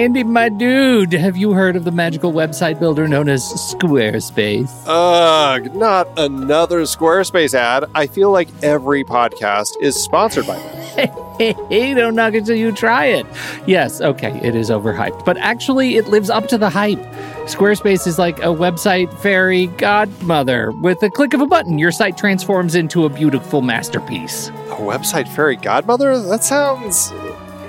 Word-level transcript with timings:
Andy, 0.00 0.24
my 0.24 0.48
dude, 0.48 1.12
have 1.12 1.36
you 1.36 1.52
heard 1.52 1.76
of 1.76 1.84
the 1.84 1.90
magical 1.90 2.32
website 2.32 2.80
builder 2.80 3.06
known 3.06 3.28
as 3.28 3.44
Squarespace? 3.44 4.70
Ugh, 4.86 5.74
not 5.74 6.08
another 6.18 6.80
Squarespace 6.84 7.52
ad. 7.52 7.84
I 7.94 8.06
feel 8.06 8.30
like 8.30 8.48
every 8.62 9.04
podcast 9.04 9.72
is 9.82 10.02
sponsored 10.02 10.46
by 10.46 10.56
them. 10.56 11.10
Hey, 11.40 11.94
don't 11.94 12.16
knock 12.16 12.34
it 12.34 12.44
till 12.44 12.56
you 12.56 12.70
try 12.70 13.06
it. 13.06 13.24
Yes, 13.66 14.02
okay, 14.02 14.38
it 14.42 14.54
is 14.54 14.68
overhyped, 14.68 15.24
but 15.24 15.38
actually, 15.38 15.96
it 15.96 16.06
lives 16.08 16.28
up 16.28 16.48
to 16.48 16.58
the 16.58 16.68
hype. 16.68 16.98
Squarespace 17.46 18.06
is 18.06 18.18
like 18.18 18.38
a 18.40 18.52
website 18.52 19.10
fairy 19.20 19.68
godmother. 19.68 20.70
With 20.72 21.02
a 21.02 21.08
click 21.08 21.32
of 21.32 21.40
a 21.40 21.46
button, 21.46 21.78
your 21.78 21.92
site 21.92 22.18
transforms 22.18 22.74
into 22.74 23.06
a 23.06 23.08
beautiful 23.08 23.62
masterpiece. 23.62 24.48
A 24.48 24.76
website 24.76 25.28
fairy 25.28 25.56
godmother? 25.56 26.18
That 26.18 26.44
sounds 26.44 27.10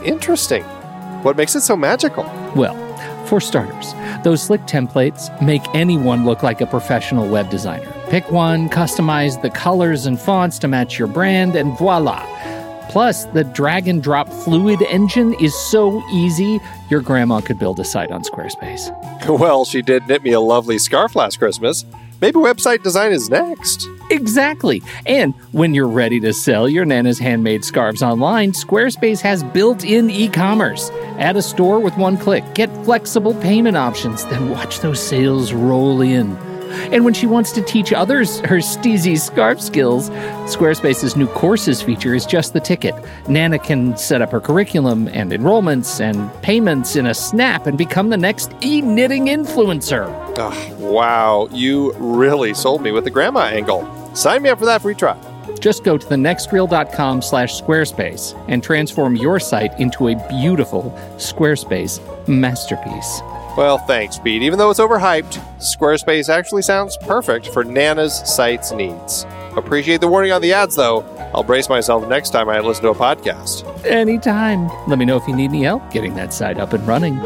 interesting. 0.03 0.65
What 1.23 1.37
makes 1.37 1.55
it 1.55 1.61
so 1.61 1.75
magical? 1.75 2.23
Well, 2.55 2.75
for 3.25 3.39
starters, 3.39 3.93
those 4.23 4.41
slick 4.41 4.61
templates 4.61 5.29
make 5.39 5.61
anyone 5.75 6.25
look 6.25 6.41
like 6.41 6.61
a 6.61 6.65
professional 6.65 7.27
web 7.27 7.49
designer. 7.51 7.93
Pick 8.09 8.31
one, 8.31 8.69
customize 8.69 9.39
the 9.41 9.51
colors 9.51 10.07
and 10.07 10.19
fonts 10.19 10.57
to 10.59 10.67
match 10.67 10.97
your 10.97 11.07
brand, 11.07 11.55
and 11.55 11.77
voila. 11.77 12.25
Plus, 12.89 13.25
the 13.25 13.43
drag 13.43 13.87
and 13.87 14.01
drop 14.01 14.27
fluid 14.29 14.81
engine 14.81 15.35
is 15.35 15.53
so 15.55 16.01
easy, 16.11 16.59
your 16.89 17.01
grandma 17.01 17.39
could 17.39 17.59
build 17.59 17.79
a 17.79 17.85
site 17.85 18.11
on 18.11 18.23
Squarespace. 18.23 18.89
Well, 19.39 19.63
she 19.63 19.83
did 19.83 20.07
knit 20.07 20.23
me 20.23 20.31
a 20.31 20.41
lovely 20.41 20.79
scarf 20.79 21.15
last 21.15 21.37
Christmas. 21.37 21.85
Maybe 22.21 22.37
website 22.37 22.83
design 22.83 23.11
is 23.11 23.31
next. 23.31 23.89
Exactly. 24.11 24.83
And 25.07 25.33
when 25.53 25.73
you're 25.73 25.87
ready 25.87 26.19
to 26.19 26.33
sell 26.33 26.69
your 26.69 26.85
Nana's 26.85 27.17
handmade 27.17 27.65
scarves 27.65 28.03
online, 28.03 28.51
Squarespace 28.51 29.21
has 29.21 29.43
built 29.43 29.83
in 29.83 30.11
e 30.11 30.29
commerce. 30.29 30.91
Add 31.17 31.35
a 31.35 31.41
store 31.41 31.79
with 31.79 31.97
one 31.97 32.17
click, 32.17 32.43
get 32.53 32.69
flexible 32.85 33.33
payment 33.41 33.75
options, 33.75 34.23
then 34.25 34.51
watch 34.51 34.81
those 34.81 35.01
sales 35.01 35.51
roll 35.51 36.01
in. 36.01 36.37
And 36.91 37.05
when 37.05 37.13
she 37.13 37.27
wants 37.27 37.51
to 37.53 37.61
teach 37.61 37.93
others 37.93 38.39
her 38.41 38.57
steezy 38.57 39.19
scarf 39.19 39.61
skills, 39.61 40.09
Squarespace's 40.51 41.15
new 41.15 41.27
courses 41.27 41.81
feature 41.81 42.13
is 42.13 42.25
just 42.25 42.53
the 42.53 42.59
ticket. 42.59 42.95
Nana 43.27 43.59
can 43.59 43.97
set 43.97 44.21
up 44.21 44.31
her 44.31 44.39
curriculum 44.39 45.07
and 45.09 45.31
enrollments 45.31 45.99
and 45.99 46.31
payments 46.41 46.95
in 46.95 47.07
a 47.07 47.13
snap 47.13 47.67
and 47.67 47.77
become 47.77 48.09
the 48.09 48.17
next 48.17 48.51
e 48.61 48.81
knitting 48.81 49.27
influencer. 49.27 50.07
Ugh, 50.37 50.79
wow, 50.79 51.47
you 51.51 51.93
really 51.93 52.53
sold 52.53 52.81
me 52.81 52.91
with 52.91 53.03
the 53.03 53.11
grandma 53.11 53.41
angle. 53.41 53.87
Sign 54.15 54.41
me 54.41 54.49
up 54.49 54.59
for 54.59 54.65
that 54.65 54.81
free 54.81 54.95
trial. 54.95 55.19
Just 55.59 55.83
go 55.83 55.97
to 55.97 56.05
thenextreel.com 56.05 57.21
slash 57.21 57.61
squarespace 57.61 58.35
and 58.47 58.63
transform 58.63 59.15
your 59.15 59.39
site 59.39 59.79
into 59.79 60.07
a 60.07 60.27
beautiful 60.27 60.91
Squarespace 61.17 61.99
masterpiece. 62.27 63.21
Well, 63.57 63.77
thanks, 63.79 64.17
Pete. 64.17 64.43
Even 64.43 64.57
though 64.57 64.69
it's 64.69 64.79
overhyped, 64.79 65.37
Squarespace 65.57 66.29
actually 66.29 66.61
sounds 66.61 66.97
perfect 66.97 67.47
for 67.47 67.63
Nana's 67.63 68.17
site's 68.29 68.71
needs. 68.71 69.25
Appreciate 69.57 69.99
the 69.99 70.07
warning 70.07 70.31
on 70.31 70.41
the 70.41 70.53
ads, 70.53 70.75
though. 70.75 71.01
I'll 71.33 71.43
brace 71.43 71.67
myself 71.67 72.07
next 72.07 72.29
time 72.29 72.47
I 72.49 72.59
listen 72.61 72.83
to 72.83 72.89
a 72.91 72.95
podcast. 72.95 73.65
Anytime. 73.85 74.69
Let 74.87 74.97
me 74.97 75.05
know 75.05 75.17
if 75.17 75.27
you 75.27 75.35
need 75.35 75.49
any 75.49 75.63
help 75.63 75.91
getting 75.91 76.15
that 76.15 76.33
site 76.33 76.57
up 76.57 76.71
and 76.73 76.87
running. 76.87 77.19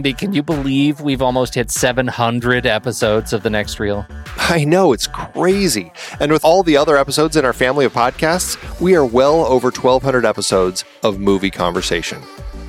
Andy, 0.00 0.14
can 0.14 0.32
you 0.32 0.42
believe 0.42 1.02
we've 1.02 1.20
almost 1.20 1.54
hit 1.54 1.70
700 1.70 2.64
episodes 2.64 3.34
of 3.34 3.42
The 3.42 3.50
Next 3.50 3.78
Reel? 3.78 4.06
I 4.38 4.64
know, 4.64 4.94
it's 4.94 5.06
crazy. 5.06 5.92
And 6.20 6.32
with 6.32 6.42
all 6.42 6.62
the 6.62 6.74
other 6.74 6.96
episodes 6.96 7.36
in 7.36 7.44
our 7.44 7.52
family 7.52 7.84
of 7.84 7.92
podcasts, 7.92 8.56
we 8.80 8.96
are 8.96 9.04
well 9.04 9.44
over 9.44 9.66
1,200 9.66 10.24
episodes 10.24 10.86
of 11.02 11.20
movie 11.20 11.50
conversation. 11.50 12.22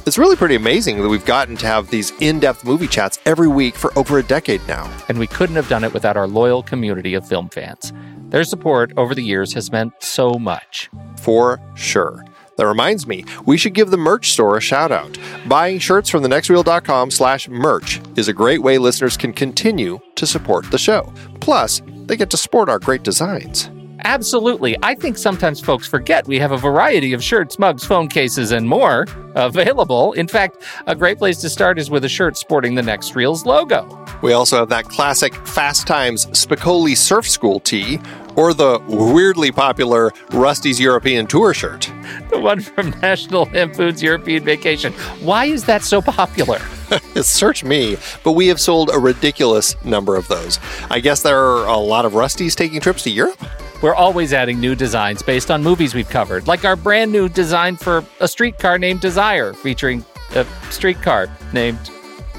It's 0.06 0.18
really 0.18 0.36
pretty 0.36 0.56
amazing 0.56 1.02
that 1.02 1.08
we've 1.08 1.24
gotten 1.24 1.56
to 1.56 1.66
have 1.68 1.90
these 1.90 2.12
in 2.20 2.42
depth 2.42 2.66
movie 2.66 2.86
chats 2.86 3.18
every 3.26 3.48
week 3.48 3.76
for 3.76 3.98
over 3.98 4.20
a 4.20 4.24
decade 4.24 4.68
now. 4.68 4.94
And 5.08 5.18
we 5.18 5.28
couldn't 5.28 5.56
have 5.56 5.70
done 5.70 5.86
it 5.86 5.94
without 5.94 6.18
our 6.18 6.28
loyal 6.28 6.62
community 6.62 7.14
of 7.14 7.26
film 7.26 7.48
fans. 7.48 7.94
Their 8.28 8.44
support 8.44 8.92
over 8.98 9.16
the 9.16 9.24
years 9.24 9.54
has 9.54 9.72
meant 9.72 9.94
so 10.00 10.34
much. 10.34 10.90
For 11.16 11.62
sure. 11.76 12.26
That 12.62 12.68
reminds 12.68 13.08
me, 13.08 13.26
we 13.48 13.58
should 13.58 13.74
give 13.74 13.90
the 13.90 13.98
merch 13.98 14.34
store 14.34 14.56
a 14.56 14.62
shout 14.62 14.92
out. 14.92 15.18
Buying 15.48 15.80
shirts 15.80 16.12
from 16.12 16.22
thenextreel.com 16.22 17.10
slash 17.10 17.50
merch 17.50 18.00
is 18.16 18.28
a 18.28 18.34
great 18.34 18.62
way 18.62 18.78
listeners 18.78 19.18
can 19.18 19.34
continue 19.34 20.00
to 20.14 20.28
support 20.28 20.70
the 20.70 20.78
show. 20.78 21.12
Plus, 21.40 21.82
they 22.06 22.16
get 22.16 22.30
to 22.30 22.38
sport 22.38 22.70
our 22.70 22.78
great 22.78 23.02
designs. 23.02 23.72
Absolutely. 24.04 24.76
I 24.82 24.96
think 24.96 25.18
sometimes 25.18 25.60
folks 25.60 25.88
forget 25.88 26.28
we 26.28 26.40
have 26.40 26.52
a 26.52 26.58
variety 26.58 27.14
of 27.14 27.24
shirts, 27.24 27.60
mugs, 27.60 27.86
phone 27.86 28.08
cases, 28.08 28.52
and 28.52 28.68
more 28.68 29.06
available. 29.36 30.14
In 30.14 30.28
fact, 30.28 30.64
a 30.88 30.96
great 30.96 31.18
place 31.18 31.40
to 31.42 31.50
start 31.50 31.80
is 31.80 31.90
with 31.90 32.04
a 32.04 32.10
shirt 32.10 32.38
sporting 32.38 32.76
the 32.76 32.82
Next 32.82 33.16
Reels 33.16 33.46
logo. 33.46 34.06
We 34.22 34.34
also 34.34 34.58
have 34.58 34.70
that 34.70 34.86
classic 34.86 35.36
Fast 35.48 35.88
Times 35.88 36.26
Spicoli 36.28 36.96
Surf 36.96 37.28
School 37.28 37.60
tee, 37.60 38.00
or 38.36 38.54
the 38.54 38.82
weirdly 38.88 39.52
popular 39.52 40.12
Rusty's 40.32 40.80
European 40.80 41.28
Tour 41.28 41.54
shirt. 41.54 41.92
The 42.30 42.40
one 42.40 42.62
from 42.62 42.90
National 43.02 43.46
Lampoon's 43.46 44.02
European 44.02 44.44
Vacation. 44.44 44.94
Why 45.22 45.46
is 45.46 45.66
that 45.66 45.84
so 45.84 46.02
popular? 46.02 46.60
Search 47.22 47.64
me, 47.64 47.98
but 48.24 48.34
we 48.34 48.48
have 48.48 48.60
sold 48.60 48.90
a 48.94 49.00
ridiculous 49.00 49.76
number 49.84 50.16
of 50.16 50.28
those. 50.28 50.60
I 50.90 51.00
guess 51.00 51.22
there 51.22 51.40
are 51.40 51.68
a 51.68 51.78
lot 51.78 52.06
of 52.06 52.14
Rusties 52.14 52.56
taking 52.56 52.80
trips 52.80 53.04
to 53.04 53.10
Europe? 53.10 53.42
We're 53.82 53.96
always 53.96 54.32
adding 54.34 54.60
new 54.60 54.76
designs 54.76 55.22
based 55.24 55.50
on 55.50 55.64
movies 55.64 55.96
we've 55.96 56.10
covered, 56.10 56.48
like 56.48 56.66
our 56.66 56.76
brand 56.76 57.12
new 57.12 57.28
design 57.28 57.76
for 57.76 58.06
a 58.20 58.28
streetcar 58.28 58.78
named 58.78 59.02
Desire, 59.02 59.54
featuring 59.54 60.06
a 60.36 60.46
streetcar 60.70 61.28
named 61.52 61.90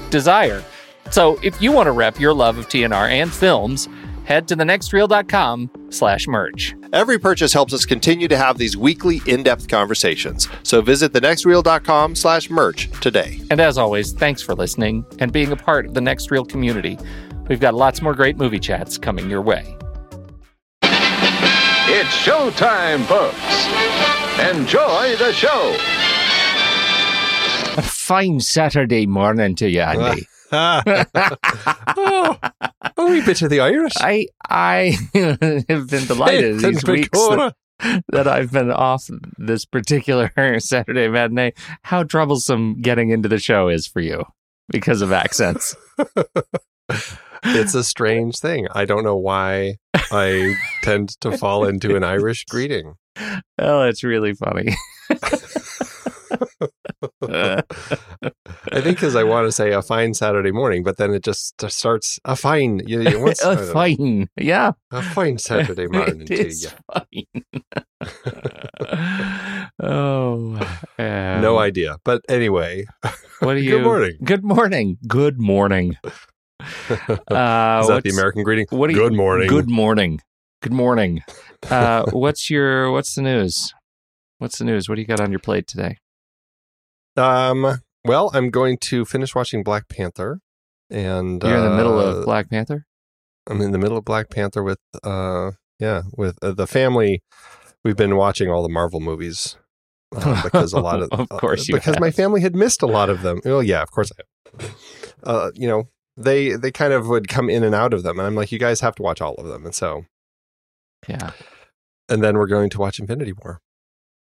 Desire. 0.09 0.63
So 1.11 1.37
if 1.43 1.61
you 1.61 1.71
want 1.71 1.87
to 1.87 1.91
rep 1.91 2.19
your 2.19 2.33
love 2.33 2.57
of 2.57 2.67
TNR 2.69 3.09
and 3.09 3.31
films, 3.31 3.89
head 4.25 4.47
to 4.47 4.55
thenextreel.com 4.55 5.69
slash 5.89 6.27
merch. 6.27 6.75
Every 6.93 7.19
purchase 7.19 7.51
helps 7.51 7.73
us 7.73 7.85
continue 7.85 8.27
to 8.29 8.37
have 8.37 8.57
these 8.57 8.77
weekly 8.77 9.21
in-depth 9.27 9.67
conversations. 9.67 10.47
So 10.63 10.81
visit 10.81 11.11
thenextreel.com 11.11 12.15
slash 12.15 12.49
merch 12.49 12.89
today. 13.01 13.41
And 13.51 13.59
as 13.59 13.77
always, 13.77 14.13
thanks 14.13 14.41
for 14.41 14.55
listening 14.55 15.05
and 15.19 15.33
being 15.33 15.51
a 15.51 15.57
part 15.57 15.87
of 15.87 15.93
the 15.93 16.01
Next 16.01 16.31
Reel 16.31 16.45
community. 16.45 16.97
We've 17.49 17.59
got 17.59 17.73
lots 17.73 18.01
more 18.01 18.13
great 18.13 18.37
movie 18.37 18.59
chats 18.59 18.97
coming 18.97 19.29
your 19.29 19.41
way. 19.41 19.77
It's 21.95 22.09
showtime, 22.25 23.05
folks. 23.05 23.37
Enjoy 24.39 25.15
the 25.15 25.31
show. 25.31 25.75
A 27.77 27.83
fine 27.83 28.39
Saturday 28.39 29.05
morning 29.05 29.53
to 29.57 29.69
you, 29.69 29.81
Andy. 29.81 30.27
oh, 30.51 32.39
a 32.97 33.05
wee 33.05 33.23
bit 33.23 33.43
of 33.43 33.51
the 33.51 33.59
Irish. 33.59 33.93
I 33.97 34.25
I 34.49 34.97
have 35.69 35.87
been 35.87 36.07
delighted 36.07 36.61
Hey, 36.61 36.71
these 36.71 36.83
weeks 36.83 37.09
that, 37.11 37.53
that 38.11 38.27
I've 38.27 38.51
been 38.51 38.71
off 38.71 39.07
this 39.37 39.63
particular 39.65 40.31
Saturday 40.59 41.07
matinee. 41.09 41.53
How 41.83 42.01
troublesome 42.01 42.81
getting 42.81 43.11
into 43.11 43.29
the 43.29 43.37
show 43.37 43.67
is 43.67 43.85
for 43.85 44.01
you 44.01 44.25
because 44.67 45.03
of 45.03 45.11
accents. 45.11 45.75
It's 47.43 47.73
a 47.75 47.83
strange 47.83 48.37
thing. 48.39 48.67
I 48.73 48.85
don't 48.85 49.03
know 49.03 49.17
why 49.17 49.75
I 50.11 50.55
tend 50.81 51.09
to 51.21 51.37
fall 51.37 51.65
into 51.65 51.95
an 51.95 52.03
Irish 52.03 52.45
greeting. 52.49 52.93
oh, 53.59 53.83
it's 53.83 54.03
really 54.03 54.33
funny. 54.33 54.75
I 57.21 58.81
think 58.81 58.97
because 58.97 59.15
I 59.15 59.23
want 59.23 59.47
to 59.47 59.51
say 59.51 59.71
a 59.71 59.81
fine 59.81 60.13
Saturday 60.13 60.51
morning, 60.51 60.83
but 60.83 60.97
then 60.97 61.13
it 61.13 61.23
just 61.23 61.61
starts 61.69 62.19
a 62.25 62.35
fine. 62.35 62.81
You, 62.85 63.01
you 63.01 63.11
don't 63.11 63.43
know, 63.43 63.73
fine. 63.73 64.27
Yeah. 64.37 64.71
a 64.91 65.01
fine 65.01 65.37
Saturday 65.37 65.87
morning 65.91 66.21
It 66.21 66.27
to 66.27 66.45
is 66.47 66.63
you. 66.63 66.69
fine. 66.93 67.43
oh. 69.81 70.59
um, 70.99 71.41
No 71.41 71.57
idea, 71.59 71.97
but 72.03 72.21
anyway, 72.29 72.85
What 73.39 73.55
are 73.55 73.59
you? 73.59 73.71
Good 73.71 73.83
morning. 73.83 74.17
Good 74.23 74.43
morning. 74.43 74.97
Good 75.07 75.39
morning. 75.39 75.97
Uh, 76.89 76.97
is 77.81 77.87
that 77.87 78.01
the 78.03 78.09
American 78.11 78.43
greeting? 78.43 78.65
What 78.69 78.87
do 78.89 78.93
you, 78.95 78.99
Good 79.01 79.13
morning. 79.13 79.47
Good 79.47 79.69
morning. 79.69 80.19
Good 80.61 80.73
morning. 80.73 81.21
Uh, 81.71 82.03
what's 82.11 82.49
your 82.49 82.91
What's 82.91 83.15
the 83.15 83.21
news? 83.21 83.73
What's 84.37 84.57
the 84.57 84.65
news? 84.65 84.89
What 84.89 84.95
do 84.95 85.01
you 85.01 85.07
got 85.07 85.21
on 85.21 85.31
your 85.31 85.39
plate 85.39 85.65
today? 85.65 85.95
Um. 87.15 87.79
Well, 88.03 88.31
I'm 88.33 88.49
going 88.49 88.77
to 88.79 89.05
finish 89.05 89.33
watching 89.33 89.63
Black 89.63 89.87
Panther, 89.87 90.41
and 90.89 91.41
You're 91.41 91.55
in 91.55 91.63
the 91.63 91.77
middle 91.77 91.97
uh, 91.99 92.03
of 92.17 92.25
Black 92.25 92.49
Panther. 92.49 92.85
I'm 93.49 93.61
in 93.61 93.71
the 93.71 93.77
middle 93.77 93.95
of 93.97 94.03
Black 94.03 94.29
Panther 94.29 94.61
with 94.61 94.79
uh 95.05 95.51
yeah 95.79 96.01
with 96.17 96.37
uh, 96.41 96.51
the 96.51 96.67
family. 96.67 97.21
We've 97.85 97.95
been 97.95 98.17
watching 98.17 98.49
all 98.49 98.61
the 98.61 98.67
Marvel 98.67 98.99
movies 98.99 99.55
uh, 100.13 100.41
because 100.43 100.73
a 100.73 100.81
lot 100.81 101.01
of 101.01 101.09
Of 101.13 101.29
course 101.29 101.69
you 101.69 101.75
because 101.75 101.95
have. 101.95 102.01
my 102.01 102.11
family 102.11 102.41
had 102.41 102.55
missed 102.55 102.81
a 102.81 102.87
lot 102.87 103.09
of 103.09 103.21
them. 103.21 103.39
Oh 103.45 103.61
yeah, 103.61 103.81
of 103.81 103.89
course 103.91 104.11
I 104.11 104.61
have. 104.61 104.75
Uh, 105.23 105.51
you 105.55 105.67
know 105.69 105.87
they 106.17 106.55
they 106.55 106.71
kind 106.71 106.93
of 106.93 107.07
would 107.07 107.27
come 107.27 107.49
in 107.49 107.63
and 107.63 107.73
out 107.75 107.93
of 107.93 108.03
them, 108.03 108.19
and 108.19 108.25
I'm 108.27 108.35
like, 108.35 108.51
you 108.51 108.59
guys 108.59 108.81
have 108.81 108.95
to 108.95 109.03
watch 109.03 109.21
all 109.21 109.35
of 109.35 109.47
them, 109.47 109.65
and 109.65 109.73
so 109.75 110.05
Yeah. 111.07 111.31
and 112.09 112.23
then 112.23 112.37
we're 112.37 112.47
going 112.47 112.69
to 112.71 112.79
watch 112.79 112.99
Infinity 112.99 113.33
War. 113.33 113.59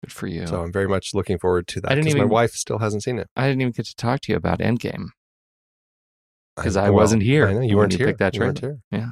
Good 0.03 0.13
for 0.13 0.27
you. 0.27 0.47
So 0.47 0.63
I'm 0.63 0.73
very 0.73 0.89
much 0.89 1.11
looking 1.15 1.39
forward 1.39 1.67
to 1.69 1.81
that. 1.81 1.91
I 1.91 1.95
didn't 1.95 2.07
'cause 2.07 2.15
even- 2.17 2.29
my 2.29 2.33
wife 2.33 2.53
still 2.53 2.79
hasn't 2.79 3.03
seen 3.03 3.19
it 3.19 3.29
I 3.37 3.47
didn't 3.49 3.61
even 3.63 3.73
get 3.73 3.87
to 3.87 3.97
talk 3.97 4.21
to 4.23 4.33
you 4.33 4.37
about 4.37 4.59
Endgame 4.61 5.07
because 6.57 6.77
I 6.77 6.85
well, 6.91 6.95
wasn't 7.01 7.23
here 7.23 7.49
I 7.49 7.53
know 7.55 7.61
you 7.61 7.77
weren't 7.77 7.93
you 7.93 7.99
here. 7.99 8.07
picked 8.09 8.19
that 8.21 8.35
You 8.35 8.41
weren't 8.43 8.59
here. 8.61 8.79
Yeah. 8.91 9.11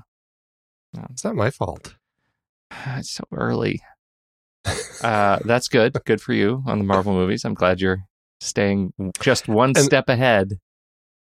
Yeah. 0.93 1.07
It's 1.11 1.25
not 1.25 1.35
my 1.37 1.51
fault. 1.51 1.97
It's 2.99 3.11
so 3.13 3.25
early. 3.33 3.83
Uh, 5.03 5.39
that's 5.45 5.69
good. 5.69 5.93
Good 6.07 6.21
for 6.23 6.33
you 6.33 6.63
on 6.67 6.79
the 6.79 6.85
Marvel 6.85 7.13
movies. 7.13 7.45
I'm 7.45 7.53
glad 7.55 7.81
you're 7.83 7.99
staying 8.41 8.93
just 9.21 9.47
one 9.47 9.69
And- 9.77 9.85
step 9.85 10.09
ahead. 10.09 10.59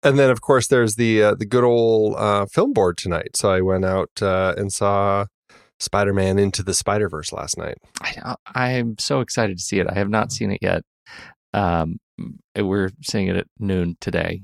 And 0.04 0.18
then, 0.18 0.30
of 0.30 0.42
course, 0.42 0.66
there's 0.66 0.96
the 0.96 1.22
uh, 1.22 1.34
the 1.34 1.46
good 1.46 1.64
old 1.64 2.16
uh, 2.16 2.44
film 2.46 2.74
board 2.74 2.98
tonight. 2.98 3.36
So 3.36 3.50
I 3.50 3.62
went 3.62 3.86
out 3.86 4.10
uh, 4.20 4.54
and 4.56 4.70
saw 4.70 5.24
Spider 5.80 6.12
Man 6.12 6.38
Into 6.38 6.62
the 6.62 6.74
Spider 6.74 7.08
Verse 7.08 7.32
last 7.32 7.56
night. 7.56 7.78
I, 8.02 8.36
I'm 8.54 8.96
so 8.98 9.20
excited 9.20 9.56
to 9.56 9.62
see 9.62 9.78
it. 9.80 9.86
I 9.88 9.94
have 9.94 10.10
not 10.10 10.30
seen 10.30 10.50
it 10.50 10.58
yet. 10.60 10.82
Um, 11.54 11.96
we're 12.56 12.90
seeing 13.02 13.28
it 13.28 13.36
at 13.36 13.46
noon 13.58 13.96
today. 14.00 14.42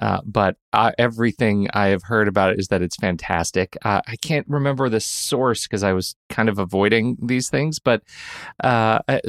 Uh, 0.00 0.20
but 0.24 0.56
uh, 0.72 0.92
everything 0.98 1.68
I 1.74 1.88
have 1.88 2.04
heard 2.04 2.26
about 2.26 2.54
it 2.54 2.58
is 2.58 2.68
that 2.68 2.80
it's 2.80 2.96
fantastic. 2.96 3.76
Uh, 3.84 4.00
I 4.06 4.16
can't 4.16 4.46
remember 4.48 4.88
the 4.88 5.00
source 5.00 5.66
because 5.66 5.82
I 5.82 5.92
was 5.92 6.16
kind 6.30 6.48
of 6.48 6.58
avoiding 6.58 7.18
these 7.20 7.50
things, 7.50 7.78
but 7.78 8.02
uh, 8.64 9.00
a 9.08 9.20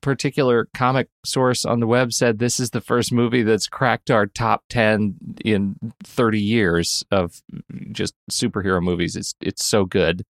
particular 0.00 0.68
comic 0.72 1.08
source 1.24 1.64
on 1.64 1.80
the 1.80 1.86
web 1.86 2.12
said 2.12 2.38
this 2.38 2.60
is 2.60 2.70
the 2.70 2.80
first 2.80 3.12
movie 3.12 3.42
that's 3.42 3.66
cracked 3.66 4.10
our 4.10 4.26
top 4.26 4.62
ten 4.68 5.16
in 5.44 5.76
30 6.04 6.40
years 6.40 7.04
of 7.10 7.42
just 7.90 8.14
superhero 8.30 8.80
movies. 8.80 9.16
It's 9.16 9.34
it's 9.40 9.64
so 9.64 9.84
good, 9.84 10.24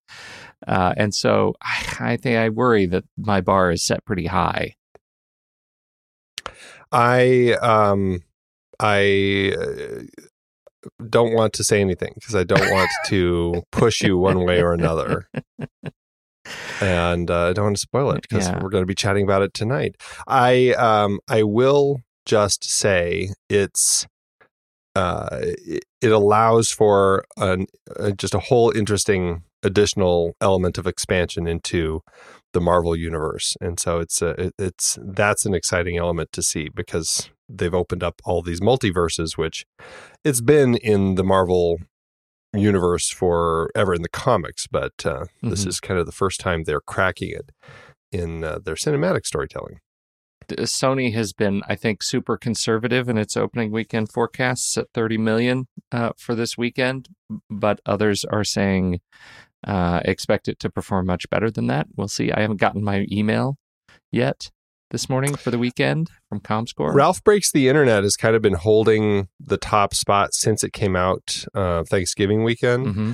uh, 0.66 0.94
and 0.96 1.14
so 1.14 1.54
I, 1.62 2.12
I 2.12 2.16
think 2.16 2.38
I 2.38 2.48
worry 2.48 2.86
that 2.86 3.04
my 3.18 3.42
bar 3.42 3.70
is 3.70 3.84
set 3.84 4.04
pretty 4.06 4.26
high. 4.26 4.76
I 6.90 7.52
um 7.60 8.22
I 8.80 9.54
uh, 9.58 10.02
don't 11.08 11.34
want 11.34 11.52
to 11.54 11.64
say 11.64 11.80
anything 11.80 12.12
because 12.14 12.34
I 12.34 12.44
don't 12.44 12.70
want 12.70 12.90
to 13.06 13.62
push 13.72 14.02
you 14.02 14.16
one 14.18 14.44
way 14.44 14.60
or 14.60 14.72
another. 14.72 15.28
And 16.80 17.30
uh, 17.30 17.48
I 17.48 17.52
don't 17.52 17.64
want 17.66 17.76
to 17.76 17.80
spoil 17.80 18.10
it 18.12 18.22
because 18.22 18.46
Yeah. 18.46 18.62
we're 18.62 18.70
going 18.70 18.82
to 18.82 18.86
be 18.86 18.94
chatting 18.94 19.24
about 19.24 19.42
it 19.42 19.52
tonight. 19.52 19.96
I 20.26 20.72
um 20.74 21.20
I 21.28 21.42
will 21.42 22.00
just 22.24 22.64
say 22.64 23.30
it's 23.48 24.06
uh 24.94 25.28
it, 25.42 25.84
it 26.00 26.12
allows 26.12 26.70
for 26.70 27.24
an 27.36 27.66
uh, 27.98 28.12
just 28.12 28.34
a 28.34 28.38
whole 28.38 28.70
interesting 28.70 29.42
additional 29.62 30.34
element 30.40 30.78
of 30.78 30.86
expansion 30.86 31.46
into 31.46 32.00
the 32.52 32.60
Marvel 32.60 32.96
universe, 32.96 33.56
and 33.60 33.78
so 33.78 33.98
it's 33.98 34.22
a, 34.22 34.28
it, 34.40 34.54
it's 34.58 34.98
that's 35.02 35.44
an 35.44 35.52
exciting 35.54 35.98
element 35.98 36.30
to 36.32 36.42
see 36.42 36.68
because 36.74 37.28
they've 37.48 37.74
opened 37.74 38.02
up 38.02 38.20
all 38.24 38.42
these 38.42 38.60
multiverses, 38.60 39.36
which 39.36 39.66
it's 40.24 40.40
been 40.40 40.76
in 40.76 41.14
the 41.14 41.24
Marvel 41.24 41.78
universe 42.54 43.10
forever 43.10 43.94
in 43.94 44.02
the 44.02 44.08
comics, 44.08 44.66
but 44.66 45.04
uh, 45.04 45.26
this 45.42 45.64
Mhm. 45.64 45.68
is 45.68 45.80
kind 45.80 46.00
of 46.00 46.06
the 46.06 46.12
first 46.12 46.40
time 46.40 46.64
they're 46.64 46.80
cracking 46.80 47.30
it 47.30 47.50
in 48.10 48.42
uh, 48.42 48.58
their 48.58 48.74
cinematic 48.74 49.26
storytelling. 49.26 49.80
Sony 50.48 51.12
has 51.12 51.34
been, 51.34 51.62
I 51.68 51.74
think, 51.76 52.02
super 52.02 52.38
conservative 52.38 53.06
in 53.10 53.18
its 53.18 53.36
opening 53.36 53.70
weekend 53.70 54.10
forecasts 54.10 54.78
at 54.78 54.86
30 54.94 55.18
million 55.18 55.66
uh, 55.92 56.12
for 56.16 56.34
this 56.34 56.56
weekend, 56.56 57.08
but 57.50 57.80
others 57.84 58.24
are 58.24 58.44
saying 58.44 59.00
uh, 59.66 60.00
expect 60.06 60.48
it 60.48 60.58
to 60.60 60.70
perform 60.70 61.04
much 61.04 61.28
better 61.28 61.50
than 61.50 61.66
that. 61.66 61.88
We'll 61.96 62.08
see. 62.08 62.32
I 62.32 62.40
haven't 62.40 62.60
gotten 62.60 62.82
my 62.82 63.06
email 63.12 63.58
yet 64.10 64.50
this 64.90 65.08
morning 65.08 65.34
for 65.34 65.50
the 65.50 65.58
weekend 65.58 66.10
from 66.28 66.40
ComScore. 66.40 66.94
Ralph 66.94 67.22
Breaks 67.22 67.52
the 67.52 67.68
Internet 67.68 68.02
has 68.04 68.16
kind 68.16 68.34
of 68.34 68.42
been 68.42 68.54
holding 68.54 69.28
the 69.38 69.56
top 69.58 69.94
spot 69.94 70.34
since 70.34 70.64
it 70.64 70.72
came 70.72 70.96
out 70.96 71.44
uh, 71.54 71.84
Thanksgiving 71.84 72.44
weekend. 72.44 72.94
hmm 72.94 73.12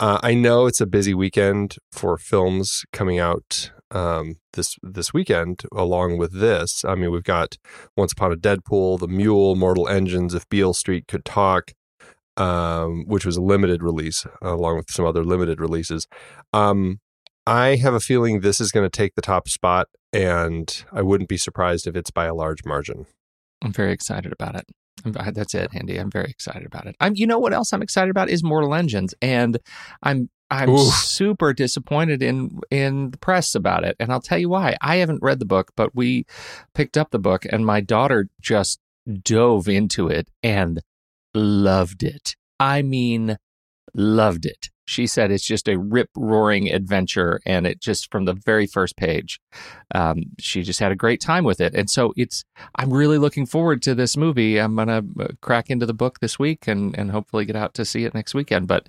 Uh, 0.00 0.18
I 0.22 0.34
know 0.34 0.66
it's 0.66 0.80
a 0.80 0.86
busy 0.86 1.14
weekend 1.14 1.76
for 1.92 2.18
films 2.18 2.82
coming 2.92 3.20
out 3.20 3.70
um, 3.92 4.36
this 4.54 4.76
this 4.82 5.12
weekend. 5.14 5.62
Along 5.70 6.18
with 6.18 6.40
this, 6.40 6.84
I 6.84 6.96
mean, 6.96 7.12
we've 7.12 7.22
got 7.22 7.56
Once 7.96 8.12
Upon 8.12 8.32
a 8.32 8.36
Deadpool, 8.36 8.98
The 8.98 9.06
Mule, 9.06 9.54
Mortal 9.54 9.86
Engines, 9.86 10.34
If 10.34 10.48
Beale 10.48 10.74
Street 10.74 11.06
Could 11.06 11.24
Talk, 11.24 11.72
um, 12.36 13.04
which 13.06 13.24
was 13.24 13.36
a 13.36 13.42
limited 13.42 13.82
release, 13.82 14.26
along 14.40 14.78
with 14.78 14.90
some 14.90 15.04
other 15.06 15.22
limited 15.22 15.60
releases. 15.60 16.08
Um, 16.52 16.98
I 17.46 17.76
have 17.76 17.94
a 17.94 18.00
feeling 18.00 18.40
this 18.40 18.60
is 18.60 18.70
going 18.70 18.88
to 18.88 18.96
take 18.96 19.14
the 19.14 19.22
top 19.22 19.48
spot, 19.48 19.88
and 20.12 20.84
I 20.92 21.02
wouldn't 21.02 21.28
be 21.28 21.36
surprised 21.36 21.86
if 21.86 21.96
it's 21.96 22.10
by 22.10 22.26
a 22.26 22.34
large 22.34 22.64
margin. 22.64 23.06
I'm 23.62 23.72
very 23.72 23.92
excited 23.92 24.32
about 24.32 24.56
it. 24.56 24.66
I'm, 25.04 25.12
that's 25.32 25.54
it, 25.54 25.70
Andy. 25.74 25.96
I'm 25.96 26.10
very 26.10 26.30
excited 26.30 26.66
about 26.66 26.86
it. 26.86 26.96
I'm. 27.00 27.14
You 27.16 27.26
know 27.26 27.38
what 27.38 27.52
else 27.52 27.72
I'm 27.72 27.82
excited 27.82 28.10
about 28.10 28.30
is 28.30 28.42
Mortal 28.42 28.74
Engines, 28.74 29.14
and 29.20 29.58
I'm. 30.02 30.30
I'm 30.50 30.68
Oof. 30.68 30.92
super 30.92 31.54
disappointed 31.54 32.22
in 32.22 32.60
in 32.70 33.10
the 33.10 33.18
press 33.18 33.54
about 33.54 33.84
it, 33.84 33.96
and 33.98 34.12
I'll 34.12 34.20
tell 34.20 34.38
you 34.38 34.50
why. 34.50 34.76
I 34.82 34.96
haven't 34.96 35.22
read 35.22 35.38
the 35.38 35.46
book, 35.46 35.72
but 35.76 35.94
we 35.94 36.26
picked 36.74 36.98
up 36.98 37.10
the 37.10 37.18
book, 37.18 37.46
and 37.50 37.64
my 37.64 37.80
daughter 37.80 38.28
just 38.40 38.78
dove 39.24 39.66
into 39.66 40.08
it 40.08 40.28
and 40.42 40.82
loved 41.34 42.02
it. 42.02 42.36
I 42.60 42.82
mean, 42.82 43.38
loved 43.94 44.44
it. 44.44 44.68
She 44.92 45.06
said 45.06 45.30
it's 45.30 45.46
just 45.46 45.68
a 45.68 45.78
rip 45.78 46.10
roaring 46.14 46.70
adventure, 46.70 47.40
and 47.46 47.66
it 47.66 47.80
just 47.80 48.10
from 48.12 48.26
the 48.26 48.34
very 48.34 48.66
first 48.66 48.96
page, 48.98 49.40
um, 49.94 50.24
she 50.38 50.62
just 50.62 50.80
had 50.80 50.92
a 50.92 50.96
great 50.96 51.20
time 51.20 51.44
with 51.44 51.62
it. 51.62 51.74
And 51.74 51.88
so 51.88 52.12
it's 52.14 52.44
I'm 52.76 52.92
really 52.92 53.16
looking 53.16 53.46
forward 53.46 53.80
to 53.82 53.94
this 53.94 54.18
movie. 54.18 54.58
I'm 54.58 54.76
gonna 54.76 55.02
uh, 55.18 55.28
crack 55.40 55.70
into 55.70 55.86
the 55.86 55.94
book 55.94 56.20
this 56.20 56.38
week 56.38 56.68
and 56.68 56.96
and 56.98 57.10
hopefully 57.10 57.46
get 57.46 57.56
out 57.56 57.72
to 57.74 57.86
see 57.86 58.04
it 58.04 58.12
next 58.12 58.34
weekend. 58.34 58.68
But 58.68 58.86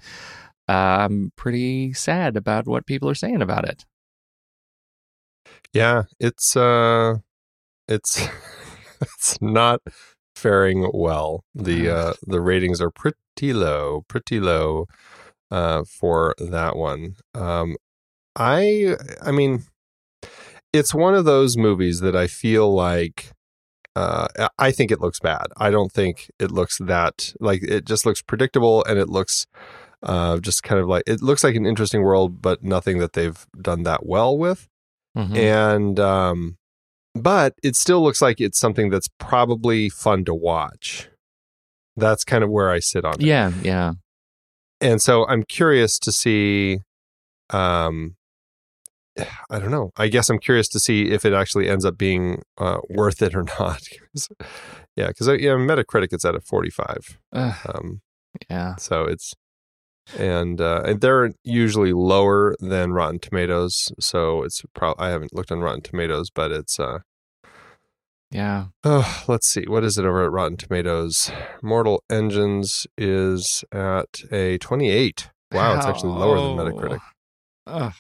uh, 0.68 1.08
I'm 1.08 1.32
pretty 1.38 1.94
sad 1.94 2.36
about 2.36 2.68
what 2.68 2.86
people 2.86 3.10
are 3.10 3.16
saying 3.16 3.42
about 3.42 3.66
it. 3.66 3.86
Yeah, 5.72 6.04
it's 6.20 6.58
uh 6.58 7.16
it's 7.88 8.28
it's 9.02 9.42
not 9.42 9.82
faring 10.36 10.92
well. 10.94 11.46
The 11.56 11.90
uh 11.90 12.14
the 12.28 12.42
ratings 12.42 12.82
are 12.82 12.92
pretty 12.92 13.54
low, 13.54 14.04
pretty 14.10 14.42
low 14.42 14.88
uh 15.54 15.84
for 16.00 16.34
that 16.40 16.76
one. 16.76 17.16
Um 17.36 17.76
I 18.36 18.96
I 19.22 19.32
mean 19.32 19.64
it's 20.74 20.94
one 20.94 21.14
of 21.14 21.26
those 21.26 21.56
movies 21.56 22.00
that 22.00 22.16
I 22.16 22.28
feel 22.28 22.74
like 22.74 23.32
uh, 23.96 24.28
I 24.58 24.72
think 24.72 24.90
it 24.92 25.00
looks 25.00 25.20
bad. 25.20 25.46
I 25.56 25.70
don't 25.70 25.92
think 25.92 26.32
it 26.40 26.50
looks 26.52 26.80
that 26.80 27.32
like 27.40 27.62
it 27.62 27.86
just 27.86 28.08
looks 28.08 28.24
predictable 28.24 28.84
and 28.86 28.98
it 28.98 29.08
looks 29.08 29.46
uh, 30.02 30.40
just 30.40 30.64
kind 30.64 30.82
of 30.82 30.88
like 30.88 31.04
it 31.06 31.22
looks 31.22 31.44
like 31.44 31.56
an 31.56 31.68
interesting 31.68 32.02
world, 32.02 32.42
but 32.42 32.64
nothing 32.64 32.98
that 32.98 33.14
they've 33.14 33.46
done 33.62 33.84
that 33.84 34.06
well 34.06 34.36
with 34.38 34.68
Mhm. 35.16 35.38
and 35.38 36.00
um 36.00 36.58
but 37.14 37.54
it 37.62 37.76
still 37.76 38.02
looks 38.02 38.20
like 38.20 38.42
it's 38.42 38.60
something 38.60 38.90
that's 38.90 39.08
probably 39.20 39.88
fun 39.90 40.26
to 40.26 40.34
watch 40.34 41.08
that's 41.96 42.24
kind 42.24 42.44
of 42.44 42.50
where 42.50 42.72
i 42.72 42.80
sit 42.80 43.06
on 43.06 43.14
it 43.22 43.22
yeah, 43.22 43.52
yeah. 43.62 43.92
And 44.84 45.02
so 45.02 45.26
i'm 45.28 45.44
curious 45.44 45.98
to 45.98 46.12
see 46.12 46.80
um 47.50 48.16
i 49.50 49.60
don't 49.60 49.72
know 49.72 49.92
i 49.98 50.08
guess 50.08 50.30
i'm 50.30 50.40
curious 50.40 50.68
to 50.68 50.80
see 50.80 51.10
if 51.12 51.26
it 51.26 51.34
actually 51.34 51.70
ends 51.70 51.86
up 51.86 51.98
being 51.98 52.42
uh, 52.58 52.78
worth 52.90 53.22
it 53.22 53.36
or 53.36 53.44
not. 53.60 53.82
yeah 54.96 55.08
because 55.08 55.28
yeah 55.28 55.52
metacritic 55.52 56.10
it's 56.12 56.26
at 56.26 56.36
a 56.36 56.42
45 56.42 57.20
Ugh, 57.34 57.56
um 57.74 58.02
yeah. 58.50 58.76
so 58.76 59.06
it's 59.06 59.34
and 60.18 60.60
uh, 60.60 60.82
and 60.86 61.02
they're 61.02 61.32
usually 61.44 61.94
lower 61.94 62.56
than 62.60 62.92
Rotten 62.92 63.20
Tomatoes. 63.20 63.92
So 64.00 64.44
it's 64.44 64.62
probably 64.74 65.06
I 65.06 65.10
haven't 65.10 65.34
looked 65.34 65.52
on 65.52 65.62
Rotten 65.62 65.82
Tomatoes, 65.82 66.30
but 66.30 66.52
it's 66.52 66.80
uh 66.80 67.00
Yeah. 68.34 68.66
oh 68.84 69.24
let's 69.28 69.48
see 69.48 69.66
what 69.68 69.84
is 69.84 69.98
it 69.98 70.06
over 70.06 70.26
at 70.26 70.32
Rotten 70.32 70.58
Tomatoes. 70.58 71.32
Mortal 71.62 72.04
Engines 72.10 72.88
is 72.98 73.64
at 73.72 74.24
a 74.32 74.58
twenty 74.58 74.90
eight. 74.90 75.30
Wow, 75.52 75.78
it's 75.78 75.86
actually 75.86 76.14
lower 76.14 76.38
than 76.38 76.74
Metacritic. 76.74 77.00
Ugh. 77.68 77.94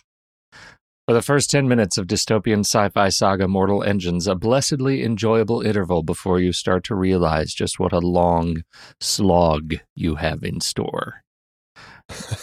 For 1.05 1.13
the 1.13 1.21
first 1.21 1.51
10 1.51 1.67
minutes 1.67 1.97
of 1.97 2.07
dystopian 2.07 2.61
sci 2.61 2.87
fi 2.87 3.09
saga 3.09 3.45
Mortal 3.45 3.83
Engines, 3.83 4.25
a 4.25 4.35
blessedly 4.35 5.03
enjoyable 5.03 5.61
interval 5.61 6.01
before 6.01 6.39
you 6.39 6.53
start 6.53 6.85
to 6.85 6.95
realize 6.95 7.53
just 7.53 7.77
what 7.77 7.91
a 7.91 7.99
long 7.99 8.63
slog 9.01 9.75
you 9.95 10.15
have 10.15 10.43
in 10.43 10.61
store. 10.61 11.22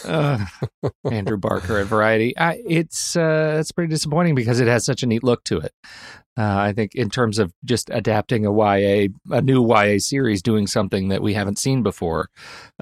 Ugh. 0.05 0.41
Andrew 1.11 1.37
Barker 1.37 1.79
at 1.79 1.87
Variety. 1.87 2.37
I, 2.37 2.61
it's 2.67 3.15
uh, 3.15 3.57
it's 3.59 3.71
pretty 3.71 3.89
disappointing 3.89 4.35
because 4.35 4.59
it 4.59 4.67
has 4.67 4.85
such 4.85 5.03
a 5.03 5.07
neat 5.07 5.23
look 5.23 5.43
to 5.45 5.59
it. 5.59 5.73
Uh, 6.37 6.57
I 6.57 6.73
think 6.73 6.95
in 6.95 7.09
terms 7.09 7.39
of 7.39 7.53
just 7.65 7.89
adapting 7.91 8.45
a 8.45 8.53
YA, 8.53 9.09
a 9.31 9.41
new 9.41 9.67
YA 9.67 9.99
series, 9.99 10.41
doing 10.41 10.65
something 10.65 11.09
that 11.09 11.21
we 11.21 11.33
haven't 11.33 11.59
seen 11.59 11.83
before, 11.83 12.29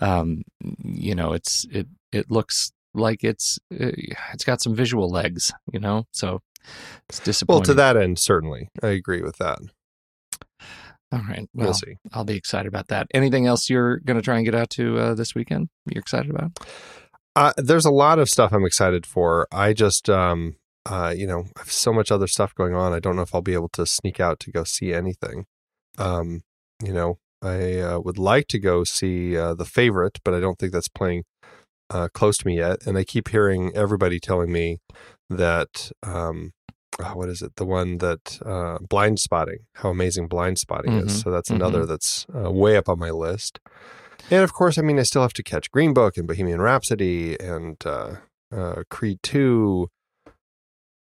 um, 0.01 0.43
you 0.83 1.15
know, 1.15 1.33
it's 1.33 1.65
it 1.71 1.87
it 2.11 2.29
looks 2.29 2.71
like 2.93 3.23
it's 3.23 3.57
uh, 3.73 3.91
it's 4.33 4.43
got 4.43 4.61
some 4.61 4.75
visual 4.75 5.09
legs, 5.09 5.51
you 5.71 5.79
know. 5.79 6.05
So 6.11 6.41
it's 7.09 7.19
disappointing. 7.19 7.59
Well, 7.59 7.65
to 7.65 7.73
that 7.73 7.97
end, 7.97 8.19
certainly, 8.19 8.69
I 8.83 8.89
agree 8.89 9.21
with 9.21 9.37
that. 9.37 9.59
All 11.11 11.21
right. 11.27 11.49
We'll, 11.53 11.67
Well, 11.67 11.73
see. 11.73 11.95
I'll 12.13 12.23
be 12.23 12.35
excited 12.35 12.67
about 12.67 12.87
that. 12.89 13.07
Anything 13.13 13.47
else 13.47 13.69
you're 13.69 13.99
going 13.99 14.17
to 14.17 14.23
try 14.23 14.35
and 14.35 14.45
get 14.45 14.55
out 14.55 14.69
to 14.71 14.97
uh, 14.99 15.13
this 15.15 15.33
weekend? 15.33 15.69
You're 15.89 16.01
excited 16.01 16.29
about? 16.29 16.51
Uh, 17.35 17.53
there's 17.57 17.85
a 17.85 17.91
lot 17.91 18.19
of 18.19 18.29
stuff 18.29 18.51
I'm 18.51 18.65
excited 18.65 19.05
for. 19.05 19.47
I 19.51 19.73
just, 19.73 20.09
um, 20.09 20.57
uh, 20.85 21.13
you 21.15 21.25
know, 21.25 21.45
I 21.55 21.59
have 21.59 21.71
so 21.71 21.91
much 21.93 22.11
other 22.11 22.27
stuff 22.27 22.53
going 22.53 22.75
on. 22.75 22.93
I 22.93 22.99
don't 22.99 23.15
know 23.15 23.21
if 23.23 23.33
I'll 23.33 23.41
be 23.41 23.53
able 23.53 23.69
to 23.69 23.85
sneak 23.85 24.19
out 24.19 24.39
to 24.41 24.51
go 24.51 24.63
see 24.63 24.93
anything. 24.93 25.45
Um, 25.97 26.41
you 26.83 26.93
know, 26.93 27.17
I 27.41 27.79
uh, 27.79 27.99
would 27.99 28.17
like 28.17 28.47
to 28.49 28.59
go 28.59 28.83
see 28.83 29.37
uh, 29.37 29.53
the 29.53 29.65
favorite, 29.65 30.19
but 30.23 30.33
I 30.33 30.39
don't 30.39 30.59
think 30.59 30.73
that's 30.73 30.89
playing 30.89 31.23
uh, 31.89 32.09
close 32.13 32.37
to 32.39 32.47
me 32.47 32.57
yet. 32.57 32.85
And 32.85 32.97
I 32.97 33.03
keep 33.03 33.29
hearing 33.29 33.71
everybody 33.75 34.19
telling 34.19 34.51
me 34.51 34.79
that, 35.29 35.91
um, 36.03 36.51
oh, 37.01 37.15
what 37.15 37.29
is 37.29 37.41
it? 37.41 37.55
The 37.55 37.65
one 37.65 37.97
that 37.99 38.39
uh, 38.45 38.77
Blindspotting, 38.79 39.59
how 39.75 39.89
amazing 39.89 40.27
Blindspotting 40.29 40.85
Mhm, 40.89 41.05
is. 41.05 41.21
So 41.21 41.31
that's 41.31 41.49
another 41.49 41.85
that's 41.85 42.25
uh, 42.35 42.51
way 42.51 42.77
up 42.77 42.87
on 42.89 42.99
my 42.99 43.09
list. 43.11 43.59
And 44.31 44.43
of 44.43 44.53
course, 44.53 44.77
I 44.77 44.81
mean, 44.81 44.99
I 44.99 45.03
still 45.03 45.21
have 45.23 45.33
to 45.33 45.43
catch 45.43 45.71
Green 45.71 45.93
Book 45.93 46.17
and 46.17 46.27
Bohemian 46.27 46.61
Rhapsody 46.61 47.39
and 47.39 47.77
uh, 47.85 48.15
uh, 48.55 48.83
Creed 48.89 49.19
Two, 49.23 49.89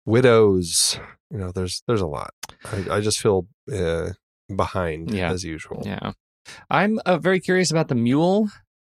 Widows. 0.06 0.98
You 1.30 1.38
know, 1.38 1.52
there's 1.52 1.82
there's 1.86 2.00
a 2.00 2.06
lot. 2.06 2.32
I, 2.64 2.96
I 2.96 3.00
just 3.00 3.20
feel 3.20 3.46
uh, 3.72 4.10
behind 4.54 5.12
Yeah. 5.12 5.30
as 5.32 5.44
usual. 5.44 5.82
Yeah. 5.84 6.12
I'm 6.70 6.98
uh, 7.06 7.18
very 7.18 7.38
curious 7.40 7.70
about 7.70 7.88
the 7.88 7.94
Mule, 7.94 8.48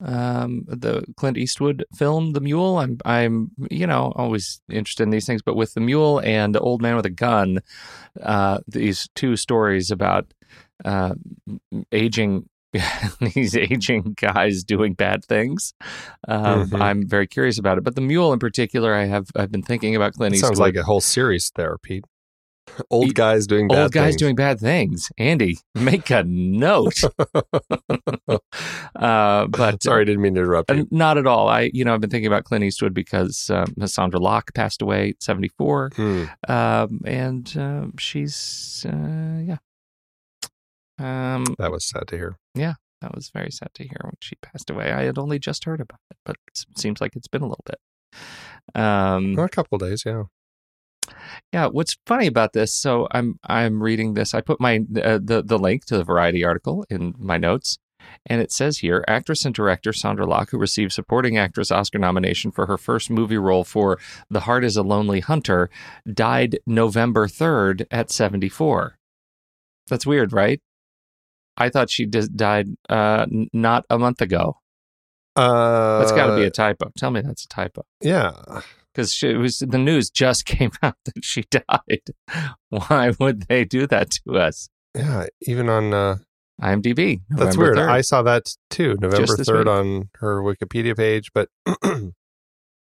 um, 0.02 0.64
the 0.66 1.04
Clint 1.16 1.38
Eastwood 1.38 1.85
film, 1.94 2.32
The 2.32 2.40
Mule. 2.40 2.78
I'm, 2.78 2.99
I'm, 3.04 3.50
you 3.71 3.87
know, 3.87 4.12
always 4.16 4.61
interested 4.71 5.04
in 5.04 5.11
these 5.11 5.26
things, 5.26 5.42
but 5.42 5.56
with 5.56 5.75
The 5.75 5.80
Mule 5.80 6.21
and 6.25 6.54
The 6.54 6.61
Old 6.61 6.82
Man 6.82 6.97
with 6.97 7.06
a 7.06 7.11
Gun, 7.11 7.61
uh, 8.23 8.59
these 8.66 9.09
two 9.14 9.37
stories 9.37 9.90
about 9.90 10.32
uh, 10.85 11.14
aging. 11.92 12.49
these 13.35 13.54
aging 13.54 14.16
guys 14.18 14.64
doing 14.64 14.94
bad 14.94 15.23
things. 15.26 15.75
Um, 16.26 16.71
Mhm. 16.71 16.80
I'm 16.80 17.06
very 17.06 17.26
curious 17.26 17.59
about 17.59 17.76
it, 17.76 17.85
but 17.85 17.97
the 17.97 18.00
mule 18.00 18.32
in 18.32 18.38
particular, 18.38 18.94
I 18.94 19.04
have 19.04 19.26
I've 19.37 19.52
been 19.52 19.62
thinking 19.62 19.94
about 19.94 20.14
Clint 20.14 20.32
It 20.35 20.38
Eastwood. 20.38 20.49
sounds 20.56 20.59
like 20.59 20.76
a 20.76 20.82
whole 20.82 21.02
series 21.02 21.52
there, 21.54 21.76
Pete. 21.82 22.04
Old 22.91 23.14
guys 23.14 23.47
doing 23.47 23.69
bad 23.69 23.83
old 23.83 23.93
guys 23.93 24.11
things. 24.11 24.17
doing 24.17 24.35
bad 24.35 24.59
things. 24.61 25.11
Andy, 25.19 25.59
make 25.75 26.11
a 26.11 26.25
note. 26.25 27.00
uh, 28.97 29.47
but 29.47 29.83
Sorry, 29.83 30.02
I 30.02 30.05
didn't 30.05 30.23
mean 30.23 30.35
to 30.35 30.41
interrupt 30.41 30.71
uh, 30.71 30.75
you. 30.75 30.88
not 30.91 31.19
at 31.19 31.26
all. 31.26 31.49
I, 31.49 31.71
you 31.73 31.85
know, 31.85 31.95
I've 31.95 32.00
been 32.00 32.11
thinking 32.11 32.26
about 32.26 32.45
Clint 32.45 32.64
Eastwood 32.64 32.95
because 32.95 33.50
um, 33.50 33.67
Sondra 33.81 34.21
Locke 34.21 34.55
passed 34.55 34.81
away 34.83 35.11
at 35.11 35.23
74. 35.23 35.91
Hmm. 35.95 36.25
Um, 36.49 37.00
and 37.05 37.55
um 37.57 37.97
she's, 37.99 38.87
uh, 38.88 39.41
yeah. 39.43 39.57
Um, 40.99 41.45
That 41.59 41.73
was 41.73 41.85
sad 41.88 42.07
to 42.09 42.17
hear. 42.17 42.37
Yeah, 42.55 42.75
that 43.00 43.14
was 43.14 43.31
very 43.31 43.50
sad 43.50 43.71
to 43.75 43.83
hear 43.83 43.99
when 44.02 44.14
she 44.21 44.37
passed 44.43 44.71
away. 44.71 44.93
I 44.93 45.02
had 45.02 45.19
only 45.19 45.38
just 45.38 45.64
heard 45.64 45.81
about 45.81 46.00
it, 46.11 46.17
but 46.25 46.37
it 46.49 46.64
seems 46.79 47.00
like 47.00 47.17
it's 47.17 47.29
been 47.29 47.43
a 47.43 47.49
little 47.49 47.64
bit. 47.67 47.79
Um, 48.81 49.35
Well, 49.35 49.47
a 49.47 49.49
couple 49.49 49.76
of 49.76 49.83
days, 49.88 50.05
yeah. 50.07 50.25
Yeah, 51.52 51.66
what's 51.66 51.97
funny 52.06 52.26
about 52.26 52.52
this? 52.52 52.75
So 52.75 53.09
I'm 53.11 53.38
I'm 53.44 53.82
reading 53.82 54.14
this. 54.14 54.35
I 54.35 54.40
put 54.40 54.61
my 54.61 54.76
uh, 55.02 55.18
the 55.23 55.42
the 55.44 55.59
link 55.59 55.85
to 55.87 55.97
the 55.99 56.04
Variety 56.04 56.44
article 56.44 56.85
in 56.88 57.14
my 57.18 57.37
notes, 57.38 57.78
and 58.26 58.40
it 58.40 58.52
says 58.52 58.78
here: 58.78 59.04
actress 59.09 59.44
and 59.44 59.54
director 59.54 59.90
Sondra 59.92 60.26
Locke, 60.26 60.50
who 60.50 60.59
received 60.59 60.92
supporting 60.92 61.37
actress 61.37 61.71
Oscar 61.71 61.99
nomination 61.99 62.52
for 62.52 62.66
her 62.66 62.78
first 62.78 63.11
movie 63.11 63.37
role 63.38 63.64
for 63.64 63.99
*The 64.30 64.40
Heart 64.40 64.64
Is 64.64 64.76
a 64.76 64.82
Lonely 64.82 65.21
Hunter*, 65.21 65.68
died 66.11 66.59
November 66.66 67.28
third 67.28 67.87
at 67.90 68.11
74. 68.11 68.97
That's 69.88 70.06
weird, 70.06 70.32
right? 70.32 70.61
I 71.56 71.68
thought 71.68 71.90
she 71.90 72.06
just 72.06 72.35
died 72.37 72.68
uh, 72.88 73.26
n- 73.30 73.49
not 73.52 73.85
a 73.90 73.99
month 73.99 74.23
ago. 74.23 74.56
Uh, 75.37 75.99
That's 75.99 76.12
got 76.12 76.28
to 76.28 76.37
be 76.37 76.44
a 76.44 76.50
typo. 76.50 76.90
Tell 76.97 77.11
me 77.11 77.21
that's 77.21 77.44
a 77.44 77.49
typo. 77.49 77.85
yeah. 78.00 78.32
Because 78.95 79.23
it 79.23 79.37
was 79.37 79.59
the 79.59 79.79
news 79.79 80.11
just 80.11 80.45
came 80.47 80.71
out 80.83 80.97
that 81.05 81.25
she 81.25 81.43
died. 81.51 82.03
Why 82.69 83.13
would 83.19 83.43
they 83.49 83.65
do 83.65 83.87
that 83.87 84.11
to 84.27 84.39
us? 84.39 84.69
Yeah, 84.97 85.27
even 85.43 85.69
on 85.69 85.95
uh, 85.95 86.17
IMDb. 86.61 87.23
that's 87.31 87.57
weird. 87.57 87.77
3rd. 87.79 87.89
I 87.89 88.01
saw 88.03 88.23
that 88.23 88.55
too, 88.71 88.97
November 89.01 89.37
third 89.37 89.67
on 89.69 90.11
her 90.17 90.43
Wikipedia 90.43 90.97
page, 90.97 91.31
but 91.35 91.49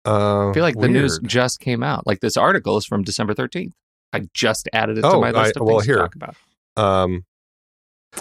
uh, 0.05 0.49
I 0.49 0.53
feel 0.53 0.63
like 0.63 0.79
the 0.79 0.89
news 0.89 1.19
just 1.23 1.59
came 1.59 1.83
out. 1.83 2.05
Like 2.07 2.19
this 2.19 2.35
article 2.37 2.77
is 2.77 2.85
from 2.85 3.03
December 3.03 3.33
thirteenth. 3.33 3.73
I 4.11 4.27
just 4.33 4.67
added 4.73 4.97
it 4.97 5.01
to 5.01 5.07
Oh, 5.07 5.21
my 5.21 5.31
list 5.31 5.57
I- 5.57 5.59
of 5.61 5.65
well, 5.67 5.77
things 5.79 5.85
here. 5.85 5.95
to 5.95 6.01
talk 6.01 6.15
about. 6.15 6.35
Um, 6.75 7.25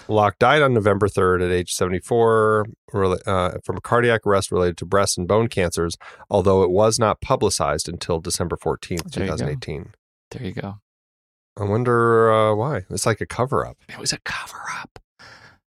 Locke 0.08 0.38
died 0.38 0.62
on 0.62 0.74
November 0.74 1.08
3rd 1.08 1.44
at 1.44 1.52
age 1.52 1.72
74 1.72 2.66
uh, 2.94 3.50
from 3.64 3.76
a 3.76 3.80
cardiac 3.80 4.26
arrest 4.26 4.50
related 4.50 4.76
to 4.78 4.86
breast 4.86 5.18
and 5.18 5.28
bone 5.28 5.48
cancers, 5.48 5.96
although 6.30 6.62
it 6.62 6.70
was 6.70 6.98
not 6.98 7.20
publicized 7.20 7.88
until 7.88 8.20
December 8.20 8.56
14th, 8.56 9.10
There 9.12 9.24
you 9.24 9.30
2018. 9.30 9.92
There 10.30 10.42
you 10.42 10.52
go. 10.52 10.76
I 11.58 11.64
wonder 11.64 12.32
uh, 12.32 12.54
why. 12.54 12.82
It's 12.88 13.06
like 13.06 13.20
a 13.20 13.26
cover 13.26 13.66
up. 13.66 13.76
It 13.88 13.98
was 13.98 14.12
a 14.12 14.18
cover 14.20 14.62
up. 14.80 14.98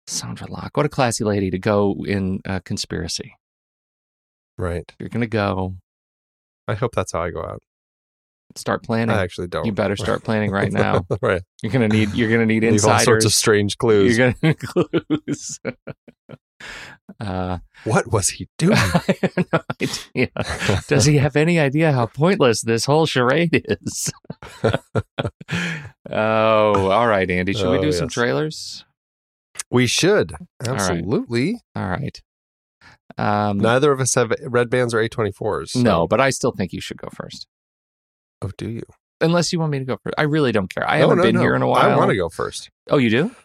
Sondra 0.08 0.50
Locke, 0.50 0.76
what 0.76 0.86
a 0.86 0.90
classy 0.90 1.24
lady 1.24 1.52
to 1.52 1.60
go 1.60 1.96
in 2.06 2.42
uh, 2.46 2.60
conspiracy. 2.62 3.36
Right. 4.58 4.92
You're 5.00 5.10
gonna 5.10 5.28
go 5.28 5.76
I 6.70 6.76
hope 6.76 6.94
that's 6.94 7.14
how 7.14 7.24
I 7.24 7.32
go 7.32 7.42
out. 7.42 7.64
Start 8.56 8.84
planning. 8.84 9.16
I 9.16 9.22
actually 9.22 9.48
don't. 9.48 9.66
you 9.66 9.72
better 9.72 9.96
start 9.96 10.24
planning 10.24 10.52
right 10.52 10.72
now. 10.72 11.06
right. 11.22 11.42
You're 11.62 11.72
gonna 11.72 11.88
need. 11.88 12.14
You're 12.14 12.30
gonna 12.32 12.46
need 12.46 12.64
Leave 12.72 12.86
all 12.86 13.00
sorts 13.00 13.26
of 13.26 13.34
strange 13.34 13.78
clues. 13.78 14.18
You're 14.18 14.32
gonna 14.34 14.38
need 14.42 14.60
clues. 15.10 15.60
uh, 17.20 17.60
What 17.86 18.12
was 18.12 18.30
he 18.30 18.48
doing? 18.58 18.76
I 18.78 19.16
have 19.22 19.48
no 19.54 19.60
idea. 19.82 20.30
Does 20.88 21.06
he 21.06 21.18
have 21.18 21.36
any 21.36 21.60
idea 21.60 21.92
how 21.92 22.06
pointless 22.08 22.62
this 22.62 22.86
whole 22.86 23.06
charade 23.06 23.64
is? 23.68 24.12
oh, 26.10 26.90
all 26.90 27.08
right, 27.08 27.30
Andy. 27.30 27.54
Should 27.54 27.70
we 27.72 27.78
Oh, 27.78 27.82
do 27.82 27.92
some 27.92 28.10
trailers? 28.10 28.86
we 29.72 29.88
should. 29.88 30.32
right. 30.32 30.70
Absolutely. 30.70 31.62
All 31.76 31.88
right. 31.90 32.22
Um, 33.18 33.58
Neither 33.58 33.92
of 33.92 34.00
us 34.00 34.16
have 34.16 34.32
red 34.46 34.70
bands 34.70 34.94
or 34.94 34.98
A24s. 35.08 35.70
so- 35.70 35.82
no, 35.82 36.08
but 36.08 36.22
I 36.22 36.30
still 36.30 36.52
think 36.52 36.72
you 36.74 36.82
should 36.82 36.98
go 36.98 37.10
first. 37.14 37.48
Oh, 38.42 38.52
do 38.58 38.70
you? 38.70 38.84
Unless 39.22 39.52
you 39.52 39.60
want 39.60 39.72
me 39.72 39.80
to 39.80 39.86
go 39.86 39.98
first. 40.04 40.16
I 40.18 40.22
really 40.24 40.52
don't 40.52 40.74
care. 40.74 40.88
I 40.90 40.98
Oh, 40.98 41.02
haven't 41.02 41.18
no, 41.18 41.24
been 41.24 41.36
no. 41.36 41.42
here 41.42 41.56
in 41.56 41.62
a 41.62 41.68
while. 41.68 41.90
I 41.92 41.96
want 41.98 42.10
to 42.10 42.16
go 42.16 42.30
first. 42.30 42.70
Oh, 42.90 42.98
you 42.98 43.10
do? 43.10 43.36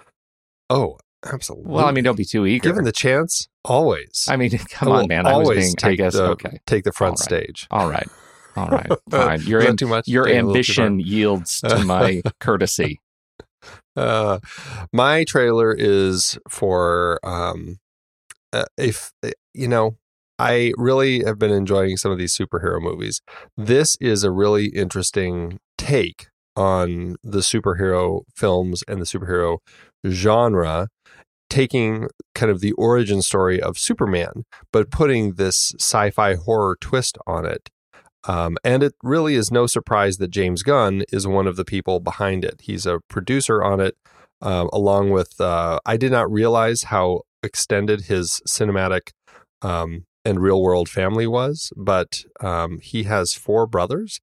Oh, 0.70 0.98
absolutely. 1.24 1.72
Well, 1.72 1.86
I 1.86 1.90
mean, 1.92 2.04
don't 2.04 2.16
be 2.16 2.24
too 2.24 2.46
eager. 2.46 2.68
given 2.68 2.84
the 2.84 2.92
chance, 2.92 3.48
always. 3.64 4.26
I 4.28 4.36
mean, 4.36 4.50
come 4.70 4.92
on, 4.92 5.08
man. 5.08 5.26
I 5.26 5.36
was 5.36 5.48
always 5.48 5.64
being, 5.64 5.76
take 5.76 5.92
I 5.92 6.04
guess, 6.04 6.12
the, 6.14 6.24
okay. 6.30 6.60
take 6.66 6.84
the 6.84 6.92
front 6.92 7.12
All 7.12 7.16
right. 7.36 7.44
stage. 7.44 7.66
All 7.72 7.90
right. 7.90 8.08
All 8.56 8.68
right. 8.68 8.90
Fine. 9.10 9.40
Your, 9.42 9.62
am- 9.62 9.76
too 9.76 9.88
much? 9.88 10.06
your 10.06 10.24
Taking 10.26 10.38
it 10.38 10.42
a 10.42 10.46
little 10.46 10.62
too 10.62 10.72
far? 10.74 10.84
ambition 10.86 11.00
yields 11.00 11.60
to 11.62 11.84
my 11.84 12.22
courtesy. 12.40 13.00
Uh, 13.96 14.38
my 14.92 15.24
trailer 15.24 15.72
is 15.76 16.38
for 16.48 17.18
um, 17.24 17.78
uh, 18.52 18.64
if 18.78 19.10
you 19.54 19.66
know, 19.68 19.96
I 20.38 20.72
really 20.76 21.24
have 21.24 21.38
been 21.38 21.52
enjoying 21.52 21.96
some 21.96 22.10
of 22.10 22.18
these 22.18 22.36
superhero 22.36 22.80
movies. 22.80 23.20
This 23.56 23.96
is 24.00 24.24
a 24.24 24.30
really 24.30 24.66
interesting 24.66 25.60
take 25.78 26.28
on 26.56 27.16
the 27.22 27.40
superhero 27.40 28.22
films 28.34 28.82
and 28.88 29.00
the 29.00 29.04
superhero 29.04 29.58
genre, 30.06 30.88
taking 31.50 32.08
kind 32.34 32.50
of 32.50 32.60
the 32.60 32.72
origin 32.72 33.22
story 33.22 33.60
of 33.60 33.78
Superman, 33.78 34.44
but 34.72 34.90
putting 34.90 35.34
this 35.34 35.74
sci-fi 35.78 36.34
horror 36.34 36.76
twist 36.80 37.16
on 37.26 37.46
it. 37.46 37.70
Um, 38.26 38.56
and 38.64 38.82
it 38.82 38.94
really 39.02 39.34
is 39.34 39.50
no 39.50 39.66
surprise 39.66 40.16
that 40.16 40.30
James 40.30 40.62
Gunn 40.62 41.04
is 41.12 41.26
one 41.26 41.46
of 41.46 41.56
the 41.56 41.64
people 41.64 42.00
behind 42.00 42.44
it. 42.44 42.62
He's 42.62 42.86
a 42.86 43.00
producer 43.08 43.62
on 43.62 43.80
it, 43.80 43.96
um, 44.40 44.70
along 44.72 45.10
with. 45.10 45.40
Uh, 45.40 45.78
I 45.84 45.96
did 45.96 46.10
not 46.10 46.30
realize 46.30 46.84
how 46.84 47.22
extended 47.42 48.02
his 48.02 48.40
cinematic 48.48 49.10
um, 49.60 50.06
and 50.24 50.40
real 50.40 50.62
world 50.62 50.88
family 50.88 51.26
was, 51.26 51.72
but 51.76 52.22
um, 52.40 52.78
he 52.80 53.04
has 53.04 53.34
four 53.34 53.66
brothers, 53.66 54.20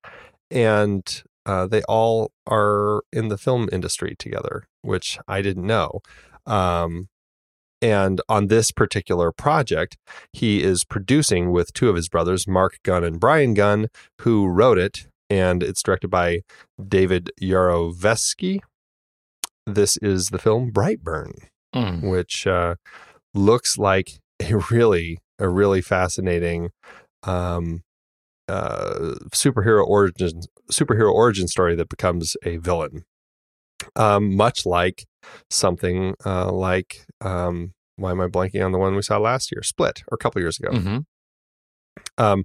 and 0.50 1.24
uh, 1.46 1.68
they 1.68 1.82
all 1.84 2.32
are 2.48 3.02
in 3.12 3.28
the 3.30 3.38
film 3.38 3.70
industry 3.72 4.16
together, 4.18 4.68
which 4.82 5.20
I 5.28 5.42
didn't 5.42 5.66
know. 5.68 6.00
Um, 6.46 7.08
and 7.82 8.22
on 8.30 8.48
this 8.48 8.72
particular 8.72 9.32
project, 9.32 9.98
he 10.34 10.62
is 10.62 10.84
producing 10.84 11.52
with 11.52 11.74
two 11.74 11.90
of 11.90 11.96
his 11.96 12.10
brothers, 12.10 12.48
Mark 12.48 12.78
Gunn 12.84 13.04
and 13.04 13.20
Brian 13.20 13.54
Gunn, 13.56 13.88
who 14.22 14.48
wrote 14.48 14.78
it, 14.78 15.08
and 15.30 15.64
it's 15.64 15.82
directed 15.82 16.10
by 16.10 16.42
David 16.88 17.32
Yarovesky. 17.42 18.60
This 19.66 19.98
is 19.98 20.30
the 20.30 20.40
film 20.40 20.72
Brightburn, 20.72 21.34
Mm. 21.74 22.10
which 22.10 22.46
uh, 22.46 22.76
looks 23.34 23.78
like 23.78 24.20
a 24.42 24.58
really, 24.70 25.20
a 25.42 25.50
really 25.50 25.82
fascinating 25.82 26.70
um, 27.24 27.84
uh, 28.48 29.16
superhero 29.34 29.86
origin 29.86 30.42
superhero 30.72 31.12
origin 31.12 31.48
story 31.48 31.76
that 31.76 31.90
becomes 31.90 32.36
a 32.44 32.58
villain, 32.58 33.04
um, 33.96 34.36
much 34.36 34.66
like 34.66 35.06
something 35.50 36.16
uh, 36.26 36.52
like 36.52 37.06
um, 37.22 37.74
why 37.96 38.12
am 38.12 38.22
I 38.22 38.28
blanking 38.28 38.66
on 38.66 38.72
the 38.72 38.78
one 38.78 38.96
we 38.96 39.02
saw 39.02 39.18
last 39.18 39.52
year, 39.52 39.64
Split, 39.64 40.04
or 40.12 40.16
a 40.16 40.18
couple 40.18 40.42
years 40.42 40.60
ago. 40.60 40.72
Mm-hmm. 40.72 40.98
Um, 42.18 42.44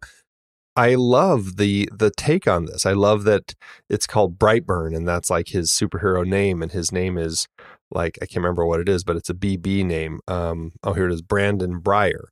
I 0.77 0.95
love 0.95 1.57
the 1.57 1.89
the 1.93 2.11
take 2.11 2.47
on 2.47 2.67
this. 2.67 2.85
I 2.85 2.93
love 2.93 3.25
that 3.25 3.55
it's 3.89 4.07
called 4.07 4.39
Brightburn, 4.39 4.95
and 4.95 5.09
that's 5.09 5.31
like 5.31 5.49
his 5.49 5.71
superhero 5.71 6.25
name, 6.27 6.63
and 6.63 6.71
his 6.71 6.93
name 6.93 7.17
is 7.17 7.47
like 7.91 8.19
I 8.21 8.27
can't 8.27 8.37
remember 8.37 8.67
what 8.67 8.81
it 8.81 8.89
is, 8.89 9.03
but 9.03 9.17
it's 9.17 9.31
a 9.31 9.35
BB 9.35 9.85
name. 9.85 10.21
Um, 10.29 10.73
oh, 10.85 10.93
here 10.93 11.09
it 11.09 11.13
is, 11.13 11.23
Brandon 11.23 11.81
Breyer. 11.81 12.27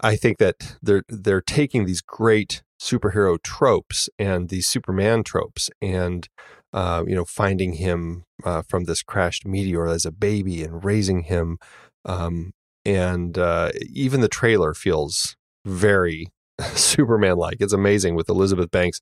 I 0.00 0.16
think 0.16 0.38
that 0.38 0.76
they're 0.82 1.04
they're 1.08 1.40
taking 1.40 1.86
these 1.86 2.00
great 2.00 2.62
superhero 2.80 3.42
tropes 3.42 4.08
and 4.18 4.48
these 4.48 4.66
Superman 4.66 5.22
tropes, 5.24 5.70
and 5.80 6.28
uh, 6.72 7.04
you 7.06 7.14
know, 7.14 7.24
finding 7.24 7.74
him 7.74 8.24
uh, 8.44 8.62
from 8.62 8.84
this 8.84 9.02
crashed 9.02 9.46
meteor 9.46 9.86
as 9.86 10.04
a 10.04 10.12
baby 10.12 10.62
and 10.62 10.84
raising 10.84 11.22
him, 11.22 11.58
um, 12.04 12.52
and 12.84 13.38
uh, 13.38 13.70
even 13.90 14.20
the 14.20 14.28
trailer 14.28 14.74
feels 14.74 15.36
very 15.64 16.28
Superman 16.74 17.36
like. 17.36 17.56
It's 17.60 17.72
amazing 17.72 18.14
with 18.14 18.28
Elizabeth 18.28 18.70
Banks 18.70 19.00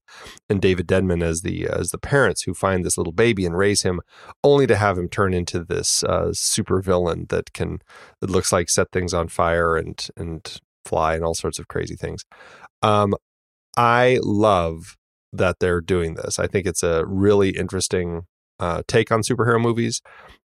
and 0.49 0.61
David 0.61 0.87
Denman 0.87 1.23
as 1.23 1.43
the 1.43 1.67
as 1.69 1.91
the 1.91 1.99
parents 1.99 2.43
who 2.43 2.55
find 2.55 2.85
this 2.85 2.99
little 2.99 3.13
baby 3.13 3.45
and 3.47 3.57
raise 3.57 3.83
him, 3.83 4.01
only 4.43 4.67
to 4.67 4.77
have 4.77 4.99
him 4.99 5.09
turn 5.09 5.35
into 5.35 5.65
this 5.65 6.05
uh, 6.05 6.33
super 6.33 6.81
villain 6.81 7.27
that 7.29 7.53
can 7.53 7.81
that 8.21 8.31
looks 8.31 8.53
like 8.53 8.69
set 8.69 8.93
things 8.93 9.15
on 9.15 9.29
fire 9.29 9.77
and 9.77 10.09
and 10.17 10.61
fly 10.85 11.15
and 11.15 11.25
all 11.25 11.35
sorts 11.35 11.59
of 11.59 11.69
crazy 11.69 11.97
things. 11.97 12.25
Um, 12.83 13.15
I 13.77 14.19
love 14.23 14.97
that 15.33 15.57
they're 15.61 15.81
doing 15.81 16.15
this. 16.15 16.39
I 16.39 16.47
think 16.47 16.67
it's 16.67 16.83
a 16.83 17.05
really 17.07 17.51
interesting 17.51 18.23
uh, 18.61 18.83
take 18.87 19.11
on 19.11 19.23
superhero 19.23 19.61
movies 19.61 20.01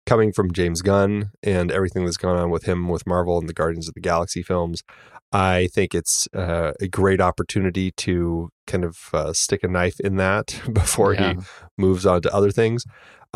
coming 0.06 0.32
from 0.32 0.52
James 0.52 0.80
Gunn 0.82 1.30
and 1.42 1.72
everything 1.72 2.04
that's 2.04 2.16
gone 2.16 2.36
on 2.36 2.50
with 2.50 2.64
him 2.64 2.88
with 2.88 3.04
Marvel 3.06 3.38
and 3.38 3.48
the 3.48 3.52
Guardians 3.52 3.88
of 3.88 3.94
the 3.94 4.00
Galaxy 4.00 4.42
films. 4.44 4.82
I 5.32 5.68
think 5.74 5.92
it's 5.92 6.28
uh, 6.32 6.72
a 6.80 6.86
great 6.86 7.20
opportunity 7.20 7.90
to 7.96 8.50
kind 8.68 8.84
of 8.84 8.96
uh, 9.12 9.32
stick 9.32 9.64
a 9.64 9.68
knife 9.68 9.98
in 9.98 10.16
that 10.16 10.60
before 10.72 11.14
Yeah. 11.14 11.34
he 11.34 11.38
moves 11.76 12.06
on 12.06 12.22
to 12.22 12.32
other 12.32 12.52
things. 12.52 12.84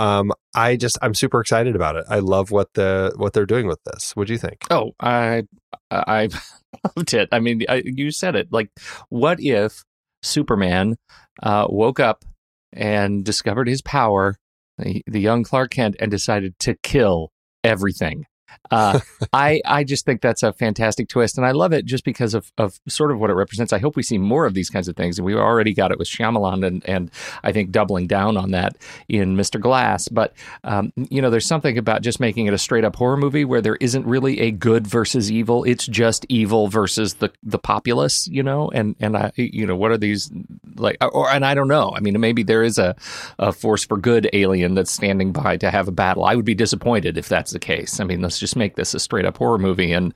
Um, 0.01 0.33
I 0.55 0.77
just 0.77 0.97
I'm 1.03 1.13
super 1.15 1.43
excited 1.43 1.77
about 1.77 1.97
it. 1.97 2.07
I 2.09 2.21
love 2.21 2.51
what 2.51 2.73
the 2.73 3.13
what 3.17 3.35
they're 3.35 3.45
doing 3.45 3.67
with 3.67 3.81
this. 3.85 4.17
What 4.17 4.29
do 4.29 4.33
you 4.33 4.39
think? 4.39 4.65
Oh, 4.71 4.93
I 4.99 5.43
I 5.91 6.31
loved 6.97 7.13
it. 7.13 7.29
I 7.33 7.39
mean, 7.39 7.63
I, 7.69 7.83
you 7.85 8.11
said 8.11 8.35
it. 8.35 8.49
Like, 8.51 8.71
what 9.11 9.41
if 9.41 9.85
Superman 10.23 10.97
uh, 11.43 11.67
woke 11.69 12.01
up 12.01 12.25
and 12.73 13.27
discovered 13.27 13.69
his 13.69 13.83
power, 13.83 14.37
the, 14.79 15.03
the 15.07 15.21
young 15.21 15.45
Clark 15.45 15.73
Kent, 15.73 15.97
and 16.01 16.11
decided 16.11 16.59
to 16.61 16.77
kill 16.83 17.31
everything? 17.63 18.25
Uh, 18.71 19.01
I 19.33 19.61
I 19.65 19.85
just 19.85 20.05
think 20.05 20.21
that's 20.21 20.43
a 20.43 20.53
fantastic 20.53 21.09
twist, 21.09 21.37
and 21.37 21.47
I 21.47 21.53
love 21.53 21.73
it 21.73 21.85
just 21.85 22.05
because 22.05 22.35
of 22.35 22.53
of 22.59 22.81
sort 22.89 23.11
of 23.11 23.19
what 23.19 23.31
it 23.31 23.35
represents. 23.35 23.73
I 23.73 23.79
hope 23.79 23.97
we 23.97 24.03
see 24.03 24.19
more 24.19 24.47
of 24.47 24.55
these 24.55 24.71
kinds 24.71 24.89
of 24.89 24.97
things, 24.97 25.19
and 25.19 25.27
we 25.27 25.35
already 25.35 25.75
got 25.75 25.93
it 25.93 25.99
with 25.99 26.09
Shyamalan, 26.09 26.67
and 26.67 26.89
and 26.89 27.11
I 27.43 27.53
think 27.53 27.71
doubling 27.71 28.07
down 28.07 28.37
on 28.37 28.51
that 28.53 28.77
in 29.09 29.37
Mr. 29.37 29.61
Glass. 29.61 30.09
But 30.09 30.35
um, 30.65 30.93
you 30.97 31.23
know, 31.23 31.31
there's 31.31 31.47
something 31.47 31.79
about 31.79 32.03
just 32.03 32.21
making 32.21 32.47
it 32.47 32.55
a 32.55 32.59
straight 32.59 32.85
up 32.85 32.97
horror 32.97 33.17
movie 33.17 33.45
where 33.45 33.61
there 33.61 33.77
isn't 33.77 34.07
really 34.07 34.41
a 34.41 34.51
good 34.51 34.87
versus 34.87 35.31
evil. 35.31 35.65
It's 35.65 35.87
just 35.87 36.27
evil 36.29 36.69
versus 36.69 37.15
the 37.15 37.31
the 37.43 37.59
populace, 37.59 38.27
you 38.29 38.43
know. 38.43 38.71
And 38.73 38.97
and 39.01 39.17
I, 39.17 39.33
you 39.37 39.67
know, 39.67 39.77
what 39.77 39.91
are 39.91 39.99
these 39.99 40.31
like? 40.77 40.97
Or 41.01 41.29
and 41.31 41.45
I 41.45 41.55
don't 41.55 41.69
know. 41.69 41.93
I 41.95 42.01
mean, 42.01 42.19
maybe 42.21 42.43
there 42.43 42.63
is 42.63 42.79
a 42.79 42.97
a 43.39 43.53
force 43.53 43.85
for 43.85 43.97
good 43.97 44.29
alien 44.33 44.75
that's 44.75 44.91
standing 44.91 45.33
by 45.33 45.57
to 45.59 45.71
have 45.71 45.89
a 45.89 45.93
battle. 45.93 46.25
I 46.25 46.35
would 46.35 46.45
be 46.45 46.55
disappointed 46.55 47.17
if 47.17 47.29
that's 47.29 47.53
the 47.53 47.59
case. 47.59 48.01
I 48.01 48.05
mean, 48.05 48.21
let's 48.21 48.40
just 48.41 48.57
make 48.57 48.77
this 48.77 48.95
a 48.95 48.99
straight 48.99 49.27
up 49.27 49.37
horror 49.37 49.59
movie 49.59 49.93
and 49.93 50.15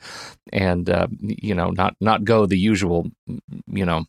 and 0.53 0.91
uh, 0.91 1.07
you 1.21 1.55
know 1.55 1.71
not 1.71 1.95
not 2.01 2.25
go 2.25 2.47
the 2.47 2.59
usual 2.59 3.11
you 3.67 3.85
know 3.85 4.05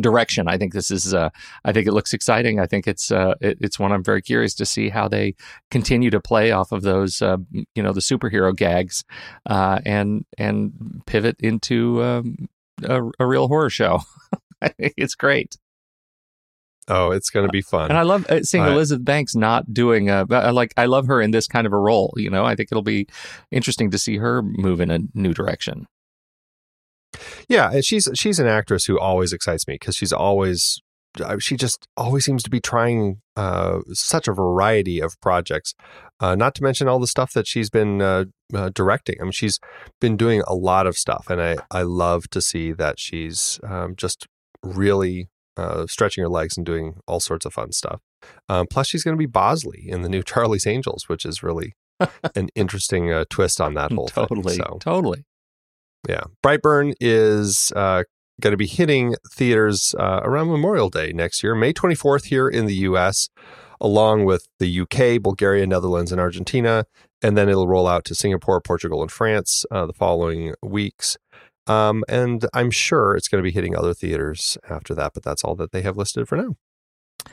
direction. 0.00 0.48
I 0.48 0.58
think 0.58 0.72
this 0.72 0.90
is. 0.90 1.14
Uh, 1.14 1.30
I 1.64 1.72
think 1.72 1.86
it 1.86 1.92
looks 1.92 2.12
exciting. 2.12 2.60
I 2.60 2.66
think 2.66 2.86
it's. 2.86 3.10
Uh, 3.10 3.34
it, 3.40 3.58
it's 3.60 3.78
one 3.78 3.92
I'm 3.92 4.04
very 4.04 4.22
curious 4.22 4.54
to 4.56 4.66
see 4.66 4.88
how 4.88 5.08
they 5.08 5.34
continue 5.70 6.10
to 6.10 6.20
play 6.20 6.50
off 6.50 6.72
of 6.72 6.82
those. 6.82 7.22
Uh, 7.22 7.38
you 7.74 7.82
know, 7.82 7.92
the 7.92 8.00
superhero 8.00 8.54
gags, 8.54 9.04
uh, 9.46 9.80
and 9.84 10.24
and 10.36 11.02
pivot 11.06 11.36
into 11.40 12.02
um, 12.02 12.48
a, 12.82 13.02
a 13.18 13.26
real 13.26 13.48
horror 13.48 13.70
show. 13.70 14.00
It's 14.78 15.14
great, 15.14 15.56
Oh, 16.88 17.10
it's 17.10 17.30
going 17.30 17.46
to 17.46 17.52
be 17.52 17.60
fun. 17.60 17.90
and 17.90 17.98
I 17.98 18.02
love 18.02 18.26
uh, 18.30 18.42
seeing 18.42 18.64
Elizabeth 18.64 19.04
Banks 19.04 19.34
not 19.34 19.72
doing. 19.72 20.08
A, 20.10 20.26
I 20.30 20.50
like. 20.50 20.72
I 20.76 20.86
love 20.86 21.06
her 21.06 21.20
in 21.20 21.30
this 21.30 21.46
kind 21.46 21.66
of 21.66 21.72
a 21.72 21.78
role. 21.78 22.14
You 22.16 22.30
know, 22.30 22.44
I 22.44 22.54
think 22.54 22.70
it'll 22.72 22.82
be 22.82 23.06
interesting 23.50 23.90
to 23.90 23.98
see 23.98 24.16
her 24.16 24.42
move 24.42 24.80
in 24.80 24.90
a 24.90 25.00
new 25.14 25.34
direction. 25.34 25.86
Yeah, 27.48 27.80
she's 27.80 28.08
she's 28.14 28.38
an 28.38 28.46
actress 28.46 28.84
who 28.84 28.98
always 28.98 29.32
excites 29.32 29.66
me 29.66 29.74
because 29.74 29.96
she's 29.96 30.12
always 30.12 30.80
uh, 31.20 31.38
she 31.38 31.56
just 31.56 31.88
always 31.96 32.24
seems 32.24 32.42
to 32.42 32.50
be 32.50 32.60
trying 32.60 33.20
uh, 33.36 33.80
such 33.92 34.28
a 34.28 34.32
variety 34.32 35.00
of 35.00 35.20
projects. 35.20 35.74
Uh, 36.20 36.34
not 36.34 36.54
to 36.56 36.62
mention 36.62 36.88
all 36.88 36.98
the 36.98 37.06
stuff 37.06 37.32
that 37.32 37.46
she's 37.46 37.70
been 37.70 38.02
uh, 38.02 38.24
uh, 38.54 38.70
directing. 38.74 39.16
I 39.20 39.24
mean, 39.24 39.32
she's 39.32 39.58
been 40.00 40.16
doing 40.16 40.42
a 40.46 40.54
lot 40.54 40.86
of 40.86 40.96
stuff, 40.96 41.28
and 41.30 41.40
I 41.40 41.56
I 41.70 41.82
love 41.82 42.28
to 42.30 42.40
see 42.40 42.72
that 42.72 42.98
she's 42.98 43.58
um, 43.66 43.94
just 43.96 44.26
really 44.62 45.28
uh, 45.58 45.86
stretching 45.86 46.22
her 46.22 46.28
legs 46.28 46.56
and 46.56 46.64
doing 46.64 46.94
all 47.06 47.20
sorts 47.20 47.44
of 47.44 47.52
fun 47.52 47.72
stuff. 47.72 48.00
Um, 48.48 48.66
plus, 48.70 48.86
she's 48.88 49.02
going 49.02 49.16
to 49.16 49.18
be 49.18 49.26
Bosley 49.26 49.84
in 49.86 50.02
the 50.02 50.08
new 50.08 50.22
Charlie's 50.26 50.66
Angels, 50.66 51.08
which 51.08 51.24
is 51.26 51.42
really 51.42 51.74
an 52.34 52.48
interesting 52.54 53.12
uh, 53.12 53.24
twist 53.28 53.60
on 53.60 53.74
that 53.74 53.92
whole 53.92 54.08
totally, 54.08 54.54
thing. 54.54 54.64
So. 54.64 54.78
totally. 54.80 55.24
Yeah. 56.08 56.24
Brightburn 56.44 56.94
is 57.00 57.72
uh, 57.74 58.04
going 58.40 58.52
to 58.52 58.56
be 58.56 58.66
hitting 58.66 59.14
theaters 59.32 59.94
uh, 59.98 60.20
around 60.22 60.48
Memorial 60.48 60.90
Day 60.90 61.12
next 61.12 61.42
year, 61.42 61.54
May 61.54 61.72
24th 61.72 62.26
here 62.26 62.48
in 62.48 62.66
the 62.66 62.74
US, 62.74 63.28
along 63.80 64.24
with 64.24 64.46
the 64.58 64.80
UK, 64.80 65.20
Bulgaria, 65.20 65.66
Netherlands, 65.66 66.12
and 66.12 66.20
Argentina. 66.20 66.84
And 67.20 67.36
then 67.36 67.48
it'll 67.48 67.66
roll 67.66 67.88
out 67.88 68.04
to 68.06 68.14
Singapore, 68.14 68.60
Portugal, 68.60 69.02
and 69.02 69.10
France 69.10 69.64
uh, 69.72 69.86
the 69.86 69.92
following 69.92 70.54
weeks. 70.62 71.16
Um, 71.68 72.04
and 72.08 72.46
I'm 72.54 72.70
sure 72.70 73.14
it's 73.14 73.28
going 73.28 73.42
to 73.42 73.48
be 73.48 73.54
hitting 73.54 73.76
other 73.76 73.94
theaters 73.94 74.56
after 74.68 74.94
that, 74.94 75.12
but 75.14 75.22
that's 75.22 75.44
all 75.44 75.54
that 75.56 75.72
they 75.72 75.82
have 75.82 75.96
listed 75.96 76.28
for 76.28 76.36
now. 76.36 76.56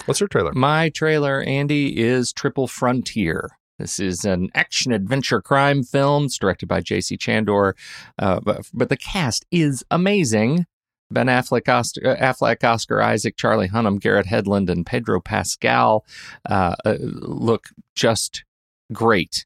What's 0.05 0.19
your 0.19 0.27
trailer? 0.27 0.51
My 0.53 0.89
trailer, 0.89 1.41
Andy, 1.41 1.97
is 1.99 2.33
Triple 2.33 2.67
Frontier. 2.67 3.51
This 3.79 3.99
is 3.99 4.23
an 4.23 4.49
action 4.55 4.91
adventure 4.91 5.41
crime 5.41 5.83
film. 5.83 6.25
It's 6.25 6.37
directed 6.37 6.67
by 6.67 6.81
J.C. 6.81 7.17
Chandor, 7.17 7.73
uh, 8.19 8.39
but, 8.41 8.69
but 8.73 8.89
the 8.89 8.97
cast 8.97 9.45
is 9.51 9.83
amazing. 9.91 10.65
Ben 11.11 11.27
Affleck, 11.27 11.69
Oscar, 11.69 12.09
uh, 12.09 12.15
Affleck, 12.17 12.63
Oscar 12.63 13.01
Isaac, 13.01 13.37
Charlie 13.37 13.69
Hunnam, 13.69 13.99
Garrett 13.99 14.27
Hedlund, 14.27 14.69
and 14.69 14.85
Pedro 14.85 15.21
Pascal 15.21 16.05
uh, 16.49 16.75
uh, 16.83 16.95
look 16.99 17.67
just 17.95 18.43
great 18.91 19.45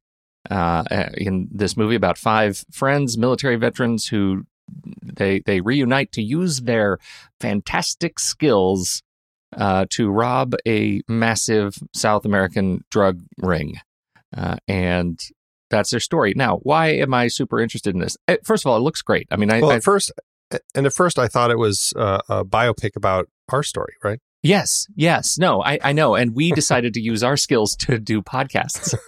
uh, 0.50 0.84
in 1.16 1.48
this 1.52 1.76
movie 1.76 1.96
about 1.96 2.18
five 2.18 2.64
friends, 2.72 3.18
military 3.18 3.56
veterans 3.58 4.08
who 4.08 4.46
they 5.02 5.40
they 5.40 5.62
reunite 5.62 6.12
to 6.14 6.22
use 6.22 6.62
their 6.62 6.98
fantastic 7.40 8.20
skills 8.20 9.02
uh, 9.56 9.86
to 9.90 10.10
rob 10.10 10.54
a 10.68 11.02
massive 11.08 11.76
South 11.94 12.26
American 12.26 12.84
drug 12.92 13.22
ring. 13.38 13.80
Uh, 14.36 14.58
and 14.68 15.20
that's 15.72 15.90
their 15.92 16.00
story. 16.00 16.34
Now, 16.36 16.58
why 16.58 16.90
am 16.90 17.14
I 17.14 17.28
super 17.28 17.60
interested 17.60 17.94
in 17.96 18.02
this? 18.02 18.16
Uh, 18.28 18.38
First 18.44 18.66
of 18.66 18.72
all, 18.72 18.78
it 18.78 18.82
looks 18.82 19.02
great. 19.02 19.28
I 19.32 19.38
mean, 19.38 19.52
I, 19.52 19.62
Well, 19.62 19.72
I 19.72 19.80
first, 19.80 20.12
and 20.76 20.86
at 20.86 20.94
first 20.94 21.18
I 21.18 21.28
thought 21.28 21.52
it 21.52 21.58
was 21.58 21.94
uh, 21.96 22.22
a 22.30 22.46
biopic 22.46 22.96
about 22.96 23.28
our 23.52 23.64
story, 23.64 23.94
right? 24.04 24.20
yes, 24.42 24.88
yes, 24.96 25.38
no, 25.38 25.62
I, 25.62 25.80
I 25.84 25.92
know. 25.92 26.16
And 26.16 26.34
we 26.36 26.52
decided 26.52 26.94
to 26.94 27.02
use 27.02 27.24
our 27.24 27.36
skills 27.38 27.76
to 27.78 28.00
do 28.00 28.22
podcasts. 28.22 28.96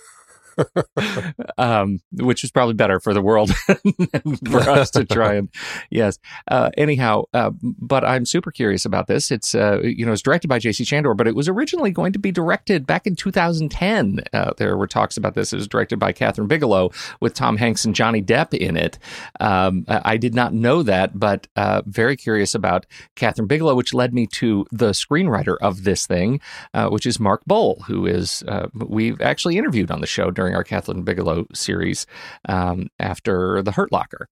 um, 1.57 1.99
which 2.13 2.41
was 2.41 2.51
probably 2.51 2.73
better 2.73 2.99
for 2.99 3.13
the 3.13 3.21
world 3.21 3.51
for 4.49 4.69
us 4.69 4.91
to 4.91 5.05
try 5.05 5.35
and 5.35 5.49
yes. 5.89 6.19
Uh, 6.47 6.69
anyhow, 6.77 7.23
uh, 7.33 7.51
but 7.61 8.03
I'm 8.03 8.25
super 8.25 8.51
curious 8.51 8.85
about 8.85 9.07
this. 9.07 9.31
It's 9.31 9.55
uh, 9.55 9.81
you 9.83 10.05
know 10.05 10.13
it's 10.13 10.21
directed 10.21 10.47
by 10.47 10.59
J.C. 10.59 10.83
Chandor, 10.83 11.15
but 11.15 11.27
it 11.27 11.35
was 11.35 11.47
originally 11.47 11.91
going 11.91 12.13
to 12.13 12.19
be 12.19 12.31
directed 12.31 12.85
back 12.87 13.07
in 13.07 13.15
2010. 13.15 14.21
Uh, 14.33 14.51
there 14.57 14.77
were 14.77 14.87
talks 14.87 15.17
about 15.17 15.35
this. 15.35 15.53
It 15.53 15.57
was 15.57 15.67
directed 15.67 15.99
by 15.99 16.13
Kathryn 16.13 16.47
Bigelow 16.47 16.91
with 17.19 17.33
Tom 17.33 17.57
Hanks 17.57 17.85
and 17.85 17.95
Johnny 17.95 18.21
Depp 18.21 18.53
in 18.53 18.77
it. 18.77 18.99
Um, 19.39 19.85
I 19.87 20.17
did 20.17 20.33
not 20.33 20.53
know 20.53 20.83
that, 20.83 21.17
but 21.19 21.47
uh, 21.55 21.81
very 21.85 22.15
curious 22.15 22.55
about 22.55 22.85
Kathryn 23.15 23.47
Bigelow, 23.47 23.75
which 23.75 23.93
led 23.93 24.13
me 24.13 24.27
to 24.27 24.65
the 24.71 24.91
screenwriter 24.91 25.57
of 25.61 25.83
this 25.83 26.05
thing, 26.05 26.39
uh, 26.73 26.89
which 26.89 27.05
is 27.05 27.19
Mark 27.19 27.43
Boal, 27.49 27.81
who 27.83 28.05
is 28.05 28.43
we've 28.73 29.21
actually 29.21 29.57
interviewed 29.57 29.91
on 29.91 30.01
the 30.01 30.07
show 30.07 30.31
during 30.31 30.50
our 30.53 30.63
Kathleen 30.63 31.03
Bigelow 31.03 31.47
series 31.53 32.05
um, 32.47 32.87
after 32.99 33.61
The 33.61 33.71
Hurt 33.71 33.91
Locker. 33.91 34.27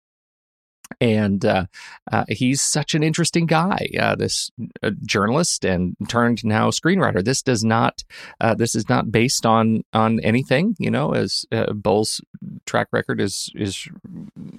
and 1.00 1.44
uh, 1.44 1.66
uh, 2.10 2.24
he's 2.28 2.62
such 2.62 2.94
an 2.94 3.02
interesting 3.02 3.46
guy. 3.46 3.88
Uh, 3.98 4.14
this 4.16 4.50
uh, 4.82 4.90
journalist 5.04 5.64
and 5.64 5.96
turned 6.08 6.44
now 6.44 6.70
screenwriter. 6.70 7.24
This 7.24 7.42
does 7.42 7.62
not. 7.64 8.04
Uh, 8.40 8.54
this 8.54 8.74
is 8.74 8.88
not 8.88 9.12
based 9.12 9.44
on 9.46 9.82
on 9.92 10.20
anything. 10.20 10.76
You 10.78 10.90
know, 10.90 11.12
as 11.12 11.44
uh, 11.52 11.72
Boal's 11.72 12.20
track 12.66 12.88
record 12.92 13.20
is 13.20 13.50
is 13.54 13.86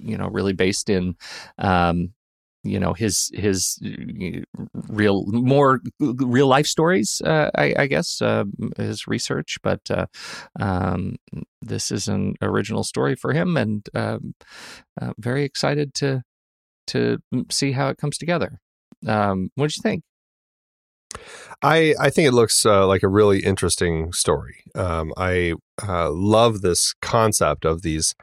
you 0.00 0.16
know 0.16 0.28
really 0.28 0.52
based 0.52 0.88
in. 0.88 1.16
Um, 1.58 2.12
you 2.62 2.78
know 2.78 2.92
his 2.92 3.30
his 3.34 3.78
real 4.88 5.24
more 5.26 5.80
real 5.98 6.46
life 6.46 6.66
stories 6.66 7.22
uh, 7.24 7.50
I, 7.54 7.74
I, 7.78 7.86
guess 7.86 8.20
uh, 8.20 8.44
his 8.76 9.06
research 9.06 9.58
but 9.62 9.80
uh, 9.90 10.06
um, 10.58 11.16
this 11.62 11.90
is 11.90 12.08
an 12.08 12.34
original 12.42 12.84
story 12.84 13.14
for 13.14 13.32
him 13.32 13.56
and 13.56 13.88
um, 13.94 14.34
very 15.18 15.44
excited 15.44 15.94
to 15.94 16.22
to 16.88 17.18
see 17.50 17.72
how 17.72 17.88
it 17.88 17.98
comes 17.98 18.18
together 18.18 18.60
um, 19.06 19.50
what 19.54 19.70
do 19.70 19.74
you 19.76 19.82
think 19.82 20.02
I, 21.62 21.94
I 21.98 22.10
think 22.10 22.28
it 22.28 22.32
looks 22.32 22.64
uh, 22.64 22.86
like 22.86 23.02
a 23.02 23.08
really 23.08 23.40
interesting 23.40 24.12
story. 24.12 24.62
Um, 24.76 25.12
I 25.16 25.54
uh, 25.86 26.10
love 26.10 26.60
this 26.60 26.94
concept 27.02 27.64
of 27.64 27.82
these 27.82 28.14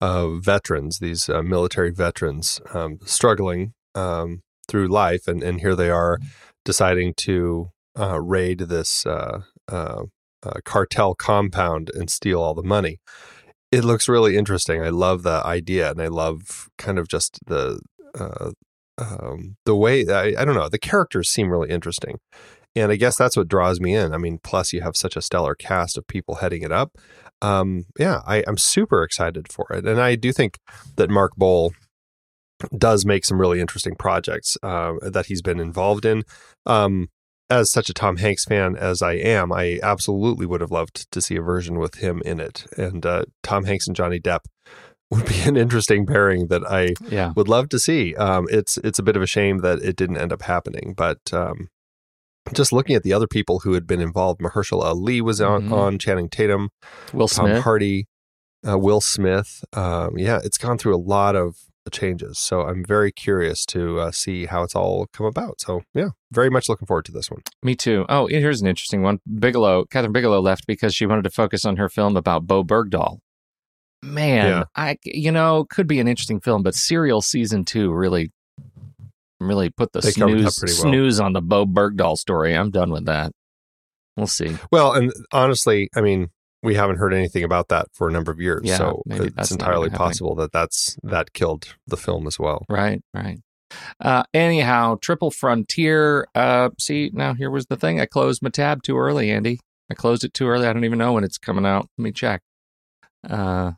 uh, 0.00 0.28
veterans, 0.36 1.00
these 1.00 1.28
military 1.28 1.90
veterans, 1.90 2.60
um, 2.72 3.00
struggling 3.04 3.74
um, 3.94 4.42
through 4.68 4.88
life, 4.88 5.26
and 5.26 5.42
and 5.42 5.60
here 5.60 5.74
they 5.74 5.90
are 5.90 6.18
deciding 6.64 7.14
to 7.14 7.70
uh, 7.98 8.20
raid 8.20 8.60
this 8.60 9.06
uh, 9.06 9.40
uh, 9.68 10.04
uh, 10.42 10.60
cartel 10.64 11.14
compound 11.14 11.90
and 11.94 12.10
steal 12.10 12.40
all 12.40 12.54
the 12.54 12.62
money. 12.62 12.98
It 13.70 13.84
looks 13.84 14.08
really 14.08 14.36
interesting. 14.36 14.82
I 14.82 14.88
love 14.88 15.22
the 15.22 15.42
idea, 15.44 15.90
and 15.90 16.00
I 16.00 16.08
love 16.08 16.68
kind 16.78 16.98
of 16.98 17.08
just 17.08 17.38
the 17.46 17.80
uh, 18.18 18.52
um, 18.98 19.56
the 19.64 19.76
way 19.76 20.06
I, 20.08 20.34
I 20.40 20.44
don't 20.44 20.54
know 20.54 20.68
the 20.68 20.78
characters 20.78 21.28
seem 21.28 21.50
really 21.50 21.70
interesting, 21.70 22.18
and 22.74 22.92
I 22.92 22.96
guess 22.96 23.16
that's 23.16 23.36
what 23.36 23.48
draws 23.48 23.80
me 23.80 23.94
in. 23.94 24.12
I 24.12 24.18
mean, 24.18 24.38
plus 24.42 24.72
you 24.72 24.80
have 24.82 24.96
such 24.96 25.16
a 25.16 25.22
stellar 25.22 25.54
cast 25.54 25.98
of 25.98 26.06
people 26.06 26.36
heading 26.36 26.62
it 26.62 26.72
up. 26.72 26.96
Um, 27.40 27.84
yeah, 27.98 28.20
I, 28.26 28.42
I'm 28.46 28.58
super 28.58 29.02
excited 29.02 29.52
for 29.52 29.66
it, 29.72 29.86
and 29.86 30.00
I 30.00 30.14
do 30.16 30.32
think 30.32 30.58
that 30.96 31.10
Mark 31.10 31.32
Boal 31.38 31.72
does 32.76 33.04
make 33.04 33.24
some 33.24 33.40
really 33.40 33.60
interesting 33.60 33.94
projects 33.94 34.56
uh, 34.62 34.94
that 35.02 35.26
he's 35.26 35.42
been 35.42 35.60
involved 35.60 36.04
in. 36.04 36.24
Um, 36.66 37.08
as 37.50 37.70
such 37.70 37.88
a 37.88 37.94
Tom 37.94 38.18
Hanks 38.18 38.44
fan 38.44 38.76
as 38.76 39.00
I 39.00 39.14
am, 39.14 39.52
I 39.52 39.78
absolutely 39.82 40.44
would 40.44 40.60
have 40.60 40.70
loved 40.70 41.10
to 41.10 41.20
see 41.20 41.36
a 41.36 41.42
version 41.42 41.78
with 41.78 41.96
him 41.96 42.20
in 42.24 42.40
it. 42.40 42.66
And 42.76 43.06
uh, 43.06 43.24
Tom 43.42 43.64
Hanks 43.64 43.86
and 43.86 43.96
Johnny 43.96 44.20
Depp 44.20 44.40
would 45.10 45.26
be 45.26 45.40
an 45.42 45.56
interesting 45.56 46.04
pairing 46.04 46.48
that 46.48 46.62
I 46.70 46.94
yeah. 47.08 47.32
would 47.36 47.48
love 47.48 47.70
to 47.70 47.78
see. 47.78 48.14
Um, 48.16 48.46
it's 48.50 48.76
it's 48.78 48.98
a 48.98 49.02
bit 49.02 49.16
of 49.16 49.22
a 49.22 49.26
shame 49.26 49.58
that 49.58 49.78
it 49.78 49.96
didn't 49.96 50.18
end 50.18 50.32
up 50.32 50.42
happening, 50.42 50.94
but 50.96 51.32
um, 51.32 51.68
just 52.52 52.72
looking 52.72 52.96
at 52.96 53.02
the 53.02 53.12
other 53.12 53.26
people 53.26 53.60
who 53.60 53.72
had 53.72 53.86
been 53.86 54.00
involved, 54.00 54.40
Mahershala 54.40 54.84
Ali 54.84 55.20
was 55.20 55.40
on, 55.40 55.62
mm-hmm. 55.62 55.72
on 55.72 55.98
Channing 55.98 56.28
Tatum, 56.28 56.70
Will 57.12 57.28
Tom 57.28 57.46
Smith. 57.46 57.64
Hardy, 57.64 58.06
uh, 58.68 58.78
Will 58.78 59.00
Smith. 59.00 59.64
Um, 59.72 60.18
yeah, 60.18 60.40
it's 60.44 60.58
gone 60.58 60.78
through 60.78 60.94
a 60.94 60.98
lot 61.00 61.36
of 61.36 61.56
the 61.88 61.98
changes. 61.98 62.38
So 62.38 62.62
I'm 62.62 62.84
very 62.84 63.10
curious 63.10 63.64
to 63.66 64.00
uh, 64.00 64.10
see 64.10 64.46
how 64.46 64.62
it's 64.62 64.74
all 64.74 65.06
come 65.12 65.26
about. 65.26 65.60
So 65.60 65.82
yeah, 65.94 66.10
very 66.30 66.50
much 66.50 66.68
looking 66.68 66.86
forward 66.86 67.06
to 67.06 67.12
this 67.12 67.30
one. 67.30 67.40
Me 67.62 67.74
too. 67.74 68.04
Oh, 68.08 68.26
here's 68.26 68.60
an 68.60 68.66
interesting 68.66 69.02
one. 69.02 69.20
Bigelow, 69.38 69.84
Kathryn 69.86 70.12
Bigelow 70.12 70.40
left 70.40 70.66
because 70.66 70.94
she 70.94 71.06
wanted 71.06 71.22
to 71.22 71.30
focus 71.30 71.64
on 71.64 71.76
her 71.76 71.88
film 71.88 72.16
about 72.16 72.46
Bowe 72.46 72.64
Bergdahl. 72.64 73.18
Man, 74.02 74.46
yeah. 74.46 74.64
I 74.76 74.98
you 75.04 75.32
know 75.32 75.64
could 75.68 75.88
be 75.88 75.98
an 75.98 76.06
interesting 76.06 76.40
film, 76.40 76.62
but 76.62 76.74
Serial 76.74 77.20
season 77.20 77.64
two 77.64 77.92
really, 77.92 78.32
really 79.40 79.70
put 79.70 79.92
the 79.92 80.00
they 80.00 80.10
snooze 80.10 80.60
well. 80.62 80.68
snooze 80.68 81.18
on 81.18 81.32
the 81.32 81.40
Bowe 81.40 81.66
Bergdahl 81.66 82.16
story. 82.16 82.54
I'm 82.54 82.70
done 82.70 82.90
with 82.90 83.06
that. 83.06 83.32
We'll 84.16 84.26
see. 84.26 84.56
Well, 84.70 84.92
and 84.92 85.12
honestly, 85.32 85.90
I 85.96 86.00
mean, 86.00 86.30
we 86.62 86.74
haven't 86.74 86.96
heard 86.96 87.14
anything 87.14 87.44
about 87.44 87.68
that 87.68 87.88
for 87.92 88.08
a 88.08 88.12
number 88.12 88.32
of 88.32 88.40
years. 88.40 88.62
Yeah, 88.64 88.76
so 88.76 89.02
it's 89.06 89.50
entirely 89.50 89.90
possible 89.90 90.34
that 90.36 90.52
that's 90.52 90.96
that 91.02 91.32
killed 91.32 91.76
the 91.86 91.96
film 91.96 92.26
as 92.26 92.38
well. 92.38 92.64
Right, 92.68 93.00
right. 93.14 93.38
Uh, 94.00 94.24
anyhow, 94.34 94.96
Triple 95.00 95.30
Frontier. 95.30 96.26
Uh, 96.34 96.70
see, 96.78 97.10
now 97.12 97.34
here 97.34 97.50
was 97.50 97.66
the 97.66 97.76
thing. 97.76 98.00
I 98.00 98.06
closed 98.06 98.42
my 98.42 98.50
tab 98.50 98.82
too 98.82 98.98
early, 98.98 99.30
Andy. 99.30 99.60
I 99.90 99.94
closed 99.94 100.24
it 100.24 100.34
too 100.34 100.48
early. 100.48 100.66
I 100.66 100.72
don't 100.72 100.84
even 100.84 100.98
know 100.98 101.12
when 101.12 101.24
it's 101.24 101.38
coming 101.38 101.66
out. 101.66 101.88
Let 101.96 102.02
me 102.02 102.12
check. 102.12 102.42
Uh, 103.28 103.72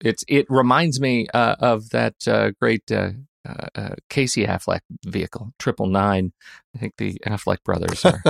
it's 0.00 0.24
it 0.28 0.46
reminds 0.48 1.00
me 1.00 1.26
uh, 1.32 1.56
of 1.60 1.90
that 1.90 2.14
uh, 2.26 2.52
great 2.60 2.90
uh, 2.90 3.10
uh, 3.48 3.66
uh, 3.74 3.94
Casey 4.08 4.46
Affleck 4.46 4.80
vehicle, 5.04 5.52
Triple 5.58 5.86
Nine. 5.86 6.32
I 6.74 6.78
think 6.78 6.94
the 6.98 7.20
Affleck 7.26 7.58
brothers 7.64 8.04
are. 8.04 8.22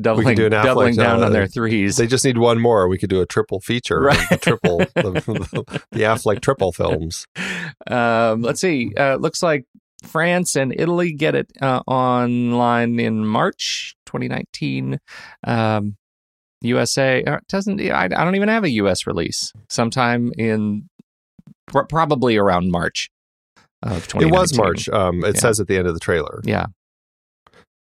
doubling, 0.00 0.36
do 0.36 0.48
doubling 0.48 0.96
down 0.96 1.22
uh, 1.22 1.26
on 1.26 1.32
their 1.32 1.46
threes. 1.46 1.96
They 1.96 2.06
just 2.06 2.24
need 2.24 2.38
one 2.38 2.60
more. 2.60 2.88
We 2.88 2.98
could 2.98 3.10
do 3.10 3.20
a 3.20 3.26
triple 3.26 3.60
feature, 3.60 4.00
right? 4.00 4.28
The 4.30 4.36
triple, 4.36 4.78
the, 4.94 5.82
the, 5.92 6.00
Affleck 6.00 6.40
triple 6.40 6.72
films. 6.72 7.26
Um, 7.86 8.42
let's 8.42 8.60
see. 8.60 8.92
Uh, 8.96 9.16
looks 9.16 9.42
like 9.42 9.64
France 10.02 10.56
and 10.56 10.74
Italy 10.76 11.12
get 11.12 11.34
it 11.34 11.50
uh, 11.60 11.82
online 11.86 13.00
in 13.00 13.26
March 13.26 13.96
2019. 14.06 14.98
Um, 15.44 15.96
USA 16.62 17.22
uh, 17.24 17.38
doesn't. 17.48 17.80
I, 17.80 18.04
I, 18.04 18.08
don't 18.08 18.34
even 18.34 18.48
have 18.48 18.64
a 18.64 18.70
US 18.70 19.06
release. 19.06 19.52
Sometime 19.68 20.32
in 20.36 20.88
pr- 21.66 21.82
probably 21.82 22.36
around 22.36 22.70
March. 22.70 23.10
Of 23.82 24.08
it 24.16 24.30
was 24.30 24.56
March. 24.56 24.88
Um, 24.88 25.24
it 25.24 25.36
yeah. 25.36 25.40
says 25.40 25.60
at 25.60 25.68
the 25.68 25.76
end 25.76 25.86
of 25.86 25.94
the 25.94 26.00
trailer. 26.00 26.40
Yeah. 26.44 26.66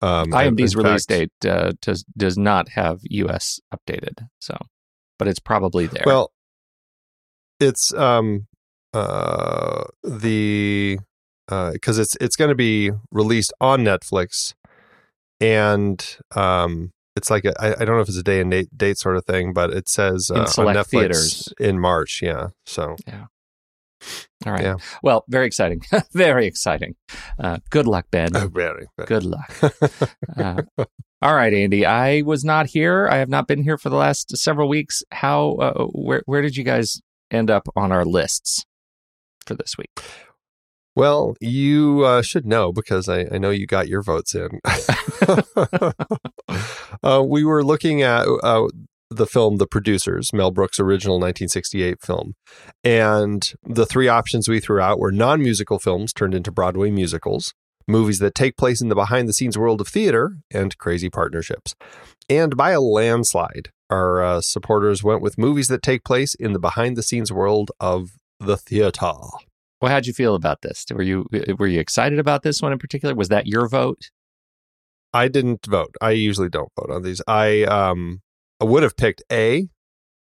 Um, 0.02 0.32
IMDb's 0.32 0.76
release 0.76 1.06
fact, 1.06 1.32
date 1.42 1.50
uh, 1.50 1.74
does 1.82 2.04
does 2.16 2.38
not 2.38 2.70
have 2.70 3.00
US 3.04 3.60
updated, 3.74 4.28
so 4.40 4.58
but 5.18 5.28
it's 5.28 5.40
probably 5.40 5.88
there. 5.88 6.04
Well, 6.06 6.32
it's 7.60 7.94
um 7.94 8.48
uh 8.94 9.86
the 10.04 11.00
uh 11.50 11.72
because 11.72 11.98
uh, 11.98 12.04
it's 12.04 12.18
it's 12.22 12.36
going 12.36 12.50
to 12.50 12.56
be 12.56 12.92
released 13.12 13.54
on 13.60 13.84
Netflix, 13.84 14.54
and 15.42 16.18
um 16.36 16.92
it's 17.16 17.32
like 17.32 17.46
a, 17.46 17.54
I, 17.60 17.82
I 17.82 17.86
don't 17.86 17.96
know 17.96 18.02
if 18.02 18.08
it's 18.08 18.18
a 18.18 18.24
day 18.24 18.40
and 18.40 18.52
date, 18.52 18.70
date 18.78 19.00
sort 19.00 19.18
of 19.18 19.26
thing, 19.26 19.52
but 19.52 19.72
it 19.72 19.90
says 19.90 20.30
uh, 20.30 20.42
on 20.60 20.76
Netflix 20.76 20.86
theaters. 20.88 21.54
in 21.60 21.80
March. 21.80 22.22
Yeah, 22.22 22.50
so 22.66 22.96
yeah. 23.08 23.26
All 24.46 24.54
right. 24.54 24.64
Yeah. 24.64 24.76
Well, 25.02 25.26
very 25.28 25.48
exciting. 25.48 25.82
very 26.14 26.46
exciting. 26.46 26.96
Uh, 27.40 27.58
good 27.70 27.88
luck, 27.88 28.06
Ben. 28.12 28.36
Oh, 28.36 28.48
very, 28.48 28.88
very. 28.96 29.08
Good 29.08 29.24
luck. 29.24 29.54
uh, 30.38 30.62
all 31.22 31.36
right, 31.36 31.54
Andy. 31.54 31.86
I 31.86 32.22
was 32.22 32.46
not 32.46 32.68
here. 32.68 33.08
I 33.10 33.18
have 33.18 33.30
not 33.30 33.48
been 33.48 33.64
here 33.64 33.78
for 33.78 33.90
the 33.90 33.96
last 33.96 34.38
several 34.38 34.70
weeks. 34.70 35.04
How? 35.12 35.54
Uh, 35.54 35.86
where? 35.94 36.22
Where 36.26 36.42
did 36.42 36.56
you 36.56 36.64
guys 36.64 37.02
end 37.32 37.50
up 37.50 37.68
on 37.76 37.92
our 37.92 38.06
lists 38.06 38.66
for 39.46 39.56
this 39.56 39.78
week? 39.78 39.90
Well, 40.96 41.36
you 41.40 42.04
uh, 42.06 42.22
should 42.24 42.48
know 42.48 42.72
because 42.72 43.08
I, 43.08 43.28
I, 43.32 43.38
know 43.38 43.52
you 43.52 43.68
got 43.68 43.88
your 43.88 44.02
votes 44.02 44.34
in. 44.34 44.60
uh, 47.04 47.24
we 47.24 47.44
were 47.44 47.64
looking 47.64 48.02
at 48.02 48.26
uh, 48.42 48.68
the 49.10 49.26
film 49.26 49.58
The 49.58 49.68
Producers, 49.68 50.34
Mel 50.34 50.52
Brooks' 50.52 50.80
original 50.80 51.16
1968 51.16 52.02
film. 52.02 52.34
And 52.84 53.52
the 53.64 53.86
three 53.86 54.08
options 54.08 54.48
we 54.48 54.60
threw 54.60 54.80
out 54.80 55.00
were 55.00 55.12
non 55.12 55.42
musical 55.42 55.80
films 55.80 56.14
turned 56.14 56.34
into 56.34 56.52
Broadway 56.52 56.92
musicals, 56.92 57.54
movies 57.88 58.20
that 58.20 58.36
take 58.36 58.58
place 58.58 58.82
in 58.82 58.90
the 58.90 58.96
behind 58.96 59.30
the 59.30 59.34
scenes 59.34 59.58
world 59.58 59.82
of 59.82 59.88
theater, 59.88 60.38
and 60.52 60.78
crazy 60.78 61.10
partnerships. 61.10 61.74
And 62.30 62.58
by 62.58 62.72
a 62.72 62.82
landslide, 62.82 63.70
our 63.90 64.22
uh, 64.22 64.42
supporters 64.42 65.04
went 65.04 65.22
with 65.22 65.38
movies 65.38 65.70
that 65.70 65.82
take 65.82 66.04
place 66.04 66.36
in 66.36 66.54
the 66.54 66.60
behind 66.60 66.98
the 66.98 67.04
scenes 67.04 67.32
world 67.32 67.72
of 67.80 68.10
the 68.40 68.58
theater. 68.58 69.18
Well, 69.82 69.92
how'd 69.92 70.08
you 70.08 70.14
feel 70.14 70.36
about 70.36 70.62
this? 70.62 70.86
Were 70.92 71.04
you 71.04 71.28
were 71.58 71.68
you 71.68 71.80
excited 71.80 72.20
about 72.20 72.44
this 72.44 72.62
one 72.62 72.74
in 72.74 72.80
particular? 72.80 73.16
Was 73.16 73.30
that 73.30 73.48
your 73.48 73.68
vote? 73.70 74.10
I 75.14 75.28
didn't 75.28 75.66
vote. 75.66 75.96
I 76.02 76.12
usually 76.12 76.50
don't 76.50 76.72
vote 76.80 76.92
on 76.92 77.04
these. 77.04 77.22
I 77.28 77.64
um 77.64 78.22
I 78.60 78.66
would 78.66 78.84
have 78.84 78.98
picked 78.98 79.24
A. 79.32 79.68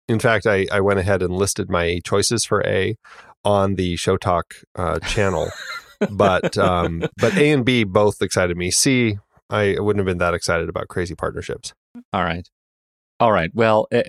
In 0.07 0.19
fact, 0.19 0.45
I, 0.45 0.67
I 0.71 0.81
went 0.81 0.99
ahead 0.99 1.21
and 1.21 1.33
listed 1.33 1.69
my 1.69 1.99
choices 2.03 2.45
for 2.45 2.65
A 2.65 2.97
on 3.45 3.75
the 3.75 3.95
Show 3.95 4.17
Talk 4.17 4.53
uh, 4.75 4.99
channel. 4.99 5.49
but 6.11 6.57
um, 6.57 7.03
but 7.17 7.35
A 7.37 7.51
and 7.51 7.65
B 7.65 7.83
both 7.83 8.21
excited 8.21 8.57
me. 8.57 8.71
C, 8.71 9.17
I 9.49 9.75
wouldn't 9.79 9.99
have 9.99 10.11
been 10.11 10.17
that 10.19 10.33
excited 10.33 10.69
about 10.69 10.87
Crazy 10.87 11.15
Partnerships. 11.15 11.73
All 12.11 12.23
right. 12.23 12.47
All 13.19 13.31
right. 13.31 13.51
Well, 13.53 13.87
uh, 13.93 14.01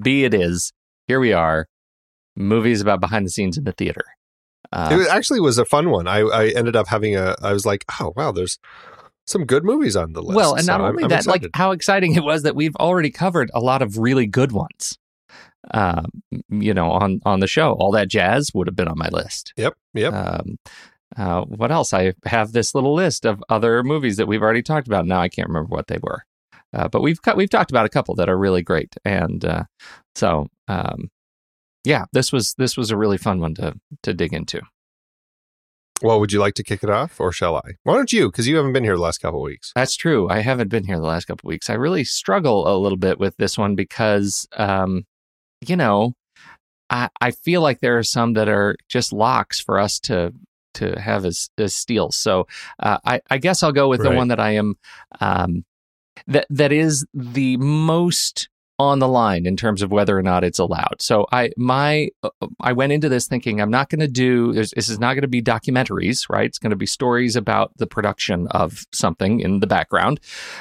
B 0.00 0.24
it 0.24 0.34
is. 0.34 0.72
Here 1.06 1.20
we 1.20 1.32
are. 1.32 1.66
Movies 2.36 2.80
about 2.80 3.00
behind 3.00 3.26
the 3.26 3.30
scenes 3.30 3.58
in 3.58 3.64
the 3.64 3.72
theater. 3.72 4.04
Uh, 4.70 4.88
it 4.92 5.08
actually 5.08 5.40
was 5.40 5.58
a 5.58 5.66
fun 5.66 5.90
one. 5.90 6.06
I, 6.06 6.20
I 6.20 6.48
ended 6.48 6.76
up 6.76 6.88
having 6.88 7.14
a. 7.14 7.34
I 7.42 7.52
was 7.52 7.66
like, 7.66 7.84
oh 8.00 8.12
wow, 8.16 8.32
there's 8.32 8.58
some 9.26 9.44
good 9.44 9.64
movies 9.64 9.96
on 9.96 10.12
the 10.12 10.22
list. 10.22 10.36
Well, 10.36 10.54
and 10.54 10.66
not 10.66 10.80
so 10.80 10.86
only 10.86 11.04
I'm, 11.04 11.08
that, 11.10 11.26
I'm 11.26 11.30
like 11.30 11.46
how 11.54 11.70
exciting 11.72 12.14
it 12.14 12.24
was 12.24 12.42
that 12.42 12.56
we've 12.56 12.76
already 12.76 13.10
covered 13.10 13.50
a 13.54 13.60
lot 13.60 13.82
of 13.82 13.98
really 13.98 14.26
good 14.26 14.52
ones. 14.52 14.98
uh, 15.70 16.02
you 16.48 16.74
know, 16.74 16.90
on 16.90 17.20
on 17.24 17.40
the 17.40 17.46
show. 17.46 17.72
All 17.72 17.92
that 17.92 18.08
jazz 18.08 18.50
would 18.54 18.66
have 18.66 18.76
been 18.76 18.88
on 18.88 18.98
my 18.98 19.08
list. 19.08 19.52
Yep. 19.56 19.74
Yep. 19.94 20.12
Um, 20.12 20.58
uh, 21.16 21.42
what 21.42 21.70
else? 21.70 21.92
I 21.92 22.14
have 22.24 22.52
this 22.52 22.74
little 22.74 22.94
list 22.94 23.24
of 23.24 23.42
other 23.48 23.82
movies 23.82 24.16
that 24.16 24.26
we've 24.26 24.42
already 24.42 24.62
talked 24.62 24.86
about. 24.86 25.06
Now 25.06 25.20
I 25.20 25.28
can't 25.28 25.48
remember 25.48 25.68
what 25.68 25.86
they 25.86 25.98
were, 26.02 26.24
uh, 26.72 26.88
but 26.88 27.02
we've 27.02 27.20
cut, 27.20 27.36
we've 27.36 27.50
talked 27.50 27.70
about 27.70 27.86
a 27.86 27.90
couple 27.90 28.14
that 28.16 28.28
are 28.28 28.38
really 28.38 28.62
great, 28.62 28.94
and 29.04 29.44
uh, 29.44 29.64
so 30.14 30.48
um, 30.68 31.10
yeah, 31.84 32.06
this 32.12 32.32
was 32.32 32.54
this 32.58 32.76
was 32.76 32.90
a 32.90 32.96
really 32.96 33.18
fun 33.18 33.40
one 33.40 33.54
to 33.54 33.74
to 34.02 34.14
dig 34.14 34.32
into. 34.32 34.62
Well, 36.02 36.20
would 36.20 36.32
you 36.32 36.40
like 36.40 36.54
to 36.54 36.64
kick 36.64 36.82
it 36.82 36.90
off, 36.90 37.20
or 37.20 37.32
shall 37.32 37.56
I? 37.56 37.72
Why 37.84 37.94
don't 37.94 38.12
you? 38.12 38.30
Because 38.30 38.48
you 38.48 38.56
haven't 38.56 38.72
been 38.72 38.84
here 38.84 38.96
the 38.96 39.02
last 39.02 39.18
couple 39.18 39.40
of 39.40 39.44
weeks. 39.44 39.72
That's 39.74 39.96
true. 39.96 40.28
I 40.28 40.40
haven't 40.40 40.68
been 40.68 40.84
here 40.84 40.98
the 40.98 41.06
last 41.06 41.26
couple 41.26 41.48
of 41.48 41.52
weeks. 41.52 41.70
I 41.70 41.74
really 41.74 42.04
struggle 42.04 42.68
a 42.68 42.76
little 42.76 42.98
bit 42.98 43.18
with 43.18 43.36
this 43.36 43.56
one 43.56 43.74
because, 43.74 44.46
um, 44.56 45.04
you 45.66 45.76
know, 45.76 46.14
I, 46.90 47.08
I 47.20 47.30
feel 47.30 47.62
like 47.62 47.80
there 47.80 47.98
are 47.98 48.02
some 48.02 48.34
that 48.34 48.48
are 48.48 48.76
just 48.88 49.12
locks 49.12 49.60
for 49.60 49.78
us 49.78 49.98
to 50.00 50.32
to 50.74 50.98
have 50.98 51.26
as, 51.26 51.50
as 51.58 51.74
steals. 51.74 52.16
So 52.16 52.46
uh, 52.78 52.96
I, 53.04 53.20
I 53.30 53.36
guess 53.36 53.62
I'll 53.62 53.72
go 53.72 53.88
with 53.88 54.02
the 54.02 54.10
one 54.10 54.28
that 54.28 54.40
I 54.40 54.52
am 54.52 54.76
um, 55.20 55.64
that 56.26 56.46
that 56.50 56.72
is 56.72 57.06
the 57.12 57.56
most 57.58 58.48
on 58.88 58.98
the 58.98 59.08
line 59.08 59.46
in 59.46 59.56
terms 59.56 59.82
of 59.82 59.90
whether 59.90 60.16
or 60.16 60.22
not 60.22 60.44
it's 60.44 60.58
allowed. 60.58 61.00
So 61.00 61.26
I 61.32 61.50
my 61.56 62.10
uh, 62.22 62.30
I 62.60 62.72
went 62.72 62.92
into 62.92 63.08
this 63.08 63.26
thinking 63.26 63.60
I'm 63.60 63.70
not 63.70 63.88
going 63.88 64.00
to 64.00 64.08
do 64.08 64.52
this 64.52 64.72
is 64.72 64.98
not 64.98 65.14
going 65.14 65.22
to 65.22 65.28
be 65.28 65.42
documentaries, 65.42 66.28
right? 66.28 66.46
It's 66.46 66.58
going 66.58 66.70
to 66.70 66.76
be 66.76 66.86
stories 66.86 67.36
about 67.36 67.76
the 67.76 67.86
production 67.86 68.48
of 68.48 68.84
something 68.92 69.40
in 69.40 69.60
the 69.60 69.66
background, 69.66 70.20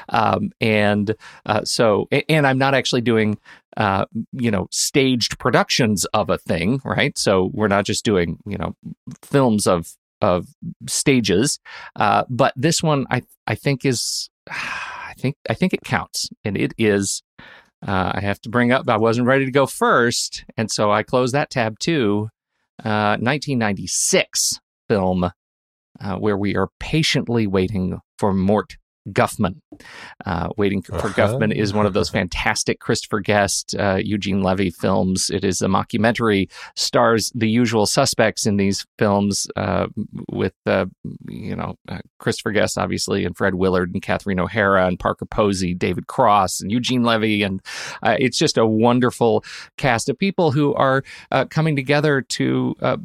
um, 0.09 0.51
and 0.61 1.15
uh, 1.45 1.63
so 1.63 2.07
and 2.29 2.47
I'm 2.47 2.57
not 2.57 2.73
actually 2.73 3.01
doing 3.01 3.37
uh, 3.77 4.05
you 4.31 4.51
know 4.51 4.67
staged 4.71 5.39
productions 5.39 6.05
of 6.13 6.29
a 6.29 6.37
thing, 6.37 6.81
right? 6.85 7.17
So 7.17 7.49
we're 7.53 7.67
not 7.67 7.85
just 7.85 8.05
doing 8.05 8.39
you 8.45 8.57
know 8.57 8.75
films 9.21 9.67
of 9.67 9.95
of 10.21 10.47
stages, 10.87 11.59
uh, 11.95 12.23
but 12.29 12.53
this 12.55 12.83
one 12.83 13.07
I 13.09 13.23
I 13.47 13.55
think 13.55 13.85
is 13.85 14.29
I 14.49 15.13
think 15.17 15.35
I 15.49 15.53
think 15.53 15.73
it 15.73 15.83
counts, 15.83 16.29
and 16.43 16.57
it 16.57 16.73
is. 16.77 17.23
Uh, 17.85 18.11
I 18.15 18.21
have 18.21 18.39
to 18.41 18.49
bring 18.49 18.71
up. 18.71 18.87
I 18.87 18.97
wasn't 18.97 19.27
ready 19.27 19.45
to 19.45 19.51
go 19.51 19.65
first, 19.65 20.45
and 20.55 20.69
so 20.69 20.91
I 20.91 21.03
closed 21.03 21.33
that 21.33 21.49
tab 21.49 21.79
too. 21.79 22.29
Uh, 22.83 23.17
1996 23.19 24.59
film 24.87 25.31
uh, 25.99 26.15
where 26.15 26.37
we 26.37 26.55
are 26.55 26.69
patiently 26.79 27.47
waiting 27.47 27.99
for 28.17 28.33
Mort 28.33 28.77
Guffman. 29.09 29.61
Uh, 30.25 30.49
waiting 30.57 30.81
for 30.81 30.95
Uh-huh. 30.95 31.09
Guffman 31.09 31.53
is 31.53 31.73
one 31.73 31.85
of 31.85 31.93
those 31.93 32.09
fantastic 32.09 32.79
Christopher 32.79 33.19
Guest, 33.19 33.75
uh, 33.77 33.95
Eugene 34.01 34.43
Levy 34.43 34.69
films. 34.69 35.29
It 35.29 35.43
is 35.43 35.61
a 35.61 35.67
mockumentary, 35.67 36.51
stars 36.75 37.31
the 37.33 37.49
usual 37.49 37.85
suspects 37.85 38.45
in 38.45 38.57
these 38.57 38.85
films, 38.99 39.47
uh, 39.55 39.87
with 40.31 40.53
uh, 40.65 40.85
you 41.27 41.55
know 41.55 41.75
uh, 41.87 41.99
Christopher 42.19 42.51
Guest, 42.51 42.77
obviously, 42.77 43.25
and 43.25 43.35
Fred 43.35 43.55
Willard 43.55 43.91
and 43.93 44.01
Catherine 44.01 44.39
O'Hara 44.39 44.85
and 44.85 44.99
Parker 44.99 45.25
Posey, 45.25 45.73
David 45.73 46.07
Cross 46.07 46.61
and 46.61 46.71
Eugene 46.71 47.03
Levy, 47.03 47.43
and 47.43 47.61
uh, 48.03 48.15
it's 48.19 48.37
just 48.37 48.57
a 48.57 48.65
wonderful 48.65 49.43
cast 49.77 50.09
of 50.09 50.17
people 50.17 50.51
who 50.51 50.73
are 50.75 51.03
uh, 51.31 51.45
coming 51.45 51.75
together 51.75 52.21
to 52.21 52.75
uh, 52.81 52.97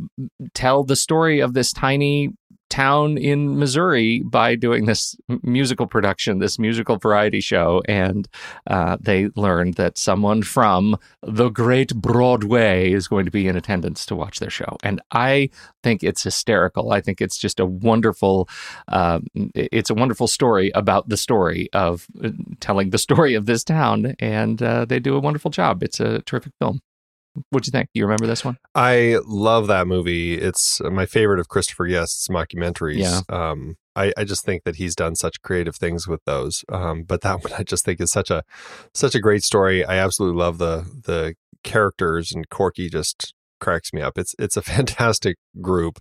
tell 0.55 0.85
the 0.85 0.97
story 0.97 1.41
of 1.41 1.55
this 1.55 1.73
tiny 1.73 2.31
town 2.69 3.17
in 3.17 3.59
Missouri 3.59 4.23
by 4.25 4.55
doing 4.55 4.87
this 4.87 5.17
musical 5.43 5.87
production, 5.87 6.39
this 6.39 6.59
musical 6.59 6.97
variety 6.97 7.41
show. 7.41 7.83
And 7.89 8.29
uh, 8.67 8.97
they 9.01 9.29
learned 9.37 9.75
that 9.75 9.99
someone 9.99 10.43
from 10.43 10.97
the 11.23 11.49
great 11.49 11.95
Broadway 11.95 12.93
is 12.93 13.09
going 13.09 13.25
to 13.25 13.31
be 13.31 13.49
in 13.49 13.57
attendance 13.57 14.05
to 14.07 14.17
watch 14.17 14.41
their 14.41 14.51
show. 14.51 14.77
And 14.83 15.01
I 15.13 15.51
think 15.83 16.03
it's 16.03 16.23
hysterical. 16.23 16.93
I 16.93 17.01
think 17.01 17.21
it's 17.21 17.39
just 17.39 17.61
a 17.61 17.67
wonderful, 17.67 18.49
um, 18.89 19.27
it's 19.55 19.91
a 19.91 19.95
wonderful 19.95 20.27
story 20.27 20.71
about 20.75 21.09
the 21.09 21.17
story 21.17 21.69
of 21.73 22.07
uh, 22.23 22.31
telling 22.61 22.91
the 22.91 22.99
story 22.99 23.35
of 23.35 23.47
this 23.47 23.65
town. 23.65 24.15
And 24.19 24.63
uh, 24.63 24.85
they 24.85 24.99
do 24.99 25.17
a 25.17 25.21
wonderful 25.21 25.51
job. 25.51 25.83
It's 25.83 26.01
a 26.01 26.23
terrific 26.23 26.53
film. 26.59 26.81
What'd 27.51 27.67
you 27.67 27.71
think? 27.71 27.89
You 27.95 28.05
remember 28.05 28.27
this 28.27 28.45
one? 28.45 28.57
I 28.75 29.19
love 29.25 29.67
that 29.69 29.87
movie. 29.87 30.35
It's 30.35 30.81
my 30.83 31.07
favorite 31.07 31.41
of 31.41 31.49
Christopher 31.49 31.87
Guest's 31.87 32.29
mockumentaries. 32.29 32.99
Yeah. 32.99 33.21
Um, 33.29 33.77
I, 33.95 34.13
I 34.17 34.25
just 34.25 34.45
think 34.45 34.65
that 34.65 34.77
he's 34.77 34.95
done 34.95 35.17
such 35.17 35.43
creative 35.43 35.77
things 35.77 36.07
with 36.07 36.25
those. 36.25 36.65
Um, 36.69 37.03
but 37.03 37.23
that 37.23 37.43
one 37.43 37.53
I 37.59 37.63
just 37.63 37.85
think 37.85 38.01
is 38.01 38.13
such 38.13 38.31
a 38.31 38.43
such 38.95 39.15
a 39.15 39.21
great 39.21 39.43
story. 39.43 39.85
I 39.85 39.97
absolutely 39.97 40.39
love 40.39 40.59
the 40.59 40.85
the 41.05 41.35
characters 41.65 42.33
and 42.33 42.49
Corky 42.49 42.89
just 42.89 43.35
cracks 43.61 43.93
me 43.93 44.03
up. 44.03 44.19
It's 44.19 44.35
it's 44.39 44.57
a 44.57 44.63
fantastic 44.75 45.37
group, 45.61 45.99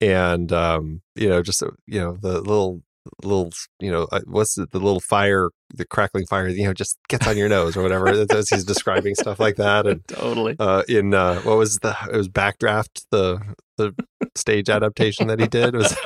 and 0.00 0.52
um, 0.52 1.02
you 1.14 1.28
know, 1.28 1.42
just 1.42 1.62
uh, 1.62 1.70
you 1.86 2.00
know 2.00 2.16
the 2.20 2.40
little 2.40 2.82
little 3.22 3.50
you 3.80 3.90
know 3.90 4.06
uh, 4.12 4.20
what's 4.26 4.54
the, 4.56 4.66
the 4.66 4.78
little 4.78 5.00
fire 5.00 5.48
the 5.74 5.86
crackling 5.86 6.26
fire 6.26 6.48
you 6.48 6.64
know 6.64 6.74
just 6.74 6.98
gets 7.08 7.26
on 7.26 7.36
your 7.36 7.48
nose 7.48 7.74
or 7.76 7.82
whatever 7.82 8.08
as 8.08 8.48
he's 8.50 8.64
describing 8.64 9.14
stuff 9.14 9.40
like 9.40 9.56
that 9.56 9.86
and 9.86 10.02
Totally. 10.08 10.54
uh, 10.58 10.82
in 10.88 11.14
uh, 11.14 11.40
what 11.40 11.56
was 11.56 11.78
the 11.78 11.96
it 12.12 12.16
was 12.16 12.28
Backdraft 12.28 13.04
the 13.10 13.40
the 13.78 13.94
stage 14.36 14.68
adaptation 14.68 15.28
that 15.28 15.40
he 15.40 15.46
did 15.46 15.74
It 15.74 15.78
was 15.78 15.96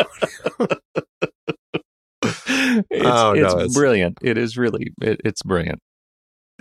It's, 2.22 2.84
Oh, 2.92 3.32
no, 3.34 3.44
it's 3.44 3.54
it's- 3.54 3.74
brilliant. 3.74 4.18
It 4.22 4.38
is 4.38 4.56
really, 4.56 4.92
it, 5.00 5.20
it's 5.24 5.42
brilliant. 5.42 5.80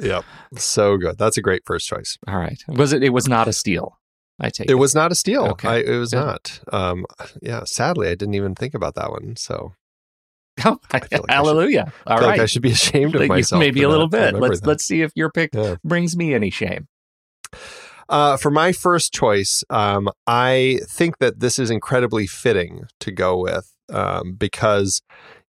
yep 0.01 0.25
so 0.57 0.97
good 0.97 1.17
that's 1.19 1.37
a 1.37 1.41
great 1.41 1.61
first 1.65 1.87
choice 1.87 2.17
All 2.27 2.37
right. 2.37 2.59
Was 2.67 2.93
it? 2.93 3.03
It 3.03 3.11
was 3.11 3.27
not 3.27 3.47
a 3.47 3.53
steal. 3.53 3.99
I 4.39 4.49
take 4.49 4.67
it 4.69 4.75
was 4.75 4.95
not 4.95 5.11
a 5.11 5.15
steal 5.15 5.43
Okay. 5.49 5.67
I, 5.67 5.75
it 5.77 5.97
was 5.97 6.11
Good. 6.11 6.17
not 6.25 6.59
um 6.71 7.05
yeah 7.43 7.63
sadly 7.65 8.07
I 8.07 8.15
didn't 8.15 8.33
even 8.33 8.55
think 8.55 8.73
about 8.73 8.95
that 8.95 9.11
one 9.11 9.35
so 9.35 9.73
Oh, 10.65 10.79
like 10.93 11.11
I 11.11 11.17
should- 11.17 11.25
hallelujah! 11.29 11.91
I 12.05 12.17
feel 12.17 12.27
right. 12.27 12.33
like 12.33 12.41
I 12.41 12.45
should 12.45 12.61
be 12.61 12.71
ashamed 12.71 13.15
of 13.15 13.27
myself 13.27 13.59
Maybe 13.59 13.81
a 13.83 13.89
little 13.89 14.07
bit. 14.07 14.35
Let's 14.35 14.59
that. 14.61 14.67
let's 14.67 14.85
see 14.85 15.01
if 15.01 15.11
your 15.15 15.31
pick 15.31 15.49
Yeah. 15.53 15.75
brings 15.83 16.15
me 16.15 16.33
any 16.33 16.49
shame. 16.51 16.87
Uh, 18.09 18.37
for 18.37 18.51
my 18.51 18.71
first 18.71 19.13
choice, 19.13 19.63
um, 19.69 20.09
I 20.27 20.79
think 20.87 21.17
that 21.19 21.39
this 21.39 21.57
is 21.57 21.71
incredibly 21.71 22.27
fitting 22.27 22.83
to 22.99 23.11
go 23.11 23.37
with 23.39 23.71
um, 23.91 24.33
because 24.33 25.01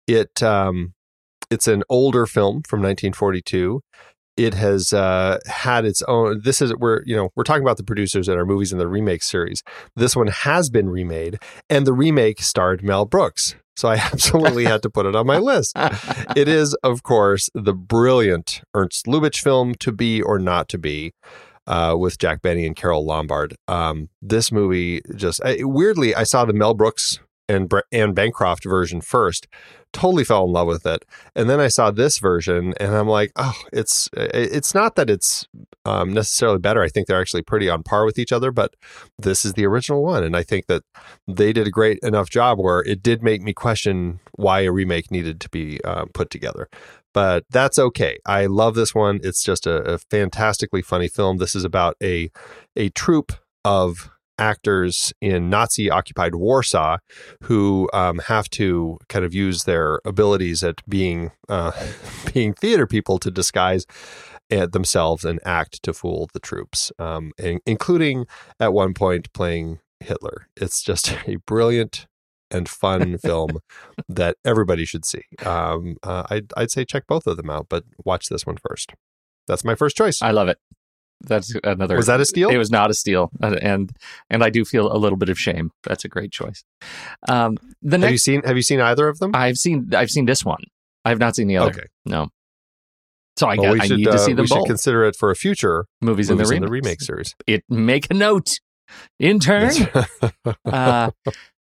it 0.06 0.42
um, 0.42 0.94
it's 1.50 1.66
an 1.66 1.82
older 1.88 2.26
film 2.26 2.62
from 2.68 2.80
1942. 2.80 3.80
It 4.36 4.54
has 4.54 4.92
uh, 4.92 5.38
had 5.46 5.84
its 5.84 6.02
own. 6.02 6.40
This 6.42 6.62
is 6.62 6.74
we're 6.76 7.02
you 7.04 7.16
know 7.16 7.30
we're 7.36 7.44
talking 7.44 7.62
about 7.62 7.76
the 7.76 7.84
producers 7.84 8.28
in 8.28 8.36
our 8.36 8.46
movies 8.46 8.72
in 8.72 8.78
the 8.78 8.88
remake 8.88 9.22
series. 9.22 9.62
This 9.96 10.16
one 10.16 10.28
has 10.28 10.70
been 10.70 10.88
remade, 10.88 11.38
and 11.68 11.86
the 11.86 11.92
remake 11.92 12.40
starred 12.42 12.82
Mel 12.82 13.04
Brooks. 13.04 13.54
So 13.76 13.88
I 13.88 13.96
absolutely 14.12 14.64
had 14.64 14.82
to 14.82 14.90
put 14.90 15.06
it 15.06 15.16
on 15.16 15.26
my 15.26 15.38
list. 15.38 15.76
It 16.36 16.48
is, 16.48 16.74
of 16.82 17.02
course, 17.02 17.50
the 17.54 17.74
brilliant 17.74 18.62
Ernst 18.74 19.06
Lubitsch 19.06 19.42
film 19.42 19.74
"To 19.76 19.92
Be 19.92 20.22
or 20.22 20.38
Not 20.38 20.68
to 20.70 20.78
Be." 20.78 21.12
uh, 21.66 21.94
with 21.98 22.18
Jack 22.18 22.42
Benny 22.42 22.66
and 22.66 22.76
Carole 22.76 23.04
Lombard. 23.04 23.56
Um, 23.68 24.08
this 24.20 24.50
movie 24.50 25.00
just 25.14 25.40
I, 25.44 25.58
weirdly, 25.60 26.14
I 26.14 26.24
saw 26.24 26.44
the 26.44 26.52
Mel 26.52 26.74
Brooks 26.74 27.20
and 27.48 27.72
Anne 27.90 28.12
Bancroft 28.12 28.64
version 28.64 29.00
first. 29.00 29.46
Totally 29.92 30.24
fell 30.24 30.46
in 30.46 30.52
love 30.52 30.68
with 30.68 30.86
it, 30.86 31.04
and 31.36 31.50
then 31.50 31.60
I 31.60 31.68
saw 31.68 31.90
this 31.90 32.18
version, 32.18 32.72
and 32.80 32.94
I'm 32.94 33.08
like, 33.08 33.30
oh, 33.36 33.54
it's 33.74 34.08
it's 34.14 34.74
not 34.74 34.96
that 34.96 35.10
it's 35.10 35.46
um, 35.84 36.14
necessarily 36.14 36.58
better. 36.58 36.82
I 36.82 36.88
think 36.88 37.06
they're 37.06 37.20
actually 37.20 37.42
pretty 37.42 37.68
on 37.68 37.82
par 37.82 38.06
with 38.06 38.18
each 38.18 38.32
other, 38.32 38.50
but 38.52 38.74
this 39.18 39.44
is 39.44 39.52
the 39.52 39.66
original 39.66 40.02
one, 40.02 40.24
and 40.24 40.34
I 40.34 40.44
think 40.44 40.66
that 40.68 40.82
they 41.28 41.52
did 41.52 41.66
a 41.66 41.70
great 41.70 41.98
enough 42.02 42.30
job 42.30 42.58
where 42.58 42.80
it 42.80 43.02
did 43.02 43.22
make 43.22 43.42
me 43.42 43.52
question 43.52 44.20
why 44.32 44.60
a 44.60 44.72
remake 44.72 45.10
needed 45.10 45.40
to 45.42 45.50
be 45.50 45.78
uh, 45.84 46.06
put 46.14 46.30
together 46.30 46.70
but 47.14 47.44
that's 47.50 47.78
okay. 47.78 48.18
I 48.24 48.46
love 48.46 48.74
this 48.74 48.94
one. 48.94 49.20
It's 49.22 49.42
just 49.42 49.66
a, 49.66 49.82
a 49.82 49.98
fantastically 49.98 50.80
funny 50.82 51.08
film. 51.08 51.36
This 51.36 51.54
is 51.54 51.64
about 51.64 51.96
a 52.02 52.30
a 52.76 52.88
troupe 52.90 53.32
of 53.64 54.10
actors 54.42 55.12
in 55.20 55.48
Nazi 55.48 55.88
occupied 55.88 56.34
Warsaw 56.34 56.98
who 57.44 57.88
um, 57.92 58.18
have 58.26 58.50
to 58.50 58.98
kind 59.08 59.24
of 59.24 59.32
use 59.32 59.64
their 59.64 60.00
abilities 60.04 60.64
at 60.64 60.82
being 60.88 61.30
uh, 61.48 61.70
being 62.34 62.52
theater 62.54 62.86
people 62.86 63.18
to 63.20 63.30
disguise 63.30 63.86
uh, 64.50 64.66
themselves 64.66 65.24
and 65.24 65.38
act 65.44 65.82
to 65.84 65.92
fool 65.92 66.28
the 66.32 66.40
troops, 66.40 66.90
um, 66.98 67.32
in- 67.38 67.60
including 67.66 68.26
at 68.58 68.72
one 68.72 68.94
point 68.94 69.32
playing 69.32 69.78
Hitler. 70.00 70.48
It's 70.56 70.82
just 70.82 71.12
a 71.26 71.36
brilliant 71.46 72.06
and 72.50 72.68
fun 72.68 73.18
film 73.24 73.60
that 74.08 74.36
everybody 74.44 74.84
should 74.84 75.04
see. 75.04 75.22
Um, 75.46 75.96
uh, 76.02 76.24
I'd, 76.30 76.52
I'd 76.56 76.70
say 76.70 76.84
check 76.84 77.04
both 77.06 77.26
of 77.26 77.36
them 77.36 77.48
out, 77.48 77.66
but 77.70 77.84
watch 78.04 78.28
this 78.28 78.44
one 78.44 78.58
first. 78.68 78.92
That's 79.46 79.64
my 79.64 79.74
first 79.74 79.96
choice. 79.96 80.20
I 80.20 80.32
love 80.32 80.48
it. 80.48 80.58
That's 81.24 81.54
another. 81.64 81.96
Was 81.96 82.06
that 82.06 82.20
a 82.20 82.24
steal? 82.24 82.50
It 82.50 82.58
was 82.58 82.70
not 82.70 82.90
a 82.90 82.94
steal, 82.94 83.30
uh, 83.42 83.56
and 83.60 83.92
and 84.30 84.42
I 84.42 84.50
do 84.50 84.64
feel 84.64 84.92
a 84.92 84.98
little 84.98 85.18
bit 85.18 85.28
of 85.28 85.38
shame. 85.38 85.70
That's 85.84 86.04
a 86.04 86.08
great 86.08 86.32
choice. 86.32 86.64
Um, 87.28 87.58
the 87.82 87.98
have 87.98 88.10
you 88.10 88.18
seen 88.18 88.42
Have 88.42 88.56
you 88.56 88.62
seen 88.62 88.80
either 88.80 89.08
of 89.08 89.18
them? 89.18 89.32
I've 89.34 89.56
seen 89.56 89.94
I've 89.94 90.10
seen 90.10 90.26
this 90.26 90.44
one. 90.44 90.62
I 91.04 91.10
have 91.10 91.18
not 91.18 91.36
seen 91.36 91.48
the 91.48 91.56
other. 91.56 91.70
Okay. 91.70 91.86
No. 92.04 92.28
So 93.36 93.48
I, 93.48 93.56
Well, 93.56 93.72
we 93.72 93.80
should, 93.80 93.92
I 93.92 93.96
need 93.96 94.04
to 94.04 94.10
uh, 94.12 94.18
see 94.18 94.32
them 94.34 94.44
we 94.44 94.48
should 94.48 94.66
consider 94.66 95.04
it 95.04 95.16
for 95.16 95.30
a 95.30 95.36
future 95.36 95.86
movies 96.00 96.28
in 96.28 96.36
the, 96.36 96.42
movies 96.42 96.56
in 96.56 96.62
remake. 96.64 96.68
the 96.68 96.72
remake 96.72 97.00
series. 97.00 97.34
It 97.46 97.64
make 97.68 98.10
a 98.10 98.14
note. 98.14 98.60
Intern. 99.18 99.72
uh, 100.66 101.10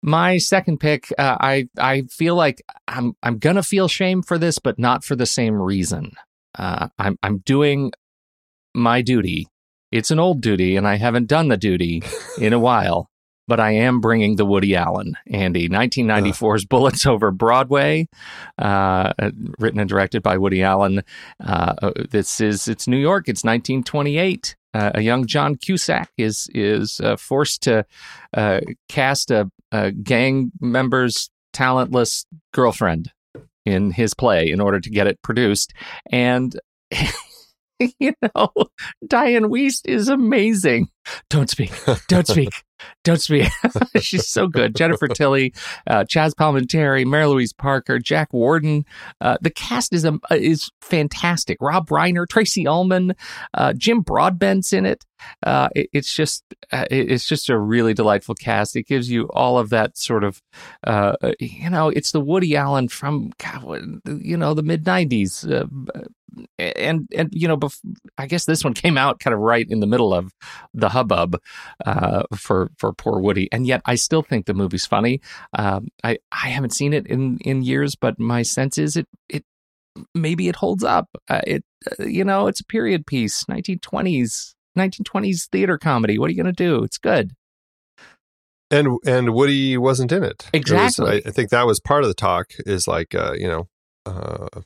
my 0.01 0.37
second 0.37 0.79
pick, 0.79 1.11
uh, 1.17 1.37
I 1.39 1.69
I 1.79 2.03
feel 2.11 2.35
like 2.35 2.61
I'm 2.87 3.13
I'm 3.23 3.39
gonna 3.39 3.63
feel 3.63 3.87
shame 3.87 4.21
for 4.21 4.37
this, 4.37 4.59
but 4.59 4.77
not 4.77 5.03
for 5.03 5.15
the 5.15 5.25
same 5.25 5.55
reason. 5.55 6.11
Uh, 6.57 6.89
I'm 6.99 7.17
I'm 7.23 7.39
doing 7.39 7.91
my 8.75 9.01
duty. 9.01 9.47
It's 9.91 10.11
an 10.11 10.19
old 10.19 10.41
duty, 10.41 10.75
and 10.75 10.87
I 10.87 10.95
haven't 10.95 11.27
done 11.27 11.47
the 11.47 11.57
duty 11.57 12.03
in 12.39 12.53
a 12.53 12.59
while. 12.59 13.09
But 13.47 13.59
I 13.59 13.71
am 13.73 14.01
bringing 14.01 14.37
the 14.37 14.45
Woody 14.45 14.75
Allen, 14.75 15.15
Andy, 15.27 15.69
1994's 15.69 16.65
Bullets 16.65 17.05
Over 17.05 17.29
Broadway, 17.29 18.07
uh, 18.57 19.13
written 19.59 19.79
and 19.79 19.87
directed 19.87 20.23
by 20.23 20.39
Woody 20.39 20.63
Allen. 20.63 21.03
Uh, 21.39 21.91
this 22.09 22.41
is 22.41 22.67
it's 22.67 22.87
New 22.87 22.97
York. 22.97 23.29
It's 23.29 23.43
1928. 23.43 24.55
Uh, 24.73 24.91
a 24.95 25.01
young 25.01 25.27
John 25.27 25.55
Cusack 25.55 26.09
is 26.17 26.49
is 26.55 26.99
uh, 26.99 27.17
forced 27.17 27.61
to 27.63 27.85
uh, 28.33 28.61
cast 28.89 29.29
a, 29.29 29.49
a 29.71 29.91
gang 29.91 30.51
member's 30.59 31.29
talentless 31.53 32.25
girlfriend 32.51 33.11
in 33.65 33.91
his 33.91 34.15
play 34.15 34.49
in 34.49 34.59
order 34.59 34.79
to 34.79 34.89
get 34.89 35.05
it 35.05 35.21
produced, 35.21 35.71
and 36.11 36.59
you 37.99 38.13
know 38.21 38.51
Diane 39.07 39.45
Wiest 39.45 39.81
is 39.85 40.09
amazing. 40.09 40.89
Don't 41.29 41.49
speak. 41.49 41.71
Don't 42.07 42.27
speak. 42.27 42.49
Don't 43.03 43.21
speak. 43.21 43.47
She's 44.01 44.27
so 44.27 44.47
good. 44.47 44.75
Jennifer 44.75 45.07
Tilly, 45.07 45.53
uh, 45.87 46.03
Chazz 46.03 46.33
Palminteri, 46.33 47.05
Mary 47.05 47.25
Louise 47.27 47.53
Parker, 47.53 47.99
Jack 47.99 48.33
Warden. 48.33 48.85
Uh, 49.21 49.37
the 49.41 49.49
cast 49.49 49.93
is 49.93 50.05
um, 50.05 50.19
is 50.31 50.71
fantastic. 50.81 51.57
Rob 51.61 51.87
Reiner, 51.89 52.27
Tracey 52.27 52.65
Ullman, 52.65 53.15
uh, 53.53 53.73
Jim 53.73 54.01
Broadbent's 54.01 54.73
in 54.73 54.85
it. 54.85 55.05
Uh, 55.43 55.69
it 55.75 55.89
it's 55.93 56.13
just 56.13 56.43
uh, 56.71 56.85
it's 56.89 57.27
just 57.27 57.49
a 57.49 57.57
really 57.57 57.93
delightful 57.93 58.35
cast. 58.35 58.75
It 58.75 58.87
gives 58.87 59.09
you 59.09 59.29
all 59.33 59.57
of 59.57 59.69
that 59.69 59.97
sort 59.97 60.23
of 60.23 60.41
uh, 60.85 61.15
you 61.39 61.69
know 61.69 61.89
it's 61.89 62.11
the 62.11 62.21
Woody 62.21 62.55
Allen 62.55 62.87
from 62.87 63.31
God, 63.37 64.01
you 64.21 64.37
know 64.37 64.53
the 64.53 64.63
mid 64.63 64.83
'90s. 64.83 65.45
And 66.59 67.07
and 67.15 67.29
you 67.31 67.47
know, 67.47 67.57
bef- 67.57 67.79
I 68.17 68.27
guess 68.27 68.45
this 68.45 68.63
one 68.63 68.73
came 68.73 68.97
out 68.97 69.19
kind 69.19 69.33
of 69.33 69.39
right 69.39 69.65
in 69.69 69.79
the 69.79 69.87
middle 69.87 70.13
of 70.13 70.33
the 70.73 70.89
hubbub 70.89 71.39
uh, 71.85 72.23
for 72.35 72.69
for 72.77 72.91
poor 72.93 73.19
Woody, 73.19 73.47
and 73.51 73.65
yet 73.65 73.81
I 73.85 73.95
still 73.95 74.21
think 74.21 74.45
the 74.45 74.53
movie's 74.53 74.85
funny. 74.85 75.21
Um, 75.57 75.87
I 76.03 76.17
I 76.31 76.49
haven't 76.49 76.71
seen 76.73 76.93
it 76.93 77.07
in 77.07 77.37
in 77.39 77.61
years, 77.63 77.95
but 77.95 78.19
my 78.19 78.41
sense 78.41 78.77
is 78.77 78.97
it 78.97 79.07
it 79.29 79.43
maybe 80.13 80.47
it 80.49 80.57
holds 80.57 80.83
up. 80.83 81.07
Uh, 81.29 81.41
it 81.47 81.63
uh, 81.99 82.03
you 82.05 82.23
know 82.23 82.47
it's 82.47 82.59
a 82.59 82.65
period 82.65 83.05
piece, 83.05 83.43
1920s 83.45 84.53
1920s 84.77 85.47
theater 85.49 85.77
comedy. 85.77 86.17
What 86.19 86.27
are 86.27 86.33
you 86.33 86.43
going 86.43 86.53
to 86.53 86.63
do? 86.63 86.83
It's 86.83 86.97
good. 86.97 87.31
and 88.71 88.97
and 89.05 89.33
Woody 89.33 89.77
wasn't 89.77 90.11
in 90.11 90.23
it. 90.23 90.49
It 90.51 90.69
was- 90.69 90.71
Exactly. 90.99 91.23
I, 91.25 91.29
I 91.29 91.31
think 91.31 91.49
that 91.51 91.65
was 91.65 91.79
part 91.79 92.03
of 92.03 92.09
the 92.09 92.13
talk. 92.15 92.47
Is 92.65 92.87
like 92.87 93.15
uh, 93.15 93.33
you 93.37 93.47
know, 93.47 93.67
uh, 94.05 94.61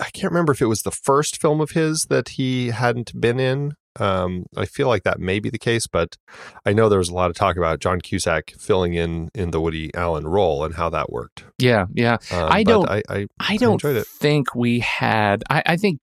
I 0.00 0.10
can't 0.12 0.32
remember 0.32 0.52
if 0.52 0.60
it 0.62 0.66
was 0.66 0.82
the 0.82 0.90
first 0.90 1.40
film 1.40 1.60
of 1.60 1.70
his 1.70 2.06
that 2.10 2.30
he 2.30 2.68
hadn't 2.68 3.18
been 3.20 3.38
in. 3.40 3.72
Um, 4.00 4.46
I 4.56 4.64
feel 4.64 4.88
like 4.88 5.02
that 5.02 5.20
may 5.20 5.38
be 5.38 5.50
the 5.50 5.58
case, 5.58 5.86
but 5.86 6.16
I 6.64 6.72
know 6.72 6.88
there 6.88 6.98
was 6.98 7.10
a 7.10 7.14
lot 7.14 7.28
of 7.28 7.36
talk 7.36 7.56
about 7.58 7.78
John 7.80 8.00
Cusack 8.00 8.52
filling 8.58 8.94
in 8.94 9.28
in 9.34 9.50
the 9.50 9.60
Woody 9.60 9.90
Allen 9.94 10.26
role 10.26 10.64
and 10.64 10.74
how 10.74 10.88
that 10.90 11.10
worked. 11.12 11.44
Yeah, 11.58 11.86
yeah. 11.92 12.14
Um, 12.30 12.48
I 12.50 12.62
don't- 12.62 12.88
I, 12.88 13.02
I 13.10 13.26
I 13.38 13.56
don't 13.58 13.82
think 14.06 14.54
we 14.54 14.80
had. 14.80 15.42
I, 15.50 15.62
I 15.66 15.76
think 15.76 16.00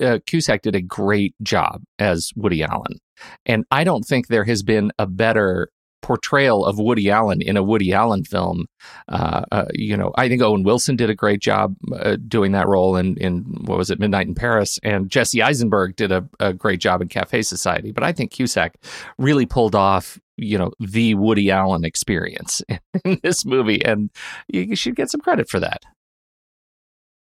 uh, 0.00 0.18
Cusack 0.26 0.60
did 0.62 0.74
a 0.74 0.82
great 0.82 1.34
job 1.42 1.82
as 1.98 2.30
Woody 2.36 2.62
Allen, 2.62 2.98
and 3.46 3.64
I 3.70 3.84
don't 3.84 4.02
think 4.02 4.26
there 4.28 4.44
has 4.44 4.62
been 4.62 4.92
a 4.98 5.06
better 5.06 5.70
portrayal 6.02 6.64
of 6.64 6.78
Woody 6.78 7.10
Allen 7.10 7.40
in 7.42 7.56
a 7.56 7.62
Woody 7.62 7.92
Allen 7.92 8.24
film. 8.24 8.66
Uh, 9.08 9.44
uh, 9.52 9.66
you 9.74 9.96
know, 9.96 10.12
I 10.16 10.28
think 10.28 10.42
Owen 10.42 10.62
Wilson 10.62 10.96
did 10.96 11.10
a 11.10 11.14
great 11.14 11.40
job 11.40 11.74
uh, 11.94 12.16
doing 12.26 12.52
that 12.52 12.68
role 12.68 12.96
in 12.96 13.16
in 13.18 13.40
what 13.64 13.78
was 13.78 13.90
it, 13.90 13.98
Midnight 14.00 14.26
in 14.26 14.34
Paris, 14.34 14.78
and 14.82 15.10
Jesse 15.10 15.42
Eisenberg 15.42 15.96
did 15.96 16.12
a, 16.12 16.28
a 16.38 16.52
great 16.52 16.80
job 16.80 17.02
in 17.02 17.08
Cafe 17.08 17.42
Society. 17.42 17.92
But 17.92 18.04
I 18.04 18.12
think 18.12 18.30
Cusack 18.30 18.74
really 19.18 19.46
pulled 19.46 19.74
off. 19.74 20.18
You 20.36 20.56
know 20.56 20.72
the 20.80 21.14
Woody 21.16 21.50
Allen 21.50 21.84
experience 21.84 22.62
in 23.04 23.20
this 23.22 23.44
movie, 23.44 23.84
and 23.84 24.10
you 24.48 24.74
should 24.74 24.96
get 24.96 25.10
some 25.10 25.20
credit 25.20 25.48
for 25.50 25.60
that. 25.60 25.82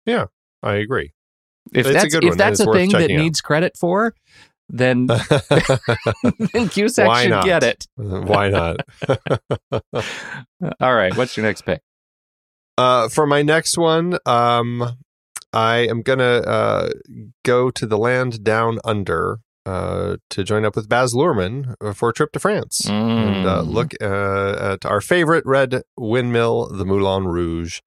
Yeah, 0.06 0.26
I 0.62 0.76
agree. 0.76 1.14
If 1.74 1.86
It's 1.86 1.90
a 1.90 1.94
that's 1.94 2.14
good 2.14 2.24
if 2.24 2.30
one, 2.32 2.38
that's 2.38 2.60
a 2.60 2.72
thing 2.72 2.90
that 2.92 3.04
out. 3.04 3.18
needs 3.18 3.40
credit 3.40 3.78
for, 3.78 4.16
then 4.70 5.08
then 6.54 6.70
Cusack 6.70 7.08
Why 7.08 7.24
should 7.24 7.30
not? 7.32 7.46
get 7.46 7.64
it. 7.64 7.88
Why 7.96 8.50
not? 8.50 8.78
All 10.80 10.96
right, 10.96 11.16
what's 11.16 11.36
your 11.38 11.46
next 11.46 11.62
pick? 11.64 11.82
Uh, 12.78 13.08
for 13.10 13.26
my 13.28 13.42
next 13.44 13.78
one, 13.78 14.18
um, 14.26 14.98
I 15.52 15.78
am 15.88 16.02
gonna 16.02 16.24
uh, 16.46 16.90
go 17.46 17.70
to 17.72 17.86
the 17.86 17.98
land 17.98 18.44
down 18.44 18.80
under 18.84 19.40
uh, 19.66 20.18
to 20.32 20.44
join 20.44 20.66
up 20.66 20.76
with 20.76 20.90
Baz 20.90 21.14
Luhrmann 21.14 21.76
uh, 21.80 21.94
for 21.94 22.10
a 22.10 22.14
trip 22.14 22.32
to 22.34 22.40
France 22.40 22.88
and 22.90 23.46
uh, 23.46 23.62
Mm. 23.64 23.68
look 23.74 23.94
uh, 24.02 24.74
at 24.74 24.86
our 24.86 25.00
favorite 25.02 25.46
red 25.46 25.84
windmill, 25.98 26.68
the 26.70 26.86
Moulin 26.86 27.28
Rouge. 27.28 27.80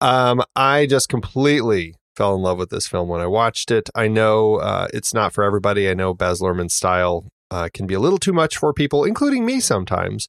Um, 0.00 0.42
I 0.56 0.86
just 0.86 1.08
completely 1.08 1.94
fell 2.16 2.34
in 2.34 2.42
love 2.42 2.58
with 2.58 2.70
this 2.70 2.86
film 2.86 3.08
when 3.08 3.20
I 3.20 3.26
watched 3.26 3.70
it. 3.70 3.90
I 3.94 4.08
know 4.08 4.56
uh, 4.56 4.88
it's 4.92 5.14
not 5.14 5.32
for 5.32 5.44
everybody. 5.44 5.88
I 5.88 5.94
know 5.94 6.14
Baz 6.14 6.40
Luhrmann's 6.40 6.74
style 6.74 7.28
uh, 7.50 7.68
can 7.72 7.86
be 7.86 7.94
a 7.94 8.00
little 8.00 8.18
too 8.18 8.32
much 8.32 8.56
for 8.56 8.72
people, 8.72 9.04
including 9.04 9.44
me 9.44 9.60
sometimes. 9.60 10.28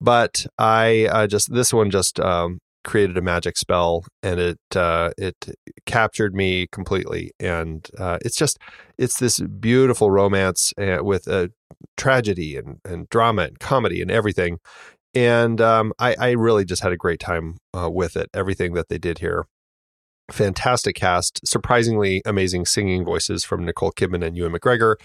But 0.00 0.46
I 0.58 1.06
uh, 1.06 1.26
just 1.26 1.52
this 1.52 1.72
one 1.72 1.90
just 1.90 2.18
um, 2.18 2.58
created 2.84 3.16
a 3.16 3.22
magic 3.22 3.56
spell, 3.56 4.04
and 4.22 4.40
it 4.40 4.58
uh, 4.74 5.10
it 5.16 5.36
captured 5.86 6.34
me 6.34 6.66
completely. 6.72 7.32
And 7.38 7.88
uh, 7.98 8.18
it's 8.24 8.36
just 8.36 8.58
it's 8.98 9.18
this 9.18 9.38
beautiful 9.40 10.10
romance 10.10 10.72
uh, 10.78 10.98
with 11.02 11.28
a 11.28 11.50
tragedy 11.96 12.56
and, 12.56 12.78
and 12.84 13.08
drama 13.10 13.42
and 13.42 13.58
comedy 13.58 14.02
and 14.02 14.10
everything. 14.10 14.58
And 15.14 15.60
um, 15.60 15.92
I, 15.98 16.16
I 16.18 16.30
really 16.30 16.64
just 16.64 16.82
had 16.82 16.92
a 16.92 16.96
great 16.96 17.20
time 17.20 17.58
with 17.74 18.16
it. 18.16 18.30
Everything 18.32 18.72
that 18.74 18.88
they 18.88 18.96
did 18.98 19.18
here 19.18 19.44
fantastic 20.32 20.96
cast, 20.96 21.46
surprisingly 21.46 22.22
amazing 22.24 22.66
singing 22.66 23.04
voices 23.04 23.44
from 23.44 23.64
Nicole 23.64 23.92
Kidman 23.92 24.24
and 24.24 24.36
Ewan 24.36 24.52
McGregor, 24.52 24.96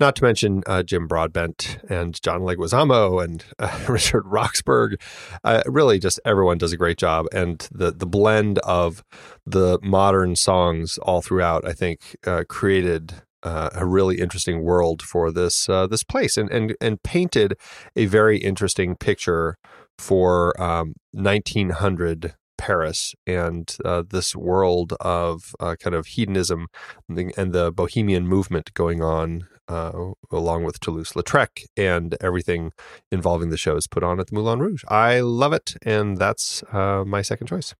not 0.00 0.14
to 0.16 0.22
mention 0.22 0.62
uh, 0.66 0.82
Jim 0.82 1.06
Broadbent 1.06 1.78
and 1.88 2.20
John 2.22 2.42
Leguizamo 2.42 3.22
and 3.22 3.44
uh, 3.58 3.84
Richard 3.88 4.24
Roxburgh. 4.26 5.00
Uh, 5.42 5.62
really, 5.66 5.98
just 5.98 6.20
everyone 6.24 6.58
does 6.58 6.72
a 6.72 6.76
great 6.76 6.98
job, 6.98 7.26
and 7.32 7.66
the 7.72 7.90
the 7.90 8.06
blend 8.06 8.58
of 8.60 9.02
the 9.44 9.78
modern 9.82 10.36
songs 10.36 10.98
all 10.98 11.20
throughout, 11.20 11.66
I 11.66 11.72
think, 11.72 12.16
uh, 12.26 12.44
created. 12.48 13.14
Uh, 13.44 13.70
a 13.72 13.86
really 13.86 14.18
interesting 14.20 14.64
world 14.64 15.00
for 15.00 15.30
this 15.30 15.68
uh, 15.68 15.86
this 15.86 16.02
place, 16.02 16.36
and 16.36 16.50
and 16.50 16.74
and 16.80 17.00
painted 17.04 17.54
a 17.94 18.06
very 18.06 18.36
interesting 18.36 18.96
picture 18.96 19.56
for 19.96 20.60
um, 20.60 20.94
1900 21.12 22.34
Paris 22.68 23.14
and 23.26 23.78
uh, 23.82 24.02
this 24.10 24.36
world 24.36 24.92
of 25.00 25.56
uh, 25.58 25.74
kind 25.76 25.96
of 25.96 26.06
hedonism 26.06 26.66
and 27.08 27.54
the, 27.54 27.72
bohemian 27.72 28.28
movement 28.28 28.74
going 28.74 29.00
on, 29.02 29.48
uh, 29.68 30.10
along 30.30 30.64
with 30.64 30.78
Toulouse 30.78 31.12
Lautrec 31.14 31.64
and 31.78 32.14
everything 32.20 32.72
involving 33.10 33.48
the 33.48 33.56
shows 33.56 33.86
put 33.86 34.02
on 34.02 34.20
at 34.20 34.26
the 34.26 34.34
Moulin 34.34 34.58
Rouge. 34.58 34.84
I 34.86 35.20
love 35.20 35.54
it, 35.54 35.76
and 35.82 36.18
that's 36.18 36.62
uh, 36.70 37.04
my 37.06 37.22
second 37.22 37.46
choice. 37.46 37.74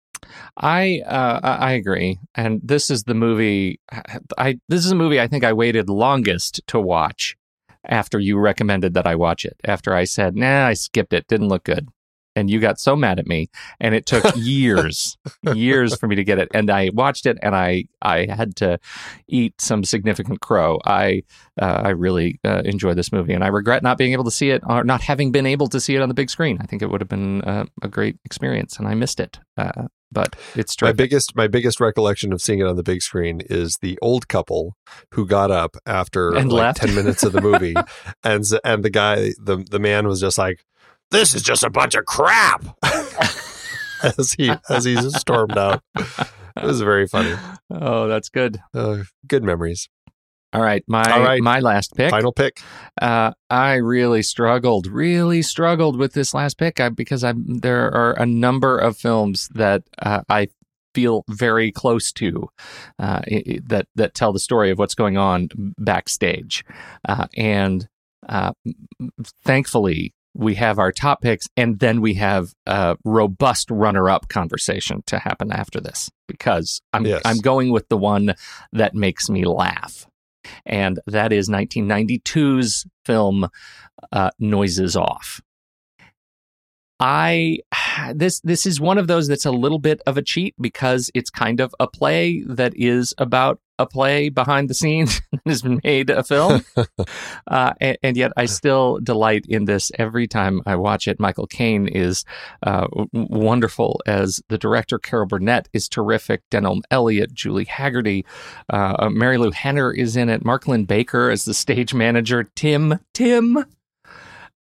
I 0.57 1.03
uh, 1.07 1.41
I 1.43 1.53
I 1.69 1.73
agree, 1.73 2.19
and 2.35 2.61
this 2.65 2.91
is 2.91 3.05
the 3.05 3.15
movie. 3.15 3.81
I 4.39 4.59
this 4.71 4.87
is 4.87 4.91
a 4.91 4.97
movie 5.03 5.21
I 5.21 5.29
think 5.29 5.45
I 5.45 5.53
waited 5.53 5.91
longest 5.91 6.63
to 6.69 6.81
watch 6.81 7.37
after 7.85 8.19
you 8.19 8.39
recommended 8.39 8.95
that 8.95 9.07
I 9.07 9.17
watch 9.17 9.45
it. 9.45 9.57
After 9.65 9.95
I 9.95 10.05
said, 10.05 10.35
"Nah, 10.35 10.67
I 10.67 10.73
skipped 10.75 11.13
it. 11.13 11.27
Didn't 11.29 11.49
look 11.49 11.65
good." 11.65 11.89
And 12.39 12.49
you 12.49 12.61
got 12.61 12.79
so 12.79 12.95
mad 12.95 13.19
at 13.19 13.27
me, 13.27 13.49
and 13.81 13.95
it 13.95 14.07
took 14.07 14.25
years, 14.37 15.19
years 15.55 15.97
for 15.97 16.07
me 16.07 16.17
to 16.17 16.25
get 16.25 16.39
it. 16.39 16.49
And 16.55 16.71
I 16.71 16.91
watched 16.93 17.27
it, 17.27 17.37
and 17.43 17.55
I 17.57 17.85
I 18.01 18.27
had 18.27 18.55
to 18.57 18.79
eat 19.27 19.61
some 19.61 19.83
significant 19.85 20.41
crow. 20.41 20.79
I 20.87 21.23
uh, 21.61 21.83
I 21.85 21.89
really 21.91 22.39
uh, 22.45 22.63
enjoy 22.65 22.95
this 22.95 23.13
movie, 23.13 23.35
and 23.35 23.43
I 23.43 23.49
regret 23.49 23.83
not 23.83 23.99
being 23.99 24.13
able 24.13 24.25
to 24.25 24.31
see 24.31 24.51
it 24.51 24.63
or 24.69 24.85
not 24.85 25.03
having 25.03 25.33
been 25.33 25.47
able 25.47 25.69
to 25.69 25.81
see 25.81 25.97
it 25.97 26.03
on 26.03 26.09
the 26.09 26.15
big 26.15 26.31
screen. 26.31 26.59
I 26.61 26.67
think 26.67 26.83
it 26.83 26.91
would 26.91 27.01
have 27.01 27.09
been 27.09 27.43
uh, 27.43 27.65
a 27.83 27.89
great 27.89 28.17
experience, 28.25 28.79
and 28.79 28.87
I 28.87 28.95
missed 28.95 29.21
it. 29.21 29.41
Uh, 29.57 29.89
but 30.11 30.37
it's 30.55 30.81
My 30.81 30.93
biggest 30.93 31.37
my 31.37 31.49
biggest 31.49 31.81
recollection 31.81 32.33
of 32.33 32.41
seeing 32.41 32.61
it 32.61 32.67
on 32.67 32.77
the 32.77 32.83
big 32.83 33.03
screen 33.03 33.43
is 33.51 33.79
the 33.83 33.99
old 34.01 34.29
couple 34.29 34.77
who 35.13 35.27
got 35.27 35.51
up 35.51 35.77
after 35.85 36.35
And 36.35 36.51
like 36.51 36.63
left. 36.63 36.81
ten 36.81 36.95
minutes 36.95 37.23
of 37.23 37.33
the 37.33 37.41
movie, 37.43 37.75
and 38.25 38.45
and 38.65 38.83
the 38.83 38.91
guy 38.91 39.33
the 39.39 39.65
the 39.71 39.79
man 39.79 40.07
was 40.07 40.21
just 40.21 40.39
like, 40.39 40.65
"This 41.11 41.35
is 41.35 41.43
just 41.43 41.63
a 41.63 41.71
bunch 41.71 41.95
of 41.95 42.05
crap," 42.07 42.65
as 44.03 44.33
he 44.37 44.53
as 44.69 44.85
he 44.85 44.97
stormed 45.11 45.57
out. 45.59 45.83
It 45.97 46.65
was 46.65 46.81
very 46.81 47.07
funny. 47.07 47.35
Oh, 47.71 48.09
that's 48.09 48.29
good. 48.29 48.61
Uh, 48.75 48.99
good 49.27 49.45
memories. 49.45 49.89
All 50.53 50.63
right, 50.63 50.83
my 50.89 51.03
All 51.13 51.21
right. 51.21 51.43
my 51.43 51.61
last 51.61 51.95
pick. 51.95 52.11
Final 52.11 52.33
pick. 52.33 52.61
Uh, 53.01 53.33
I 53.51 53.75
really 53.75 54.23
struggled, 54.23 54.87
really 54.87 55.43
struggled 55.43 55.99
with 55.99 56.15
this 56.15 56.33
last 56.33 56.57
pick 56.59 56.81
I, 56.81 56.89
because 56.89 57.23
I 57.23 57.35
there 57.37 57.93
are 57.95 58.13
a 58.15 58.25
number 58.27 58.79
of 58.79 58.97
films 58.97 59.49
that 59.55 59.83
uh, 60.01 60.23
I 60.29 60.49
feel 60.95 61.23
very 61.29 61.71
close 61.71 62.11
to 62.13 62.49
uh, 62.99 63.21
i- 63.31 63.45
i- 63.47 63.61
that 63.67 63.87
that 63.95 64.15
tell 64.15 64.33
the 64.33 64.39
story 64.41 64.71
of 64.71 64.79
what's 64.79 64.95
going 64.95 65.19
on 65.19 65.49
backstage, 65.79 66.65
uh, 67.07 67.27
and 67.37 67.87
uh, 68.29 68.53
thankfully 69.45 70.15
we 70.39 70.55
have 70.55 70.79
our 70.79 70.93
top 70.93 71.21
picks, 71.21 71.47
and 71.57 71.79
then 71.81 72.01
we 72.01 72.15
have 72.15 72.55
a 72.67 72.97
robust 73.05 73.71
runner-up 73.71 74.29
conversation 74.29 75.03
to 75.07 75.19
happen 75.19 75.53
after 75.53 75.81
this 75.81 76.11
because 76.27 76.81
I'm 76.93 77.05
Yes. 77.05 77.23
I'm 77.25 77.39
going 77.39 77.71
with 77.71 77.89
the 77.89 77.97
one 77.97 78.35
that 78.73 78.95
makes 78.95 79.29
me 79.29 79.45
laugh 79.45 80.07
and 80.65 81.01
that 81.07 81.33
is 81.33 81.49
1992's 81.49 82.87
film 83.05 83.49
uh, 84.13 84.31
Noises 84.39 84.97
Off. 84.97 85.41
I 87.01 87.59
this 88.15 88.41
this 88.41 88.67
is 88.67 88.81
one 88.81 88.99
of 88.99 89.07
those 89.07 89.29
that's 89.29 89.47
a 89.47 89.53
little 89.53 89.79
bit 89.79 90.01
of 90.07 90.17
a 90.17 90.23
cheat 90.23 90.55
because 90.61 91.11
it's 91.15 91.31
kind 91.31 91.61
of 91.61 91.75
a 91.81 91.87
play 91.87 92.43
that 92.47 92.73
is 92.77 93.15
about 93.19 93.61
a 93.79 93.87
play 93.87 94.29
behind 94.29 94.69
the 94.69 94.75
scenes 94.75 95.21
and 95.33 95.41
has 95.47 95.65
made 95.65 96.11
a 96.11 96.23
film, 96.23 96.65
uh, 97.47 97.73
and, 97.81 97.99
and 98.03 98.17
yet 98.17 98.33
I 98.37 98.47
still 98.47 98.99
delight 99.03 99.45
in 99.49 99.65
this 99.65 99.91
every 99.99 100.27
time 100.27 100.63
I 100.67 100.77
watch 100.77 101.09
it. 101.09 101.21
Michael 101.21 101.47
Caine 101.47 101.89
is 101.89 102.25
uh, 102.63 102.87
wonderful 103.13 104.01
as 104.07 104.41
the 104.49 104.59
director. 104.59 104.99
Carol 104.99 105.27
Burnett 105.27 105.69
is 105.73 105.89
terrific. 105.89 106.43
Denholm 106.51 106.83
Elliott, 106.91 107.33
Julie 107.33 107.67
Hagerty, 107.67 108.25
uh, 108.71 109.09
Marilu 109.09 109.53
Henner 109.53 109.93
is 109.93 110.17
in 110.17 110.29
it. 110.29 110.45
Mark 110.45 110.67
Linn-Baker 110.67 111.31
as 111.31 111.45
the 111.45 111.55
stage 111.55 111.95
manager. 111.95 112.45
Tim, 112.55 112.99
Tim, 113.15 113.65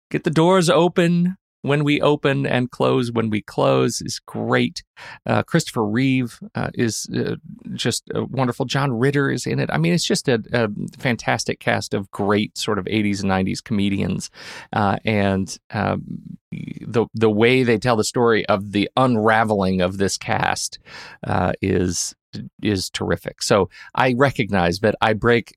get 0.09 0.24
the 0.24 0.30
doors 0.30 0.70
open 0.70 1.38
when 1.64 1.84
we 1.84 1.99
open 2.01 2.45
and 2.45 2.70
close 2.70 3.11
when 3.11 3.30
we 3.30 3.41
close 3.41 4.01
is 4.01 4.20
great. 4.20 4.84
Uh, 5.26 5.43
Christopher 5.43 5.86
Reeve 5.86 6.39
uh, 6.55 6.70
is 6.74 7.07
uh, 7.16 7.36
just 7.74 8.03
wonderful. 8.14 8.66
John 8.66 8.91
Ritter 8.91 9.32
is 9.32 9.47
in 9.47 9.59
it. 9.59 9.70
I 9.72 9.78
mean, 9.78 9.93
it's 9.93 10.05
just 10.05 10.28
a, 10.28 10.43
a 10.53 10.70
fantastic 10.99 11.59
cast 11.59 11.93
of 11.93 12.11
great 12.11 12.57
sort 12.57 12.78
of 12.78 12.86
80s 12.86 13.24
and 13.24 13.32
90s 13.32 13.64
comedians. 13.64 14.30
Uh, 14.72 14.97
and 15.05 15.57
um, 15.72 16.03
the 16.51 17.07
the 17.14 17.30
way 17.30 17.64
they 17.64 17.78
tell 17.78 17.95
the 17.95 18.03
story 18.03 18.45
of 18.47 18.74
the 18.74 18.89
unraveling 18.97 19.82
of 19.82 19.97
this 19.97 20.18
cast 20.18 20.80
uh, 21.26 21.53
is 21.61 22.14
is 22.61 22.89
terrific. 22.89 23.41
So 23.41 23.70
I 23.95 24.14
recognize 24.18 24.80
that 24.80 24.95
I 25.01 25.14
break. 25.14 25.55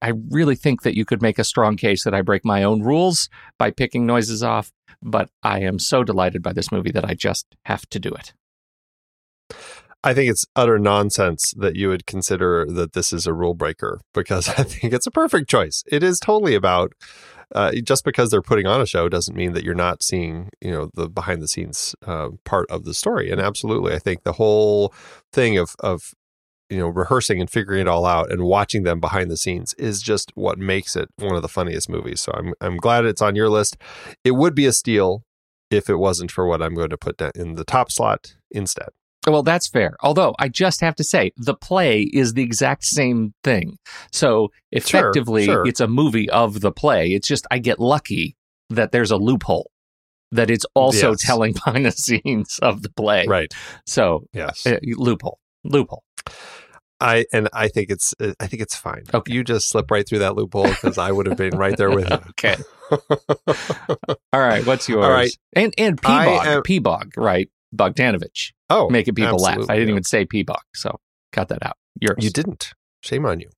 I 0.00 0.14
really 0.30 0.56
think 0.56 0.80
that 0.80 0.96
you 0.96 1.04
could 1.04 1.20
make 1.20 1.38
a 1.38 1.44
strong 1.44 1.76
case 1.76 2.04
that 2.04 2.14
I 2.14 2.22
break 2.22 2.42
my 2.42 2.62
own 2.62 2.80
rules 2.80 3.28
by 3.58 3.70
picking 3.70 4.06
noises 4.06 4.42
off, 4.42 4.72
but 5.04 5.30
I 5.42 5.60
am 5.60 5.78
so 5.78 6.02
delighted 6.02 6.42
by 6.42 6.52
this 6.52 6.72
movie 6.72 6.90
that 6.92 7.04
I 7.04 7.14
just 7.14 7.46
have 7.66 7.86
to 7.90 8.00
do 8.00 8.10
it. 8.10 8.32
I 10.02 10.12
think 10.12 10.30
it's 10.30 10.44
utter 10.54 10.78
nonsense 10.78 11.54
that 11.56 11.76
you 11.76 11.88
would 11.88 12.06
consider 12.06 12.66
that 12.66 12.92
this 12.92 13.12
is 13.12 13.26
a 13.26 13.32
rule 13.32 13.54
breaker 13.54 14.00
because 14.12 14.48
I 14.58 14.64
think 14.64 14.92
it's 14.92 15.06
a 15.06 15.10
perfect 15.10 15.48
choice. 15.48 15.82
It 15.86 16.02
is 16.02 16.18
totally 16.18 16.54
about 16.54 16.92
uh, 17.54 17.72
just 17.84 18.04
because 18.04 18.30
they're 18.30 18.42
putting 18.42 18.66
on 18.66 18.80
a 18.80 18.86
show 18.86 19.08
doesn't 19.08 19.36
mean 19.36 19.52
that 19.52 19.64
you're 19.64 19.74
not 19.74 20.02
seeing, 20.02 20.50
you 20.60 20.70
know, 20.70 20.90
the 20.94 21.08
behind 21.08 21.42
the 21.42 21.48
scenes 21.48 21.94
uh, 22.06 22.30
part 22.44 22.70
of 22.70 22.84
the 22.84 22.94
story. 22.94 23.30
And 23.30 23.40
absolutely, 23.40 23.94
I 23.94 23.98
think 23.98 24.24
the 24.24 24.32
whole 24.32 24.92
thing 25.32 25.58
of 25.58 25.76
of 25.80 26.14
you 26.70 26.78
know 26.78 26.88
rehearsing 26.88 27.40
and 27.40 27.50
figuring 27.50 27.80
it 27.82 27.88
all 27.88 28.06
out 28.06 28.30
and 28.32 28.42
watching 28.44 28.82
them 28.84 29.00
behind 29.00 29.30
the 29.30 29.36
scenes 29.36 29.74
is 29.74 30.00
just 30.02 30.32
what 30.34 30.58
makes 30.58 30.96
it 30.96 31.08
one 31.16 31.36
of 31.36 31.42
the 31.42 31.48
funniest 31.48 31.88
movies. 31.88 32.20
So 32.20 32.32
I'm 32.34 32.54
I'm 32.60 32.76
glad 32.76 33.04
it's 33.04 33.22
on 33.22 33.36
your 33.36 33.48
list. 33.48 33.76
It 34.24 34.32
would 34.32 34.54
be 34.54 34.66
a 34.66 34.72
steal 34.72 35.22
if 35.70 35.88
it 35.90 35.96
wasn't 35.96 36.30
for 36.30 36.46
what 36.46 36.62
I'm 36.62 36.74
going 36.74 36.90
to 36.90 36.96
put 36.98 37.20
in 37.36 37.54
the 37.54 37.64
top 37.64 37.90
slot 37.90 38.34
instead. 38.50 38.88
Well, 39.26 39.42
that's 39.42 39.66
fair. 39.68 39.96
Although 40.02 40.34
I 40.38 40.48
just 40.48 40.82
have 40.82 40.94
to 40.96 41.04
say, 41.04 41.32
the 41.38 41.54
play 41.54 42.02
is 42.02 42.34
the 42.34 42.42
exact 42.42 42.84
same 42.84 43.32
thing. 43.42 43.78
So 44.12 44.50
effectively, 44.70 45.46
sure. 45.46 45.66
it's 45.66 45.80
a 45.80 45.88
movie 45.88 46.28
of 46.28 46.60
the 46.60 46.70
play. 46.70 47.08
It's 47.12 47.26
just 47.26 47.46
I 47.50 47.58
get 47.58 47.80
lucky 47.80 48.36
that 48.68 48.92
there's 48.92 49.10
a 49.10 49.16
loophole 49.16 49.70
that 50.30 50.50
it's 50.50 50.66
also 50.74 51.12
Yes. 51.12 51.22
telling 51.22 51.52
behind 51.64 51.86
the 51.86 51.92
scenes 51.92 52.58
of 52.60 52.82
the 52.82 52.90
play. 52.90 53.24
Right. 53.26 53.52
So 53.86 54.26
Yes. 54.34 54.66
uh, 54.66 54.78
loophole, 54.82 55.38
loophole. 55.64 56.02
I 57.00 57.26
and 57.32 57.48
I 57.52 57.68
think 57.68 57.90
it's 57.90 58.14
uh, 58.20 58.32
I 58.40 58.46
think 58.46 58.62
it's 58.62 58.76
fine. 58.76 59.02
Okay. 59.12 59.32
You 59.32 59.44
just 59.44 59.68
slip 59.68 59.90
right 59.90 60.08
through 60.08 60.20
that 60.20 60.36
loophole 60.36 60.68
because 60.68 60.96
I 60.96 61.10
would 61.12 61.26
have 61.26 61.36
been 61.36 61.56
right 61.56 61.76
there 61.76 61.90
with 61.90 62.08
you. 62.10 62.18
Okay. 62.30 62.56
All 64.32 64.40
right. 64.40 64.64
What's 64.64 64.88
yours? 64.88 65.04
All 65.04 65.10
right. 65.10 65.30
And 65.54 65.74
and 65.76 66.00
Peabog, 66.00 66.46
am- 66.46 66.62
Peabog, 66.62 67.12
right? 67.16 67.50
Bogdanovich, 67.74 68.52
oh, 68.70 68.88
making 68.88 69.14
people 69.16 69.36
laugh. 69.38 69.58
I 69.68 69.74
didn't 69.74 69.90
even 69.90 70.04
say 70.04 70.24
Peabog, 70.24 70.60
so 70.74 71.00
cut 71.32 71.48
that 71.48 71.64
out. 71.66 71.76
Yours. 72.00 72.18
You 72.20 72.30
didn't. 72.30 72.72
Shame 73.02 73.26
on 73.26 73.40
you. 73.40 73.50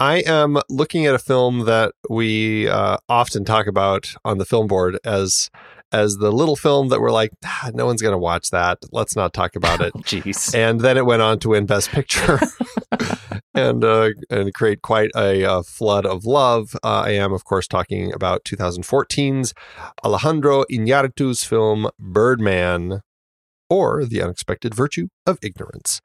I 0.00 0.22
am 0.26 0.58
looking 0.68 1.06
at 1.06 1.14
a 1.14 1.18
film 1.18 1.66
that 1.66 1.92
we 2.08 2.66
uh, 2.68 2.96
often 3.08 3.44
talk 3.44 3.66
about 3.66 4.14
on 4.24 4.38
the 4.38 4.44
film 4.46 4.66
board 4.66 4.98
as 5.04 5.50
as 5.92 6.16
the 6.16 6.30
little 6.30 6.56
film 6.56 6.88
that 6.88 7.00
we're 7.00 7.10
like, 7.10 7.32
ah, 7.44 7.70
no 7.74 7.86
one's 7.86 8.02
going 8.02 8.12
to 8.14 8.18
watch 8.18 8.50
that. 8.50 8.78
Let's 8.92 9.16
not 9.16 9.32
talk 9.32 9.56
about 9.56 9.80
it. 9.86 9.92
Jeez. 9.94 10.54
and 10.54 10.80
then 10.80 10.96
it 10.96 11.06
went 11.06 11.22
on 11.22 11.38
to 11.40 11.50
win 11.50 11.66
Best 11.66 11.90
Picture 11.90 12.38
and 13.54 13.84
uh, 13.84 14.10
and 14.28 14.54
create 14.54 14.82
quite 14.82 15.10
a, 15.16 15.44
uh 15.44 15.62
flood 15.62 16.06
of 16.06 16.24
love. 16.24 16.74
Uh, 16.82 17.02
I 17.06 17.10
am, 17.10 17.32
of 17.32 17.44
course, 17.44 17.66
talking 17.66 18.12
about 18.12 18.44
2014's 18.44 19.54
Alejandro 20.04 20.64
Iñárritu's 20.70 21.44
film 21.44 21.88
Birdman, 21.98 23.02
or 23.68 24.04
The 24.04 24.22
Unexpected 24.22 24.74
Virtue 24.74 25.08
of 25.26 25.38
Ignorance. 25.42 26.00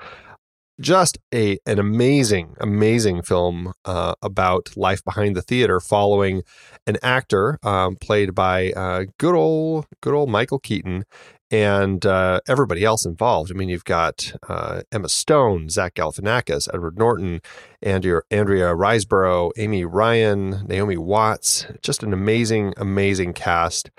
Just 0.82 1.18
a 1.34 1.58
an 1.66 1.80
amazing, 1.80 2.56
amazing 2.60 3.22
film 3.22 3.74
uh, 3.86 4.16
about 4.22 4.76
life 4.76 5.04
behind 5.06 5.36
the 5.36 5.42
theater, 5.42 5.80
following 5.80 6.44
an 6.86 6.98
actor 7.02 7.58
um, 7.64 7.96
played 7.96 8.36
by 8.36 8.72
uh, 8.72 9.06
good 9.18 9.36
old 9.36 9.86
good 10.02 10.14
old 10.14 10.30
Michael 10.30 10.60
Keaton 10.60 11.06
and 11.50 12.06
uh, 12.06 12.42
everybody 12.48 12.84
else 12.84 13.06
involved. 13.06 13.52
I 13.52 13.54
mean, 13.54 13.70
you've 13.70 13.86
got 13.86 14.34
uh, 14.50 14.82
Emma 14.92 15.08
Stone, 15.08 15.70
Zach 15.70 15.94
Galifianakis, 15.94 16.68
Edward 16.74 16.98
Norton, 16.98 17.40
Andrea, 17.82 18.22
Andrea 18.30 18.74
Riseborough, 18.76 19.52
Amy 19.58 19.86
Ryan, 19.86 20.66
Naomi 20.68 20.98
Watts. 20.98 21.68
Just 21.82 22.04
an 22.04 22.12
amazing, 22.12 22.74
amazing 22.76 23.32
cast. 23.32 23.92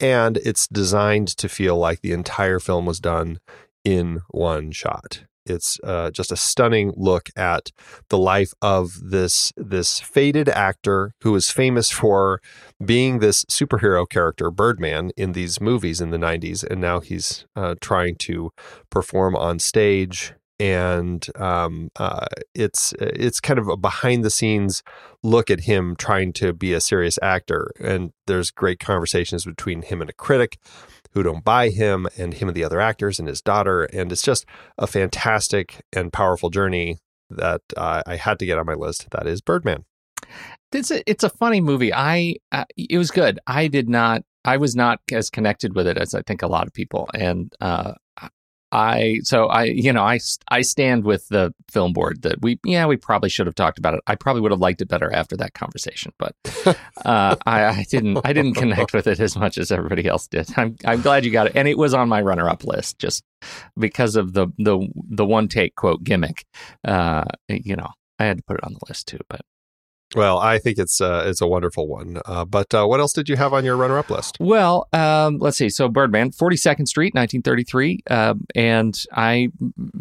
And 0.00 0.38
it's 0.38 0.66
designed 0.66 1.28
to 1.28 1.48
feel 1.48 1.76
like 1.76 2.00
the 2.00 2.12
entire 2.12 2.58
film 2.58 2.86
was 2.86 2.98
done 2.98 3.38
in 3.84 4.22
one 4.30 4.72
shot. 4.72 5.22
It's 5.46 5.78
uh, 5.84 6.10
just 6.10 6.32
a 6.32 6.36
stunning 6.36 6.92
look 6.96 7.28
at 7.36 7.70
the 8.08 8.18
life 8.18 8.52
of 8.62 9.10
this 9.10 9.52
this 9.56 10.00
faded 10.00 10.48
actor 10.48 11.12
who 11.22 11.34
is 11.34 11.50
famous 11.50 11.90
for 11.90 12.40
being 12.84 13.18
this 13.18 13.44
superhero 13.46 14.08
character, 14.08 14.50
Birdman, 14.50 15.10
in 15.16 15.32
these 15.32 15.60
movies 15.60 16.00
in 16.00 16.10
the 16.10 16.18
90s. 16.18 16.64
And 16.64 16.80
now 16.80 17.00
he's 17.00 17.46
uh, 17.56 17.74
trying 17.80 18.16
to 18.16 18.52
perform 18.90 19.36
on 19.36 19.58
stage. 19.58 20.34
And 20.60 21.26
um, 21.34 21.90
uh, 21.96 22.26
it's 22.54 22.94
it's 23.00 23.40
kind 23.40 23.58
of 23.58 23.68
a 23.68 23.76
behind 23.76 24.24
the 24.24 24.30
scenes 24.30 24.84
look 25.22 25.50
at 25.50 25.60
him 25.60 25.96
trying 25.96 26.32
to 26.34 26.52
be 26.52 26.72
a 26.72 26.80
serious 26.80 27.18
actor. 27.22 27.72
And 27.80 28.12
there's 28.26 28.52
great 28.52 28.78
conversations 28.78 29.44
between 29.44 29.82
him 29.82 30.00
and 30.00 30.08
a 30.08 30.14
critic 30.14 30.58
who 31.14 31.22
don't 31.22 31.44
buy 31.44 31.70
him, 31.70 32.06
and 32.18 32.34
him 32.34 32.48
and 32.48 32.56
the 32.56 32.64
other 32.64 32.80
actors, 32.80 33.18
and 33.18 33.28
his 33.28 33.40
daughter. 33.40 33.84
And 33.84 34.12
it's 34.12 34.22
just 34.22 34.44
a 34.76 34.86
fantastic 34.86 35.82
and 35.92 36.12
powerful 36.12 36.50
journey 36.50 36.98
that 37.30 37.62
uh, 37.76 38.02
I 38.06 38.16
had 38.16 38.38
to 38.40 38.46
get 38.46 38.58
on 38.58 38.66
my 38.66 38.74
list. 38.74 39.08
That 39.10 39.26
is 39.26 39.40
Birdman. 39.40 39.84
it's 40.72 40.90
a 40.90 41.08
it's 41.08 41.24
a 41.24 41.30
funny 41.30 41.60
movie. 41.60 41.92
I 41.94 42.36
uh, 42.52 42.64
it 42.76 42.98
was 42.98 43.10
good. 43.10 43.38
I 43.46 43.68
did 43.68 43.88
not. 43.88 44.22
I 44.44 44.58
was 44.58 44.76
not 44.76 45.00
as 45.10 45.30
connected 45.30 45.74
with 45.74 45.86
it 45.86 45.96
as 45.96 46.14
I 46.14 46.22
think 46.22 46.42
a 46.42 46.46
lot 46.46 46.66
of 46.66 46.74
people. 46.74 47.08
And 47.14 47.50
uh, 47.60 47.94
I 48.74 49.20
so 49.22 49.46
I 49.46 49.64
you 49.64 49.92
know 49.92 50.02
I 50.02 50.18
I 50.48 50.62
stand 50.62 51.04
with 51.04 51.28
the 51.28 51.54
film 51.70 51.92
board 51.92 52.22
that 52.22 52.42
we 52.42 52.58
yeah 52.64 52.86
we 52.86 52.96
probably 52.96 53.28
should 53.28 53.46
have 53.46 53.54
talked 53.54 53.78
about 53.78 53.94
it. 53.94 54.00
I 54.08 54.16
probably 54.16 54.42
would 54.42 54.50
have 54.50 54.60
liked 54.60 54.82
it 54.82 54.88
better 54.88 55.12
after 55.14 55.36
that 55.36 55.54
conversation, 55.54 56.12
but 56.18 56.34
uh, 57.04 57.36
I, 57.46 57.64
I 57.66 57.86
didn't 57.88 58.18
I 58.24 58.32
didn't 58.32 58.54
connect 58.54 58.92
with 58.92 59.06
it 59.06 59.20
as 59.20 59.36
much 59.36 59.58
as 59.58 59.70
everybody 59.70 60.06
else 60.06 60.26
did. 60.26 60.48
I'm 60.56 60.74
I'm 60.84 61.02
glad 61.02 61.24
you 61.24 61.30
got 61.30 61.46
it, 61.46 61.52
and 61.54 61.68
it 61.68 61.78
was 61.78 61.94
on 61.94 62.08
my 62.08 62.20
runner 62.20 62.48
up 62.48 62.64
list 62.64 62.98
just 62.98 63.22
because 63.78 64.16
of 64.16 64.32
the 64.32 64.48
the 64.58 64.88
the 64.94 65.24
one 65.24 65.46
take 65.46 65.76
quote 65.76 66.02
gimmick. 66.02 66.44
Uh, 66.84 67.24
you 67.48 67.76
know 67.76 67.90
I 68.18 68.24
had 68.24 68.38
to 68.38 68.42
put 68.42 68.56
it 68.56 68.64
on 68.64 68.72
the 68.72 68.80
list 68.88 69.06
too, 69.06 69.20
but 69.28 69.42
Well, 70.14 70.38
I 70.38 70.58
think 70.58 70.78
it's 70.78 71.00
uh, 71.00 71.24
it's 71.26 71.40
a 71.40 71.46
wonderful 71.46 71.88
one. 71.88 72.20
Uh, 72.24 72.44
but 72.44 72.72
uh, 72.72 72.86
what 72.86 73.00
else 73.00 73.12
did 73.12 73.28
you 73.28 73.36
have 73.36 73.52
on 73.52 73.64
your 73.64 73.76
runner-up 73.76 74.10
list? 74.10 74.36
Well, 74.38 74.88
um, 74.92 75.38
let's 75.38 75.56
see. 75.56 75.68
So 75.68 75.88
Birdman, 75.88 76.30
42nd 76.30 76.86
Street, 76.86 77.14
1933, 77.14 78.00
um, 78.10 78.46
and 78.54 79.02
I 79.12 79.48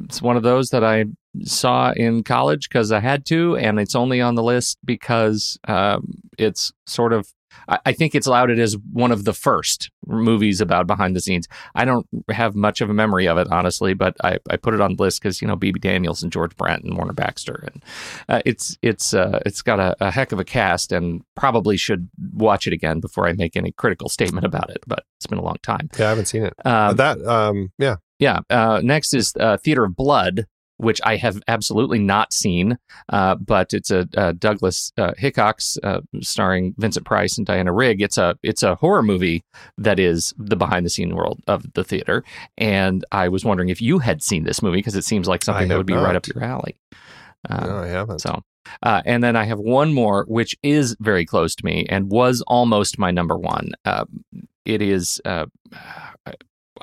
it's 0.05 0.21
one 0.21 0.37
of 0.37 0.43
those 0.43 0.69
that 0.69 0.83
I 0.83 1.05
saw 1.43 1.93
in 1.93 2.23
college 2.23 2.69
because 2.69 2.91
I 2.91 2.99
had 2.99 3.25
to, 3.27 3.57
and 3.57 3.79
it's 3.79 3.95
only 3.95 4.21
on 4.21 4.35
the 4.35 4.43
list 4.43 4.77
because 4.85 5.57
um, 5.67 6.21
it's 6.37 6.71
sort 6.85 7.13
of. 7.13 7.27
I 7.67 7.79
I 7.85 7.93
think 7.93 8.15
it's 8.15 8.27
lauded 8.27 8.59
as 8.59 8.77
one 8.91 9.11
of 9.11 9.23
the 9.23 9.33
first 9.33 9.91
movies 10.07 10.61
about 10.61 10.87
behind 10.87 11.15
the 11.15 11.21
scenes. 11.21 11.47
I 11.75 11.85
don't 11.85 12.07
have 12.29 12.55
much 12.55 12.81
of 12.81 12.89
a 12.89 12.93
memory 12.93 13.27
of 13.27 13.37
it, 13.37 13.47
honestly, 13.51 13.93
but 13.93 14.15
I, 14.23 14.39
I 14.49 14.57
put 14.57 14.73
it 14.73 14.81
on 14.81 14.95
the 14.95 15.03
list 15.03 15.21
because 15.21 15.41
you 15.41 15.47
know 15.47 15.55
Bebe 15.55 15.79
Daniels 15.79 16.23
and 16.23 16.31
George 16.31 16.55
Brent 16.55 16.83
and 16.83 16.97
Warner 16.97 17.13
Baxter, 17.13 17.63
and 17.71 17.83
uh, 18.29 18.41
it's 18.45 18.77
it's 18.81 19.13
uh, 19.13 19.39
it's 19.45 19.61
got 19.61 19.79
a, 19.79 19.95
a 19.99 20.11
heck 20.11 20.31
of 20.31 20.39
a 20.39 20.43
cast, 20.43 20.91
and 20.91 21.21
probably 21.35 21.77
should 21.77 22.09
watch 22.33 22.67
it 22.67 22.73
again 22.73 22.99
before 22.99 23.27
I 23.27 23.33
make 23.33 23.55
any 23.55 23.71
critical 23.71 24.09
statement 24.09 24.45
about 24.45 24.69
it. 24.69 24.83
But 24.87 25.05
it's 25.17 25.27
been 25.27 25.39
a 25.39 25.43
long 25.43 25.57
time. 25.61 25.89
Yeah, 25.97 26.07
I 26.07 26.09
haven't 26.09 26.25
seen 26.25 26.43
it. 26.43 26.53
Um, 26.65 26.95
that 26.97 27.23
um, 27.25 27.71
yeah, 27.77 27.97
yeah. 28.19 28.39
Uh, 28.49 28.81
next 28.83 29.13
is 29.13 29.33
uh, 29.39 29.57
Theater 29.57 29.83
of 29.85 29.95
Blood, 29.95 30.47
which 30.77 30.99
I 31.03 31.15
have 31.17 31.41
absolutely 31.47 31.99
not 31.99 32.33
seen, 32.33 32.77
uh, 33.09 33.35
but 33.35 33.73
it's 33.73 33.91
a, 33.91 34.07
uh 34.17 34.33
Douglas 34.33 34.91
uh, 34.97 35.13
Hickox 35.17 35.77
uh, 35.83 36.01
starring 36.21 36.73
Vincent 36.77 37.05
Price 37.05 37.37
and 37.37 37.45
Diana 37.45 37.71
Rigg. 37.71 38.01
It's 38.01 38.17
a 38.17 38.35
it's 38.43 38.63
a 38.63 38.75
horror 38.75 39.03
movie 39.03 39.43
that 39.77 39.99
is 39.99 40.33
the 40.37 40.55
behind 40.55 40.85
the 40.85 40.89
scene 40.89 41.15
world 41.15 41.41
of 41.47 41.71
the 41.73 41.83
theater. 41.83 42.23
And 42.57 43.05
I 43.11 43.29
was 43.29 43.45
wondering 43.45 43.69
if 43.69 43.81
you 43.81 43.99
had 43.99 44.21
seen 44.21 44.43
this 44.43 44.61
movie 44.61 44.77
because 44.77 44.95
it 44.95 45.05
seems 45.05 45.27
like 45.27 45.43
something 45.43 45.65
I 45.65 45.67
that 45.69 45.77
would 45.77 45.87
be 45.87 45.93
right 45.93 46.15
up 46.15 46.27
your 46.27 46.43
alley. 46.43 46.75
Um, 47.49 47.67
no, 47.67 47.77
I 47.77 47.87
haven't. 47.87 48.19
so, 48.19 48.41
uh, 48.83 49.01
and 49.05 49.23
then 49.23 49.35
I 49.35 49.43
have 49.43 49.59
one 49.59 49.93
more, 49.93 50.25
which 50.27 50.55
is 50.63 50.95
very 50.99 51.25
close 51.25 51.55
to 51.55 51.65
me 51.65 51.85
and 51.89 52.09
was 52.09 52.41
almost 52.47 52.97
my 52.97 53.11
number 53.11 53.37
one. 53.37 53.71
Uh, 53.85 54.05
it 54.65 54.81
is. 54.81 55.21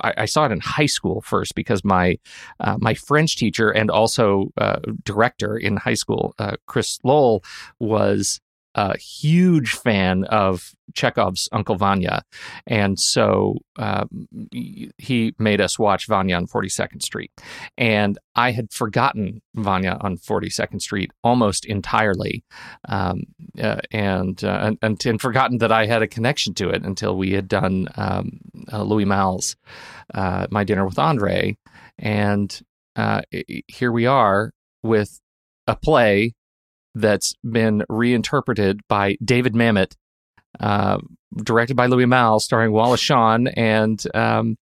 I, 0.02 0.14
I 0.18 0.24
saw 0.24 0.46
it 0.46 0.52
in 0.52 0.60
high 0.60 0.86
school 0.86 1.20
first 1.20 1.54
because 1.54 1.84
my 1.84 2.18
uh, 2.60 2.76
my 2.80 2.94
French 2.94 3.36
teacher 3.36 3.70
and 3.70 3.90
also 3.90 4.52
uh, 4.58 4.80
director 5.04 5.56
in 5.56 5.76
high 5.76 5.94
school, 5.94 6.34
uh, 6.38 6.56
Chris 6.66 6.98
Lowell, 7.04 7.44
was 7.78 8.40
a 8.74 8.96
huge 8.98 9.72
fan 9.72 10.24
of 10.24 10.74
Chekhov's 10.94 11.48
Uncle 11.52 11.76
Vanya, 11.76 12.22
and 12.66 12.98
so 12.98 13.58
um, 13.76 14.28
he 14.98 15.34
made 15.38 15.60
us 15.60 15.78
watch 15.78 16.06
Vanya 16.06 16.36
on 16.36 16.46
Forty 16.46 16.68
Second 16.68 17.00
Street, 17.00 17.30
and 17.76 18.18
I 18.34 18.52
had 18.52 18.72
forgotten 18.72 19.42
Vanya 19.54 19.98
on 20.00 20.16
Forty 20.16 20.50
Second 20.50 20.80
Street 20.80 21.10
almost 21.24 21.64
entirely, 21.64 22.44
um, 22.88 23.24
uh, 23.60 23.80
and, 23.90 24.42
uh, 24.44 24.72
and 24.82 25.04
and 25.04 25.20
forgotten 25.20 25.58
that 25.58 25.72
I 25.72 25.86
had 25.86 26.02
a 26.02 26.08
connection 26.08 26.54
to 26.54 26.70
it 26.70 26.84
until 26.84 27.16
we 27.16 27.32
had 27.32 27.48
done 27.48 27.88
um, 27.96 28.40
uh, 28.72 28.82
Louis 28.82 29.04
Malle's 29.04 29.56
uh, 30.14 30.46
My 30.50 30.64
Dinner 30.64 30.84
with 30.84 30.98
Andre, 30.98 31.56
and 31.98 32.60
uh, 32.96 33.22
here 33.68 33.92
we 33.92 34.06
are 34.06 34.52
with 34.82 35.20
a 35.66 35.76
play 35.76 36.34
that's 37.00 37.34
been 37.48 37.84
reinterpreted 37.88 38.80
by 38.88 39.16
David 39.24 39.54
Mamet, 39.54 39.94
uh, 40.58 40.98
directed 41.36 41.76
by 41.76 41.86
Louis 41.86 42.06
Malle, 42.06 42.40
starring 42.40 42.72
Wallace 42.72 43.00
Shawn 43.00 43.48
and 43.48 44.02
um, 44.14 44.56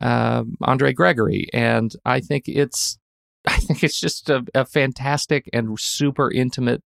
uh, 0.00 0.44
Andre 0.62 0.92
Gregory, 0.92 1.48
and 1.52 1.94
I 2.04 2.20
think 2.20 2.48
it's. 2.48 2.98
I 3.46 3.58
think 3.58 3.84
it's 3.84 4.00
just 4.00 4.30
a, 4.30 4.42
a 4.54 4.64
fantastic 4.64 5.50
and 5.52 5.78
super 5.78 6.30
intimate 6.30 6.82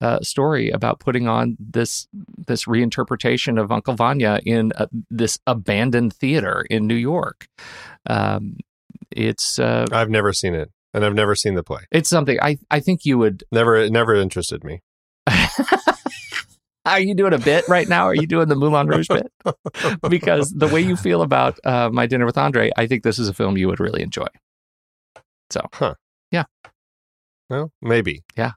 uh, 0.00 0.18
story 0.18 0.68
about 0.68 0.98
putting 0.98 1.28
on 1.28 1.56
this 1.60 2.08
this 2.48 2.64
reinterpretation 2.64 3.60
of 3.60 3.70
Uncle 3.70 3.94
Vanya 3.94 4.40
in 4.44 4.72
uh 4.76 4.86
this 5.12 5.38
abandoned 5.46 6.12
theater 6.12 6.66
in 6.68 6.88
New 6.88 6.96
York. 6.96 7.46
Um, 8.10 8.56
it's 9.12 9.60
uh, 9.60 9.86
I've 9.92 10.10
never 10.10 10.32
seen 10.32 10.56
it, 10.56 10.72
and 10.94 11.04
I've 11.04 11.14
never 11.14 11.34
seen 11.34 11.54
the 11.54 11.62
play. 11.62 11.82
it's 11.90 12.08
something 12.08 12.38
I, 12.40 12.58
I 12.70 12.80
think 12.80 13.04
you 13.04 13.18
would. 13.18 13.44
Never, 13.52 13.76
it 13.76 13.92
never 13.92 14.14
interested 14.14 14.64
me. 14.64 14.80
Are 16.84 16.98
you 16.98 17.14
doing 17.14 17.32
a 17.32 17.38
bit 17.38 17.68
right 17.68 17.88
now? 17.88 18.04
Are 18.04 18.14
you 18.14 18.26
doing 18.26 18.48
the 18.48 18.56
Moulin 18.56 18.88
Rouge 18.88 19.06
bit? 19.08 19.30
Because 20.08 20.50
the 20.50 20.66
way 20.66 20.80
you 20.80 20.96
feel 20.96 21.22
about 21.22 21.58
uh, 21.64 21.90
My 21.92 22.06
Dinner 22.06 22.26
with 22.26 22.36
Andre, 22.36 22.72
I 22.76 22.86
think 22.88 23.04
this 23.04 23.18
is 23.20 23.28
a 23.28 23.34
film 23.34 23.56
you 23.56 23.68
would 23.68 23.78
really 23.78 24.02
enjoy. 24.02 24.26
So, 25.50 25.68
huh. 25.72 25.94
yeah. 26.32 26.44
Well, 27.48 27.70
maybe, 27.80 28.24
Yeah. 28.36 28.52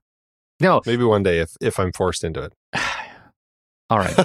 No, 0.59 0.81
maybe 0.85 1.03
one 1.03 1.21
day 1.23 1.39
if 1.39 1.51
if 1.59 1.79
I'm 1.79 1.91
forced 1.91 2.23
into 2.23 2.41
it. 2.41 2.53
all 3.89 3.99
right, 3.99 4.17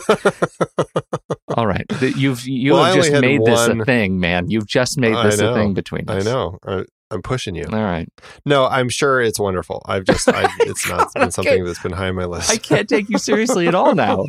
all 1.56 1.66
right. 1.66 1.84
You've 2.00 2.46
you 2.46 2.74
well, 2.74 2.84
have 2.84 2.94
just 2.94 3.12
made 3.12 3.44
this 3.44 3.66
a 3.66 3.84
thing, 3.84 4.20
man. 4.20 4.48
You've 4.48 4.68
just 4.68 4.96
made 4.96 5.16
this 5.16 5.40
a 5.40 5.52
thing 5.54 5.74
between 5.74 6.08
us. 6.08 6.24
I 6.24 6.30
know. 6.30 6.58
I, 6.64 6.84
I'm 7.10 7.22
pushing 7.22 7.54
you. 7.54 7.64
All 7.72 7.82
right. 7.82 8.08
No, 8.46 8.66
I'm 8.66 8.88
sure 8.88 9.20
it's 9.20 9.38
wonderful. 9.38 9.82
I've 9.86 10.04
just, 10.04 10.28
I, 10.28 10.48
it's 10.60 10.88
not 10.88 11.12
been 11.14 11.30
something 11.30 11.64
that's 11.64 11.82
been 11.82 11.92
high 11.92 12.08
on 12.08 12.14
my 12.14 12.24
list. 12.24 12.50
I 12.50 12.56
can't 12.56 12.88
take 12.88 13.08
you 13.08 13.18
seriously 13.18 13.66
at 13.66 13.74
all 13.74 13.94
now. 13.94 14.26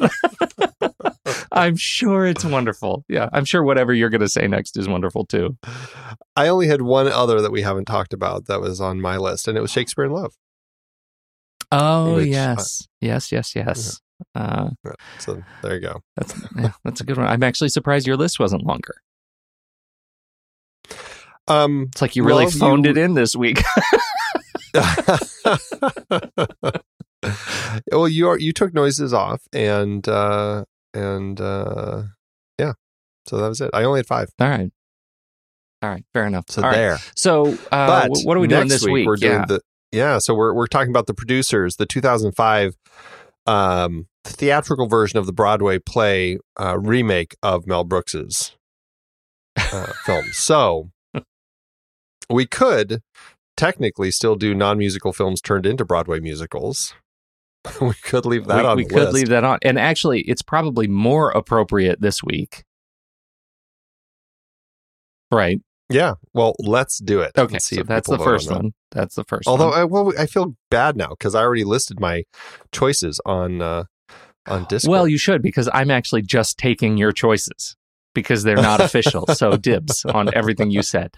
I'm 1.52 1.76
sure 1.76 2.26
it's 2.26 2.44
wonderful. 2.44 3.04
Yeah, 3.08 3.28
I'm 3.32 3.44
sure 3.44 3.62
whatever 3.62 3.94
you're 3.94 4.10
going 4.10 4.20
to 4.20 4.28
say 4.28 4.46
next 4.46 4.76
is 4.76 4.88
wonderful 4.88 5.24
too. 5.24 5.56
I 6.34 6.48
only 6.48 6.66
had 6.66 6.82
one 6.82 7.08
other 7.08 7.40
that 7.40 7.52
we 7.52 7.62
haven't 7.62 7.86
talked 7.86 8.12
about 8.12 8.46
that 8.46 8.60
was 8.60 8.80
on 8.80 9.00
my 9.00 9.16
list, 9.16 9.48
and 9.48 9.56
it 9.56 9.60
was 9.60 9.70
Shakespeare 9.70 10.04
in 10.04 10.12
Love. 10.12 10.34
Oh 11.72 12.16
Which, 12.16 12.26
uh, 12.26 12.30
yes, 12.30 12.88
yes, 13.00 13.32
yes, 13.32 13.54
yes. 13.56 14.00
Uh, 14.34 14.70
So 15.18 15.42
there 15.62 15.74
you 15.74 15.80
go. 15.80 16.00
that's 16.16 16.34
yeah, 16.56 16.72
that's 16.84 17.00
a 17.00 17.04
good 17.04 17.16
one. 17.16 17.26
I'm 17.26 17.42
actually 17.42 17.68
surprised 17.70 18.06
your 18.06 18.16
list 18.16 18.38
wasn't 18.38 18.64
longer. 18.64 18.96
Um, 21.48 21.88
It's 21.92 22.02
like 22.02 22.14
you 22.16 22.24
really 22.24 22.44
Well, 22.44 22.52
phoned 22.52 22.84
you- 22.84 22.90
it 22.92 22.98
in 22.98 23.14
this 23.14 23.34
week. 23.36 23.62
well, 27.92 28.08
you 28.08 28.28
are 28.28 28.38
you 28.38 28.52
took 28.52 28.74
noises 28.74 29.12
off, 29.12 29.42
and 29.52 30.06
uh, 30.08 30.64
and 30.94 31.40
uh, 31.40 32.02
yeah, 32.58 32.72
so 33.26 33.38
that 33.38 33.48
was 33.48 33.60
it. 33.60 33.70
I 33.72 33.84
only 33.84 34.00
had 34.00 34.06
five. 34.06 34.30
all 34.40 34.48
right, 34.48 34.70
all 35.82 35.90
right, 35.90 36.04
fair 36.12 36.26
enough. 36.26 36.44
So 36.48 36.62
All 36.62 36.68
right. 36.68 36.76
there. 36.76 36.98
So 37.14 37.56
uh, 37.72 38.08
but 38.08 38.18
what 38.24 38.36
are 38.36 38.40
we 38.40 38.48
doing 38.48 38.68
this 38.68 38.86
week? 38.86 39.06
We're 39.06 39.16
doing 39.16 39.40
yeah. 39.40 39.44
the 39.46 39.60
yeah. 39.92 40.18
So 40.18 40.34
we're 40.34 40.52
we're 40.52 40.66
talking 40.66 40.90
about 40.90 41.06
the 41.06 41.14
producers, 41.14 41.76
the 41.76 41.86
2005 41.86 42.76
um, 43.46 44.06
theatrical 44.24 44.86
version 44.88 45.18
of 45.18 45.26
the 45.26 45.32
Broadway 45.32 45.78
play 45.78 46.38
uh, 46.60 46.78
remake 46.78 47.36
of 47.42 47.66
Mel 47.66 47.84
Brooks's 47.84 48.56
uh, 49.56 49.92
film. 50.04 50.24
So 50.32 50.90
we 52.30 52.46
could 52.46 53.02
technically 53.56 54.10
still 54.10 54.36
do 54.36 54.54
non-musical 54.54 55.12
films 55.12 55.40
turned 55.40 55.66
into 55.66 55.84
Broadway 55.84 56.20
musicals. 56.20 56.94
we 57.80 57.94
could 57.94 58.26
leave 58.26 58.46
that 58.46 58.62
we, 58.62 58.68
on 58.68 58.76
we 58.76 58.84
could 58.84 58.96
list. 58.96 59.12
leave 59.12 59.28
that 59.28 59.44
on, 59.44 59.58
and 59.62 59.78
actually, 59.78 60.20
it's 60.22 60.42
probably 60.42 60.86
more 60.86 61.30
appropriate 61.30 62.00
this 62.00 62.22
week. 62.22 62.64
Right. 65.30 65.60
Yeah. 65.88 66.14
Well, 66.34 66.54
let's 66.58 66.98
do 66.98 67.20
it. 67.20 67.32
Okay. 67.36 67.58
see 67.58 67.76
so 67.76 67.82
that's 67.82 68.08
the 68.08 68.18
on 68.18 68.24
first 68.24 68.48
that. 68.48 68.56
one. 68.56 68.72
That's 68.90 69.14
the 69.14 69.24
first 69.24 69.46
Although, 69.46 69.70
one. 69.70 69.78
I, 69.78 69.84
well, 69.84 70.12
I 70.18 70.26
feel 70.26 70.56
bad 70.70 70.96
now 70.96 71.10
because 71.10 71.34
I 71.34 71.42
already 71.42 71.64
listed 71.64 72.00
my 72.00 72.24
choices 72.72 73.20
on 73.24 73.62
uh, 73.62 73.84
on 74.46 74.64
Discord. 74.68 74.90
Well, 74.90 75.08
you 75.08 75.18
should 75.18 75.42
because 75.42 75.68
I'm 75.72 75.90
actually 75.90 76.22
just 76.22 76.58
taking 76.58 76.96
your 76.96 77.12
choices 77.12 77.76
because 78.14 78.42
they're 78.42 78.56
not 78.56 78.80
official. 78.80 79.26
So 79.28 79.56
dibs 79.56 80.04
on 80.04 80.30
everything 80.34 80.70
you 80.70 80.82
said. 80.82 81.12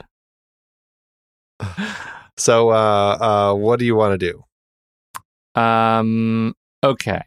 So, 2.37 2.71
uh, 2.71 3.19
uh, 3.21 3.55
what 3.55 3.79
do 3.79 3.85
you 3.85 3.97
want 3.97 4.19
to 4.21 4.33
do? 4.33 5.61
Um. 5.61 6.55
Okay. 6.85 7.23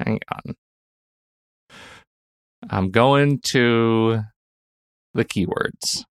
Hang 0.00 0.18
on. 0.32 0.54
I'm 2.68 2.90
going 2.90 3.40
to 3.46 4.22
the 5.12 5.24
keywords. 5.24 6.04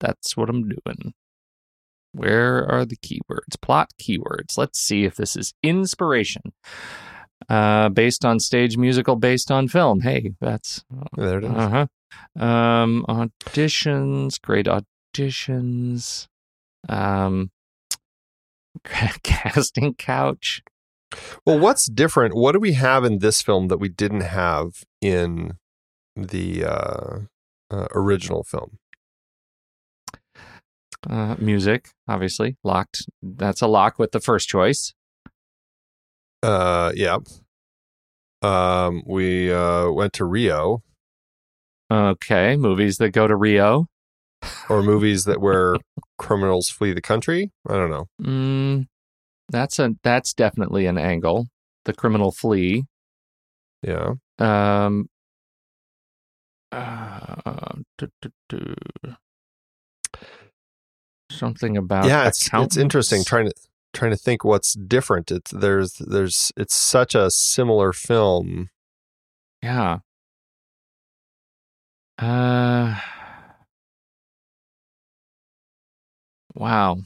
That's 0.00 0.36
what 0.36 0.48
I'm 0.48 0.68
doing. 0.68 1.12
Where 2.12 2.66
are 2.70 2.84
the 2.86 2.96
keywords? 2.96 3.60
Plot 3.60 3.90
keywords. 4.00 4.56
Let's 4.56 4.80
see 4.80 5.04
if 5.04 5.16
this 5.16 5.36
is 5.36 5.52
inspiration. 5.62 6.42
Uh, 7.48 7.88
based 7.90 8.24
on 8.24 8.40
stage 8.40 8.76
musical, 8.76 9.16
based 9.16 9.50
on 9.50 9.68
film. 9.68 10.00
Hey, 10.00 10.32
that's 10.40 10.84
There 11.16 11.38
it 11.38 11.44
is. 11.44 11.50
uh 11.50 11.86
huh. 12.38 12.42
Um, 12.42 13.04
auditions, 13.08 14.40
great 14.40 14.66
auditions. 15.12 16.26
Um, 16.88 17.50
casting 19.22 19.94
couch. 19.94 20.62
Well, 21.44 21.58
what's 21.58 21.86
different? 21.86 22.34
What 22.34 22.52
do 22.52 22.60
we 22.60 22.74
have 22.74 23.04
in 23.04 23.18
this 23.18 23.42
film 23.42 23.68
that 23.68 23.78
we 23.78 23.88
didn't 23.88 24.20
have 24.22 24.84
in 25.00 25.54
the 26.14 26.64
uh, 26.64 27.18
uh, 27.70 27.86
original 27.94 28.44
film? 28.44 28.78
Uh, 31.08 31.34
music, 31.38 31.88
obviously 32.06 32.56
locked. 32.62 33.06
That's 33.22 33.62
a 33.62 33.66
lock 33.66 33.98
with 33.98 34.12
the 34.12 34.20
first 34.20 34.48
choice. 34.48 34.92
Uh, 36.42 36.92
yeah. 36.94 37.18
Um, 38.42 39.02
we 39.06 39.52
uh 39.52 39.90
went 39.90 40.14
to 40.14 40.24
Rio, 40.24 40.82
Okay, 41.90 42.56
movies 42.56 42.98
that 42.98 43.10
go 43.10 43.26
to 43.26 43.34
Rio. 43.34 43.86
Or 44.68 44.82
movies 44.82 45.24
that 45.24 45.40
where 45.40 45.76
criminals 46.18 46.68
flee 46.68 46.92
the 46.92 47.02
country. 47.02 47.50
I 47.68 47.74
don't 47.74 47.90
know. 47.90 48.06
Mm, 48.22 48.86
that's 49.50 49.78
a 49.78 49.92
that's 50.02 50.32
definitely 50.32 50.86
an 50.86 50.98
angle. 50.98 51.46
The 51.84 51.92
criminal 51.92 52.32
flee. 52.32 52.84
Yeah. 53.82 54.14
Um. 54.38 55.08
Uh, 56.72 57.72
du- 57.98 58.08
du- 58.22 58.32
du. 58.48 58.74
Something 61.30 61.76
about 61.76 62.06
yeah, 62.06 62.28
it's 62.28 62.48
it's 62.52 62.76
interesting 62.76 63.24
trying 63.24 63.46
to 63.46 63.54
trying 63.92 64.10
to 64.10 64.16
think 64.16 64.44
what's 64.44 64.74
different. 64.74 65.30
It's 65.30 65.50
there's 65.50 65.94
there's 65.94 66.52
it's 66.56 66.74
such 66.74 67.14
a 67.14 67.30
similar 67.30 67.92
film. 67.92 68.68
Yeah. 69.62 69.98
Uh. 72.18 73.00
Wow. 76.54 76.98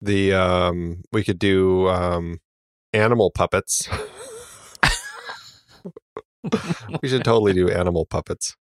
The 0.00 0.32
um 0.34 1.02
we 1.12 1.24
could 1.24 1.38
do 1.38 1.88
um 1.88 2.38
animal 2.92 3.30
puppets. 3.30 3.88
we 7.02 7.08
should 7.08 7.24
totally 7.24 7.52
do 7.52 7.68
animal 7.68 8.06
puppets. 8.06 8.56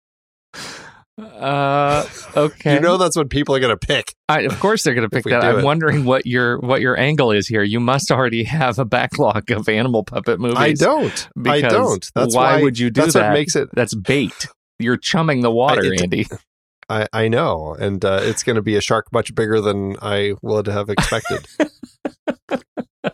Uh. 1.17 2.05
Okay. 2.35 2.73
You 2.75 2.79
know 2.79 2.97
that's 2.97 3.15
what 3.15 3.29
people 3.29 3.55
are 3.55 3.59
gonna 3.59 3.77
pick. 3.77 4.15
I, 4.29 4.41
of 4.41 4.59
course 4.59 4.83
they're 4.83 4.95
going 4.95 5.07
to 5.07 5.15
pick 5.15 5.25
that. 5.25 5.43
I'm 5.43 5.59
it. 5.59 5.63
wondering 5.63 6.05
what 6.05 6.25
your 6.25 6.59
what 6.59 6.81
your 6.81 6.99
angle 6.99 7.31
is 7.31 7.47
here. 7.47 7.61
You 7.61 7.79
must 7.79 8.11
already 8.11 8.43
have 8.45 8.79
a 8.79 8.85
backlog 8.85 9.51
of 9.51 9.69
animal 9.69 10.03
puppet 10.03 10.39
movies. 10.39 10.57
I 10.57 10.73
don't. 10.73 11.29
I 11.45 11.61
don't. 11.61 12.09
That's 12.15 12.35
why 12.35 12.55
why 12.55 12.63
would 12.63 12.79
you 12.79 12.89
do 12.89 13.01
that's 13.01 13.13
that? 13.13 13.27
what 13.29 13.33
makes 13.33 13.55
it 13.55 13.69
That's 13.73 13.93
bait. 13.93 14.47
You're 14.79 14.97
chumming 14.97 15.41
the 15.41 15.51
water, 15.51 15.83
it- 15.93 16.01
Andy. 16.01 16.25
I, 16.89 17.07
I 17.13 17.27
know, 17.27 17.75
and 17.79 18.03
uh, 18.03 18.19
it's 18.21 18.43
going 18.43 18.55
to 18.57 18.61
be 18.61 18.75
a 18.75 18.81
shark 18.81 19.07
much 19.11 19.33
bigger 19.35 19.61
than 19.61 19.95
I 20.01 20.33
would 20.41 20.67
have 20.67 20.89
expected, 20.89 21.47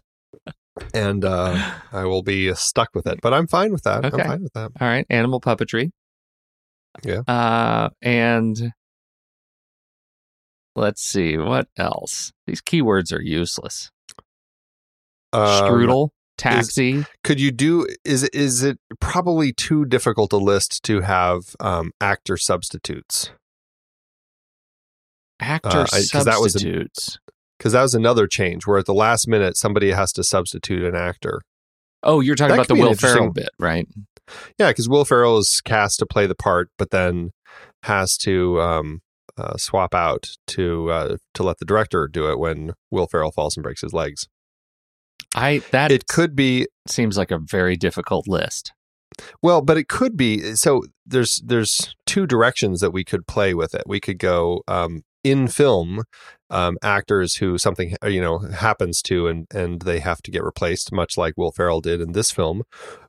and 0.93 1.23
uh, 1.25 1.71
I 1.91 2.05
will 2.05 2.23
be 2.23 2.53
stuck 2.55 2.89
with 2.93 3.05
it. 3.07 3.19
But 3.21 3.33
I'm 3.33 3.47
fine 3.47 3.71
with 3.71 3.83
that. 3.83 4.05
Okay. 4.05 4.21
I'm 4.21 4.27
fine 4.27 4.43
with 4.43 4.53
that. 4.53 4.71
All 4.79 4.87
right, 4.87 5.05
animal 5.09 5.39
puppetry. 5.41 5.91
Yeah. 7.03 7.21
Uh, 7.27 7.89
and 8.01 8.73
let's 10.75 11.01
see 11.01 11.37
what 11.37 11.67
else. 11.77 12.31
These 12.47 12.61
keywords 12.61 13.13
are 13.13 13.21
useless. 13.21 13.91
Um, 15.31 15.43
Strudel, 15.43 16.09
taxi. 16.37 17.05
could 17.23 17.39
you 17.39 17.51
do? 17.51 17.85
Is 18.03 18.23
it- 18.23 18.33
is 18.33 18.63
it 18.63 18.79
probably 18.99 19.53
too 19.53 19.85
difficult 19.85 20.33
a 20.33 20.37
list 20.37 20.81
to 20.85 21.01
have 21.01 21.55
um, 21.59 21.91
actor 22.01 22.35
substitutes? 22.37 23.31
Actor 25.39 25.69
uh, 25.79 25.87
I- 25.93 26.03
'cause 26.11 26.25
that 26.25 26.39
was 26.41 26.55
a- 26.55 26.59
substitutes. 26.59 27.17
Because 27.57 27.73
that 27.73 27.81
was 27.81 27.93
another 27.93 28.25
change 28.25 28.65
where 28.65 28.77
at 28.77 28.85
the 28.85 28.93
last 28.93 29.27
minute 29.27 29.57
somebody 29.57 29.91
has 29.91 30.13
to 30.13 30.23
substitute 30.23 30.83
an 30.83 30.95
actor. 30.95 31.41
oh, 32.03 32.21
you're 32.21 32.35
talking 32.35 32.49
that 32.49 32.53
about 32.55 32.67
the 32.69 32.73
could 32.75 32.77
be 32.77 32.81
an 32.81 32.87
Will 32.87 32.95
Ferrell 32.95 33.31
bit, 33.33 33.49
right? 33.59 33.85
Yeah, 34.57 34.69
because 34.69 34.87
Will 34.87 35.03
Ferrell 35.03 35.37
is 35.39 35.59
cast 35.65 35.99
to 35.99 36.05
play 36.05 36.25
the 36.25 36.35
part, 36.35 36.69
but 36.77 36.91
then 36.91 37.31
has 37.83 38.15
to 38.19 38.61
um, 38.61 39.01
uh, 39.37 39.57
swap 39.57 39.93
out 39.93 40.29
to 40.47 40.89
uh, 40.91 41.17
to 41.33 41.43
let 41.43 41.57
the 41.57 41.65
director 41.65 42.07
do 42.07 42.29
it 42.31 42.39
when 42.39 42.71
Will 42.91 43.07
Ferrell 43.07 43.31
falls 43.33 43.57
and 43.57 43.63
breaks 43.63 43.81
his 43.81 43.91
legs. 43.91 44.27
I 45.35 45.61
that 45.71 45.91
It 45.91 46.07
could 46.07 46.35
be 46.35 46.67
seems 46.87 47.17
like 47.17 47.31
a 47.31 47.39
very 47.39 47.75
difficult 47.75 48.27
list. 48.27 48.71
well, 49.43 49.61
but 49.61 49.77
it 49.77 49.87
could 49.89 50.15
be. 50.15 50.55
So 50.55 50.83
there's 51.05 51.41
there's 51.45 51.93
two 52.05 52.25
directions 52.25 52.79
that 52.79 52.91
we 52.93 53.03
could 53.03 53.27
play 53.27 53.53
with 53.53 53.75
it. 53.75 53.83
We 53.85 53.99
could 53.99 54.17
go 54.19 54.63
um, 54.67 55.01
in 55.23 55.47
film 55.47 56.03
um, 56.49 56.77
actors 56.81 57.35
who 57.35 57.57
something 57.57 57.95
uh, 58.03 58.07
you 58.07 58.21
know 58.21 58.39
happens 58.39 59.01
to 59.03 59.27
and 59.27 59.47
and 59.53 59.81
they 59.81 59.99
have 59.99 60.21
to 60.23 60.31
get 60.31 60.43
replaced, 60.43 60.91
much 60.91 61.17
like 61.17 61.35
Will 61.37 61.51
Ferrell 61.51 61.81
did 61.81 62.01
in 62.01 62.13
this 62.13 62.31
film. 62.31 62.63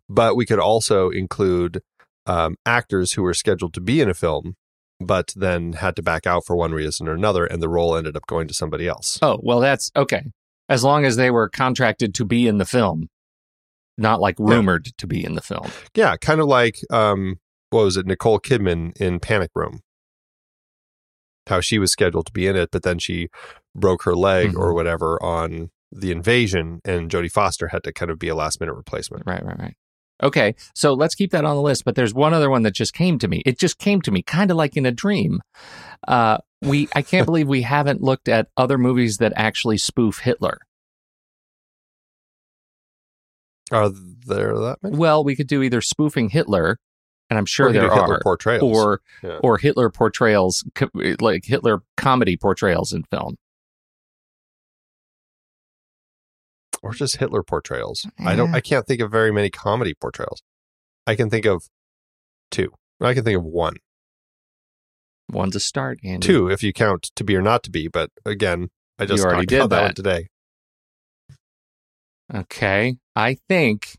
But 0.09 0.37
we 0.37 0.47
could 0.47 0.59
also 0.59 1.11
include 1.11 1.81
um, 2.27 2.57
actors 2.67 3.13
who 3.13 3.23
were 3.23 3.35
scheduled 3.35 3.75
to 3.75 3.81
be 3.81 4.01
in 4.01 4.11
a 4.11 4.15
film, 4.15 4.55
but 4.99 5.33
then 5.37 5.75
had 5.75 5.97
to 5.97 6.03
back 6.03 6.27
out 6.27 6.45
for 6.47 6.57
one 6.57 6.73
reason 6.73 7.09
or 7.09 7.15
another, 7.15 7.45
and 7.45 7.63
the 7.63 7.69
role 7.69 7.97
ended 7.97 8.17
up 8.17 8.27
going 8.27 8.49
to 8.49 8.55
somebody 8.55 8.87
else. 8.87 9.19
Oh, 9.23 9.39
well, 9.43 9.61
that's 9.61 9.91
okay. 9.97 10.25
As 10.69 10.85
long 10.85 11.05
as 11.05 11.17
they 11.17 11.31
were 11.31 11.49
contracted 11.49 12.15
to 12.15 12.25
be 12.25 12.47
in 12.47 12.59
the 12.59 12.65
film, 12.65 13.09
not 13.99 14.21
like 14.21 14.37
rumored 14.39 14.87
to 14.99 15.07
be 15.07 15.25
in 15.25 15.35
the 15.35 15.43
film. 15.43 15.71
Yeah, 15.95 16.17
kind 16.17 16.41
of 16.41 16.47
like 16.47 16.79
um, 16.91 17.37
what 17.71 17.85
was 17.85 17.97
it, 17.97 18.07
Nicole 18.07 18.41
Kidman 18.41 18.97
in 19.01 19.21
Panic 19.21 19.51
Room? 19.55 19.81
How 21.51 21.61
she 21.61 21.79
was 21.79 21.93
scheduled 21.93 22.27
to 22.27 22.33
be 22.33 22.47
in 22.47 22.57
it, 22.57 22.71
but 22.71 22.83
then 22.83 22.99
she 22.99 23.29
broke 23.75 24.05
her 24.05 24.15
leg 24.15 24.57
or 24.57 24.73
whatever 24.73 25.23
on 25.23 25.71
the 25.93 26.11
invasion, 26.11 26.81
and 26.85 27.11
Jodie 27.11 27.31
Foster 27.31 27.69
had 27.69 27.85
to 27.85 27.93
kind 27.93 28.11
of 28.11 28.19
be 28.19 28.29
a 28.29 28.35
last 28.35 28.61
minute 28.61 28.75
replacement. 28.75 29.27
Right, 29.27 29.45
right, 29.45 29.59
right. 29.59 29.75
Okay, 30.23 30.55
so 30.75 30.93
let's 30.93 31.15
keep 31.15 31.31
that 31.33 31.45
on 31.45 31.57
the 31.57 31.63
list. 31.63 31.85
But 31.85 31.95
there's 31.95 32.15
one 32.15 32.35
other 32.35 32.51
one 32.51 32.63
that 32.63 32.75
just 32.75 32.93
came 32.93 33.19
to 33.19 33.29
me. 33.29 33.43
It 33.47 33.59
just 33.59 33.79
came 33.79 34.01
to 34.03 34.11
me, 34.11 34.23
kind 34.23 34.51
of 34.51 34.57
like 34.57 34.77
in 34.77 34.87
a 34.87 34.93
dream. 34.93 35.41
Uh, 36.07 36.39
we 36.63 36.89
I 36.95 37.03
can't 37.03 37.27
believe 37.27 37.49
we 37.49 37.63
haven't 37.63 38.03
looked 38.03 38.29
at 38.29 38.49
other 38.57 38.79
movies 38.79 39.19
that 39.19 39.33
actually 39.37 39.79
spoof 39.79 40.19
Hitler. 40.19 40.59
Are 43.73 43.89
there 44.27 44.59
that 44.59 44.79
many? 44.83 44.97
Well, 44.97 45.25
we 45.25 45.37
could 45.37 45.47
do 45.47 45.63
either 45.63 45.81
spoofing 45.81 46.31
Hitler, 46.31 46.79
and 47.31 47.39
I'm 47.39 47.47
sure 47.47 47.69
Or 47.69 47.73
there 47.73 47.89
do 47.89 47.95
Hitler 47.95 48.17
are, 48.17 48.21
portrayals. 48.23 48.77
or 48.77 49.01
Yeah. 49.23 49.39
or 49.43 49.57
Hitler 49.59 49.89
portrayals, 49.89 50.65
co- 50.75 50.91
like 51.21 51.45
Hitler 51.47 51.83
comedy 51.97 52.37
portrayals 52.37 52.93
in 52.93 53.05
film. 53.05 53.37
or 56.83 56.93
just 56.95 57.17
Hitler 57.19 57.43
portrayals. 57.43 58.07
I 58.19 58.35
don't. 58.35 58.55
I 58.55 58.61
can't 58.61 58.87
think 58.87 59.01
of 59.03 59.11
very 59.11 59.31
many 59.31 59.51
comedy 59.51 59.93
portrayals. 59.95 60.41
I 61.07 61.15
can 61.15 61.29
think 61.29 61.45
of 61.45 61.65
two. 62.51 62.73
I 63.01 63.13
can 63.15 63.23
think 63.25 63.37
of 63.37 63.45
one, 63.45 63.77
One's 65.31 65.55
a 65.57 65.61
start, 65.61 65.99
Andy. 66.03 66.27
two 66.27 66.49
if 66.49 66.63
you 66.63 66.73
count 66.73 67.11
to 67.17 67.23
be 67.25 67.37
or 67.37 67.43
not 67.43 67.63
to 67.65 67.71
be. 67.71 67.87
But 67.89 68.11
again, 68.25 68.69
I 68.99 69.05
just 69.07 69.23
You 69.23 69.29
already 69.29 69.41
talked 69.43 69.49
did 69.51 69.61
about 69.61 69.71
that. 69.71 69.81
one 69.83 69.89
that. 69.89 69.97
today. 69.97 70.29
Okay. 72.35 72.97
I 73.15 73.35
think 73.49 73.97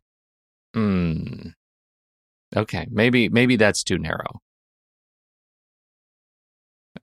hmm. 0.73 1.49
Okay, 2.55 2.87
maybe 2.91 3.29
maybe 3.29 3.55
that's 3.55 3.83
too 3.83 3.97
narrow. 3.97 4.41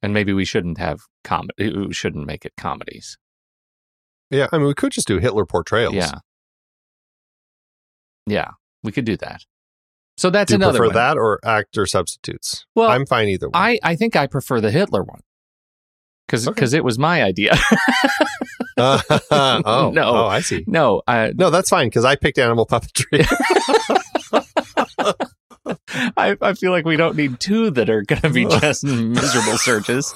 And 0.02 0.12
maybe 0.12 0.32
we 0.32 0.44
shouldn't 0.44 0.78
have 0.78 1.00
comedy 1.24 1.74
we 1.76 1.92
shouldn't 1.94 2.26
make 2.26 2.44
it 2.44 2.52
comedies. 2.56 3.16
Yeah, 4.30 4.48
I 4.52 4.58
mean, 4.58 4.66
we 4.66 4.74
could 4.74 4.92
just 4.92 5.08
do 5.08 5.18
Hitler 5.18 5.46
portrayals. 5.46 5.94
Yeah. 5.94 6.12
Yeah, 8.26 8.50
we 8.82 8.92
could 8.92 9.06
do 9.06 9.16
that. 9.16 9.44
So 10.18 10.28
that's 10.30 10.48
Do 10.48 10.54
you 10.54 10.56
another 10.56 10.78
prefer 10.80 10.86
one. 10.88 10.94
that 10.94 11.16
or 11.16 11.40
actor 11.44 11.86
substitutes? 11.86 12.66
Well, 12.74 12.90
I'm 12.90 13.06
fine 13.06 13.28
either 13.28 13.48
one. 13.48 13.60
I 13.62 13.78
I 13.82 13.96
think 13.96 14.16
I 14.16 14.26
prefer 14.26 14.60
the 14.60 14.70
Hitler 14.70 15.02
one. 15.02 15.20
Cuz 16.28 16.46
Okay. 16.46 16.60
cuz 16.60 16.74
it 16.74 16.84
was 16.84 16.98
my 16.98 17.22
idea. 17.22 17.54
Uh, 18.76 19.00
oh 19.30 19.90
No. 19.94 20.02
oh, 20.14 20.26
I 20.26 20.40
see. 20.40 20.64
no, 20.66 21.02
I 21.06 21.32
No, 21.34 21.48
that's 21.50 21.70
fine 21.70 21.86
because 21.88 22.04
I 22.04 22.16
picked 22.16 22.38
animal 22.38 22.66
puppetry. 22.66 23.24
I 26.16 26.36
I 26.40 26.52
feel 26.54 26.70
like 26.70 26.84
we 26.84 26.96
don't 26.96 27.16
need 27.16 27.40
two 27.40 27.70
that 27.72 27.90
are 27.90 28.02
going 28.02 28.22
to 28.22 28.30
be 28.30 28.44
just 28.60 28.84
miserable 28.84 29.58
searches. 29.58 30.14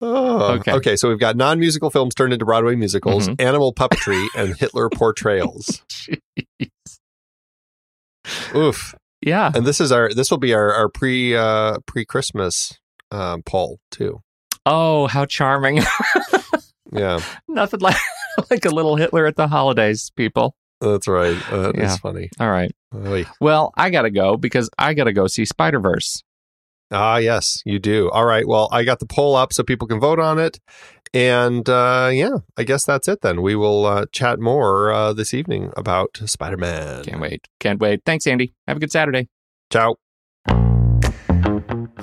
Okay. 0.00 0.72
Okay, 0.72 0.96
so 0.96 1.08
we've 1.08 1.18
got 1.18 1.36
non-musical 1.36 1.90
films 1.90 2.14
turned 2.14 2.32
into 2.32 2.44
Broadway 2.44 2.76
musicals, 2.76 3.28
Mhm. 3.28 3.40
animal 3.40 3.72
puppetry, 3.72 4.26
and 4.36 4.54
Hitler 4.56 4.88
portrayals. 4.90 5.82
Oof. 8.54 8.94
Yeah. 9.22 9.50
And 9.54 9.66
this 9.66 9.80
is 9.80 9.90
our 9.92 10.12
this 10.12 10.30
will 10.30 10.38
be 10.38 10.52
our 10.54 10.72
our 10.72 10.88
pre 10.88 11.34
uh 11.34 11.78
pre 11.86 12.04
Christmas 12.04 12.78
um 13.10 13.42
poll 13.42 13.78
too. 13.90 14.20
Oh, 14.66 15.06
how 15.06 15.24
charming. 15.26 15.82
Yeah, 16.92 17.18
Nothing 17.48 17.80
like 17.80 17.96
like 18.50 18.64
a 18.66 18.70
little 18.70 18.94
Hitler 18.94 19.26
at 19.26 19.34
the 19.34 19.48
holidays, 19.48 20.12
people. 20.14 20.54
That's 20.92 21.08
right. 21.08 21.36
Uh, 21.52 21.72
That 21.72 21.76
is 21.76 21.82
Yeah. 21.92 21.96
funny. 21.96 22.28
All 22.40 22.50
right. 22.50 22.70
Oy. 22.94 23.24
Well, 23.40 23.72
I 23.76 23.90
got 23.90 24.02
to 24.02 24.10
go 24.10 24.36
because 24.36 24.68
I 24.78 24.94
got 24.94 25.04
to 25.04 25.12
go 25.12 25.26
see 25.26 25.44
Spider-Verse. 25.44 26.22
Ah, 26.92 27.16
yes, 27.16 27.60
you 27.64 27.78
do. 27.78 28.10
All 28.10 28.24
right. 28.26 28.46
Well, 28.46 28.68
I 28.70 28.84
got 28.84 29.00
the 29.00 29.06
poll 29.06 29.34
up 29.36 29.52
so 29.52 29.62
people 29.64 29.88
can 29.88 29.98
vote 29.98 30.20
on 30.20 30.38
it. 30.38 30.60
And 31.12 31.68
uh, 31.68 32.10
yeah, 32.12 32.38
I 32.56 32.64
guess 32.64 32.84
that's 32.84 33.08
it 33.08 33.20
then. 33.22 33.40
We 33.42 33.56
will 33.56 33.86
uh, 33.86 34.06
chat 34.12 34.38
more 34.38 34.92
uh, 34.92 35.12
this 35.12 35.32
evening 35.32 35.72
about 35.76 36.18
Spider 36.26 36.56
Man. 36.56 37.04
Can't 37.04 37.20
wait. 37.20 37.46
Can't 37.60 37.80
wait. 37.80 38.02
Thanks, 38.04 38.26
Andy. 38.26 38.54
Have 38.68 38.76
a 38.76 38.80
good 38.80 38.92
Saturday. 38.92 39.28
Ciao. 39.72 39.96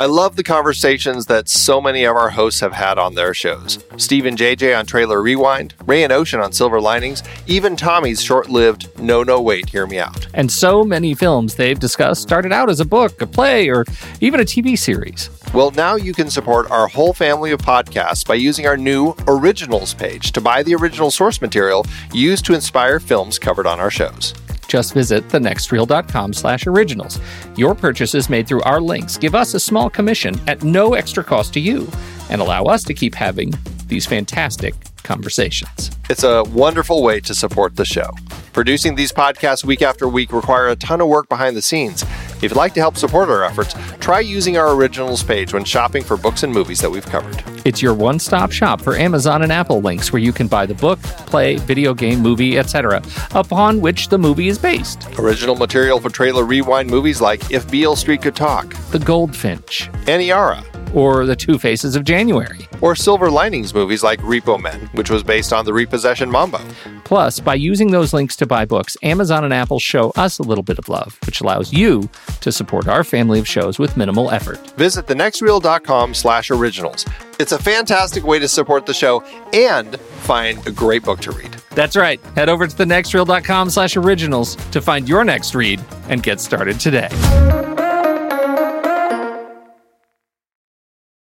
I 0.02 0.06
love 0.06 0.36
the 0.36 0.42
conversations 0.42 1.28
that 1.28 1.48
so 1.48 1.80
many 1.80 2.06
of 2.06 2.16
our 2.16 2.32
hosts 2.32 2.60
have 2.62 2.74
had 2.74 2.98
on 2.98 3.14
their 3.14 3.36
shows. 3.36 3.78
Steve 3.98 4.26
and 4.26 4.36
JJ 4.36 4.76
on 4.76 4.88
Trailer 4.88 5.22
Rewind, 5.22 5.76
Ray 5.86 6.04
and 6.04 6.12
Ocean 6.12 6.40
on 6.40 6.52
Silver 6.52 6.82
Linings, 6.82 7.22
even 7.46 7.76
Tommy's 7.76 8.20
short 8.20 8.50
lived 8.50 8.90
No 9.00 9.22
No 9.22 9.40
Wait, 9.40 9.70
Hear 9.70 9.86
Me 9.86 10.00
Out. 10.00 10.26
And 10.34 10.52
so 10.52 10.84
many 10.84 11.14
films 11.14 11.54
they've 11.54 11.80
discussed 11.80 12.24
started 12.24 12.52
out 12.52 12.68
as 12.68 12.80
a 12.80 12.86
book, 12.86 13.22
a 13.22 13.28
play, 13.28 13.70
or 13.70 13.86
even 14.22 14.40
a 14.40 14.44
TV 14.44 14.76
series. 14.76 15.30
Well, 15.54 15.70
now 15.70 15.98
you 15.98 16.14
can 16.16 16.32
support 16.32 16.72
our 16.72 16.88
whole 16.88 17.14
family 17.14 17.52
of 17.52 17.62
podcasts 17.62 18.26
by 18.26 18.34
using 18.34 18.66
our 18.66 18.78
new 18.78 19.14
Originals 19.28 19.94
page 19.94 20.32
to 20.32 20.42
buy 20.42 20.64
the 20.64 20.74
original 20.74 21.12
source 21.12 21.42
material 21.42 21.86
used 22.12 22.44
to 22.46 22.56
inspire 22.56 23.00
films 23.00 23.38
covered 23.38 23.68
on 23.68 23.80
our 23.80 23.92
shows. 23.92 24.34
Just 24.72 24.94
visit 24.94 25.28
thenextreel.com 25.28 26.32
slash 26.32 26.66
originals. 26.66 27.20
Your 27.58 27.76
purchases 27.76 28.30
made 28.30 28.48
through 28.48 28.62
our 28.62 28.80
links 28.80 29.18
give 29.18 29.36
us 29.36 29.54
a 29.54 29.60
small 29.60 29.90
commission 29.90 30.40
at 30.48 30.64
no 30.64 30.94
extra 30.94 31.26
cost 31.26 31.54
to 31.56 31.60
you 31.60 31.90
and 32.30 32.40
allow 32.40 32.64
us 32.64 32.86
to 32.86 32.94
keep 32.94 33.14
having 33.14 33.54
these 33.88 34.06
fantastic 34.06 34.74
conversations. 35.04 35.92
It's 36.10 36.24
a 36.24 36.44
wonderful 36.44 37.04
way 37.04 37.20
to 37.20 37.36
support 37.36 37.76
the 37.76 37.84
show. 37.84 38.12
Producing 38.54 38.96
these 38.96 39.12
podcasts 39.12 39.66
week 39.66 39.82
after 39.82 40.08
week 40.08 40.32
require 40.32 40.70
a 40.70 40.78
ton 40.78 41.02
of 41.02 41.10
work 41.10 41.28
behind 41.28 41.58
the 41.58 41.62
scenes. 41.62 42.06
If 42.42 42.50
you'd 42.50 42.56
like 42.56 42.74
to 42.74 42.80
help 42.80 42.98
support 42.98 43.30
our 43.30 43.44
efforts, 43.44 43.76
try 44.00 44.20
using 44.20 44.58
our 44.58 44.74
originals 44.74 45.22
page 45.22 45.54
when 45.54 45.64
shopping 45.64 46.04
for 46.04 46.18
books 46.18 46.42
and 46.42 46.52
movies 46.52 46.80
that 46.80 46.90
we've 46.90 47.06
covered. 47.06 47.44
It's 47.66 47.84
your 47.84 47.94
one-stop 47.94 48.52
shop 48.52 48.82
for 48.82 48.96
Amazon 48.96 49.44
and 49.44 49.52
Apple 49.52 49.80
links 49.80 50.12
where 50.12 50.22
you 50.22 50.34
can 50.34 50.48
buy 50.48 50.66
the 50.66 50.74
book, 50.74 51.00
play, 51.28 51.58
video 51.58 51.94
game, 51.94 52.20
movie, 52.20 52.58
etc., 52.58 53.04
upon 53.36 53.80
which 53.80 54.08
the 54.10 54.18
movie 54.18 54.48
is 54.48 54.58
based. 54.58 55.08
Original 55.20 55.56
material 55.56 56.00
for 56.00 56.10
trailer 56.10 56.44
rewind 56.44 56.90
movies 56.90 57.22
like 57.22 57.52
If 57.52 57.70
Beale 57.70 57.96
Street 57.96 58.24
Could 58.24 58.36
Talk, 58.36 58.74
The 58.90 58.98
Goldfinch, 58.98 59.92
Aniara, 60.08 60.66
or 60.94 61.26
The 61.26 61.36
Two 61.36 61.58
Faces 61.58 61.96
of 61.96 62.04
January. 62.04 62.68
or 62.82 62.96
Silver 62.96 63.30
Linings 63.30 63.74
movies 63.74 64.04
like 64.04 64.20
Repo 64.22 64.60
Men, 64.62 64.80
which 64.94 65.10
was 65.10 65.24
based 65.24 65.54
on 65.54 65.66
the 65.66 65.74
repossession 65.74 66.30
Mambo. 66.30 66.60
Plus, 67.04 67.40
by 67.40 67.56
using 67.56 67.92
those 67.92 68.14
links 68.14 68.36
to 68.38 68.46
buy 68.46 68.66
books, 68.66 68.96
Amazon 69.04 69.44
and 69.44 69.54
Apple 69.54 69.80
show 69.80 70.12
us 70.12 70.40
a 70.40 70.44
little 70.44 70.64
bit 70.64 70.80
of 70.80 70.88
love, 70.90 71.20
which 71.26 71.42
allows 71.42 71.74
you 71.74 72.10
to 72.40 72.52
support 72.52 72.88
our 72.88 73.04
family 73.04 73.40
of 73.40 73.48
shows 73.48 73.78
with 73.80 73.98
minimal 73.98 74.32
effort. 74.32 74.58
Visit 74.78 75.08
thenextreel.com 75.08 76.14
slash 76.14 76.52
originals. 76.52 77.06
It's 77.40 77.52
a 77.52 77.60
fantastic 77.60 78.24
way 78.24 78.40
to 78.40 78.48
support 78.48 78.86
the 78.86 78.94
show 78.94 79.24
and 79.54 80.00
find 80.00 80.66
a 80.68 80.72
great 80.72 81.04
book 81.04 81.20
to 81.22 81.32
read. 81.32 81.52
That's 81.72 81.96
right. 81.96 82.20
Head 82.36 82.50
over 82.50 82.68
to 82.68 82.76
thenextreel.com 82.76 83.70
slash 83.70 83.98
originals 83.98 84.56
to 84.72 84.82
find 84.82 85.10
your 85.10 85.24
next 85.24 85.56
read 85.56 85.82
and 86.10 86.22
get 86.24 86.40
started 86.40 86.80
today. 86.80 87.10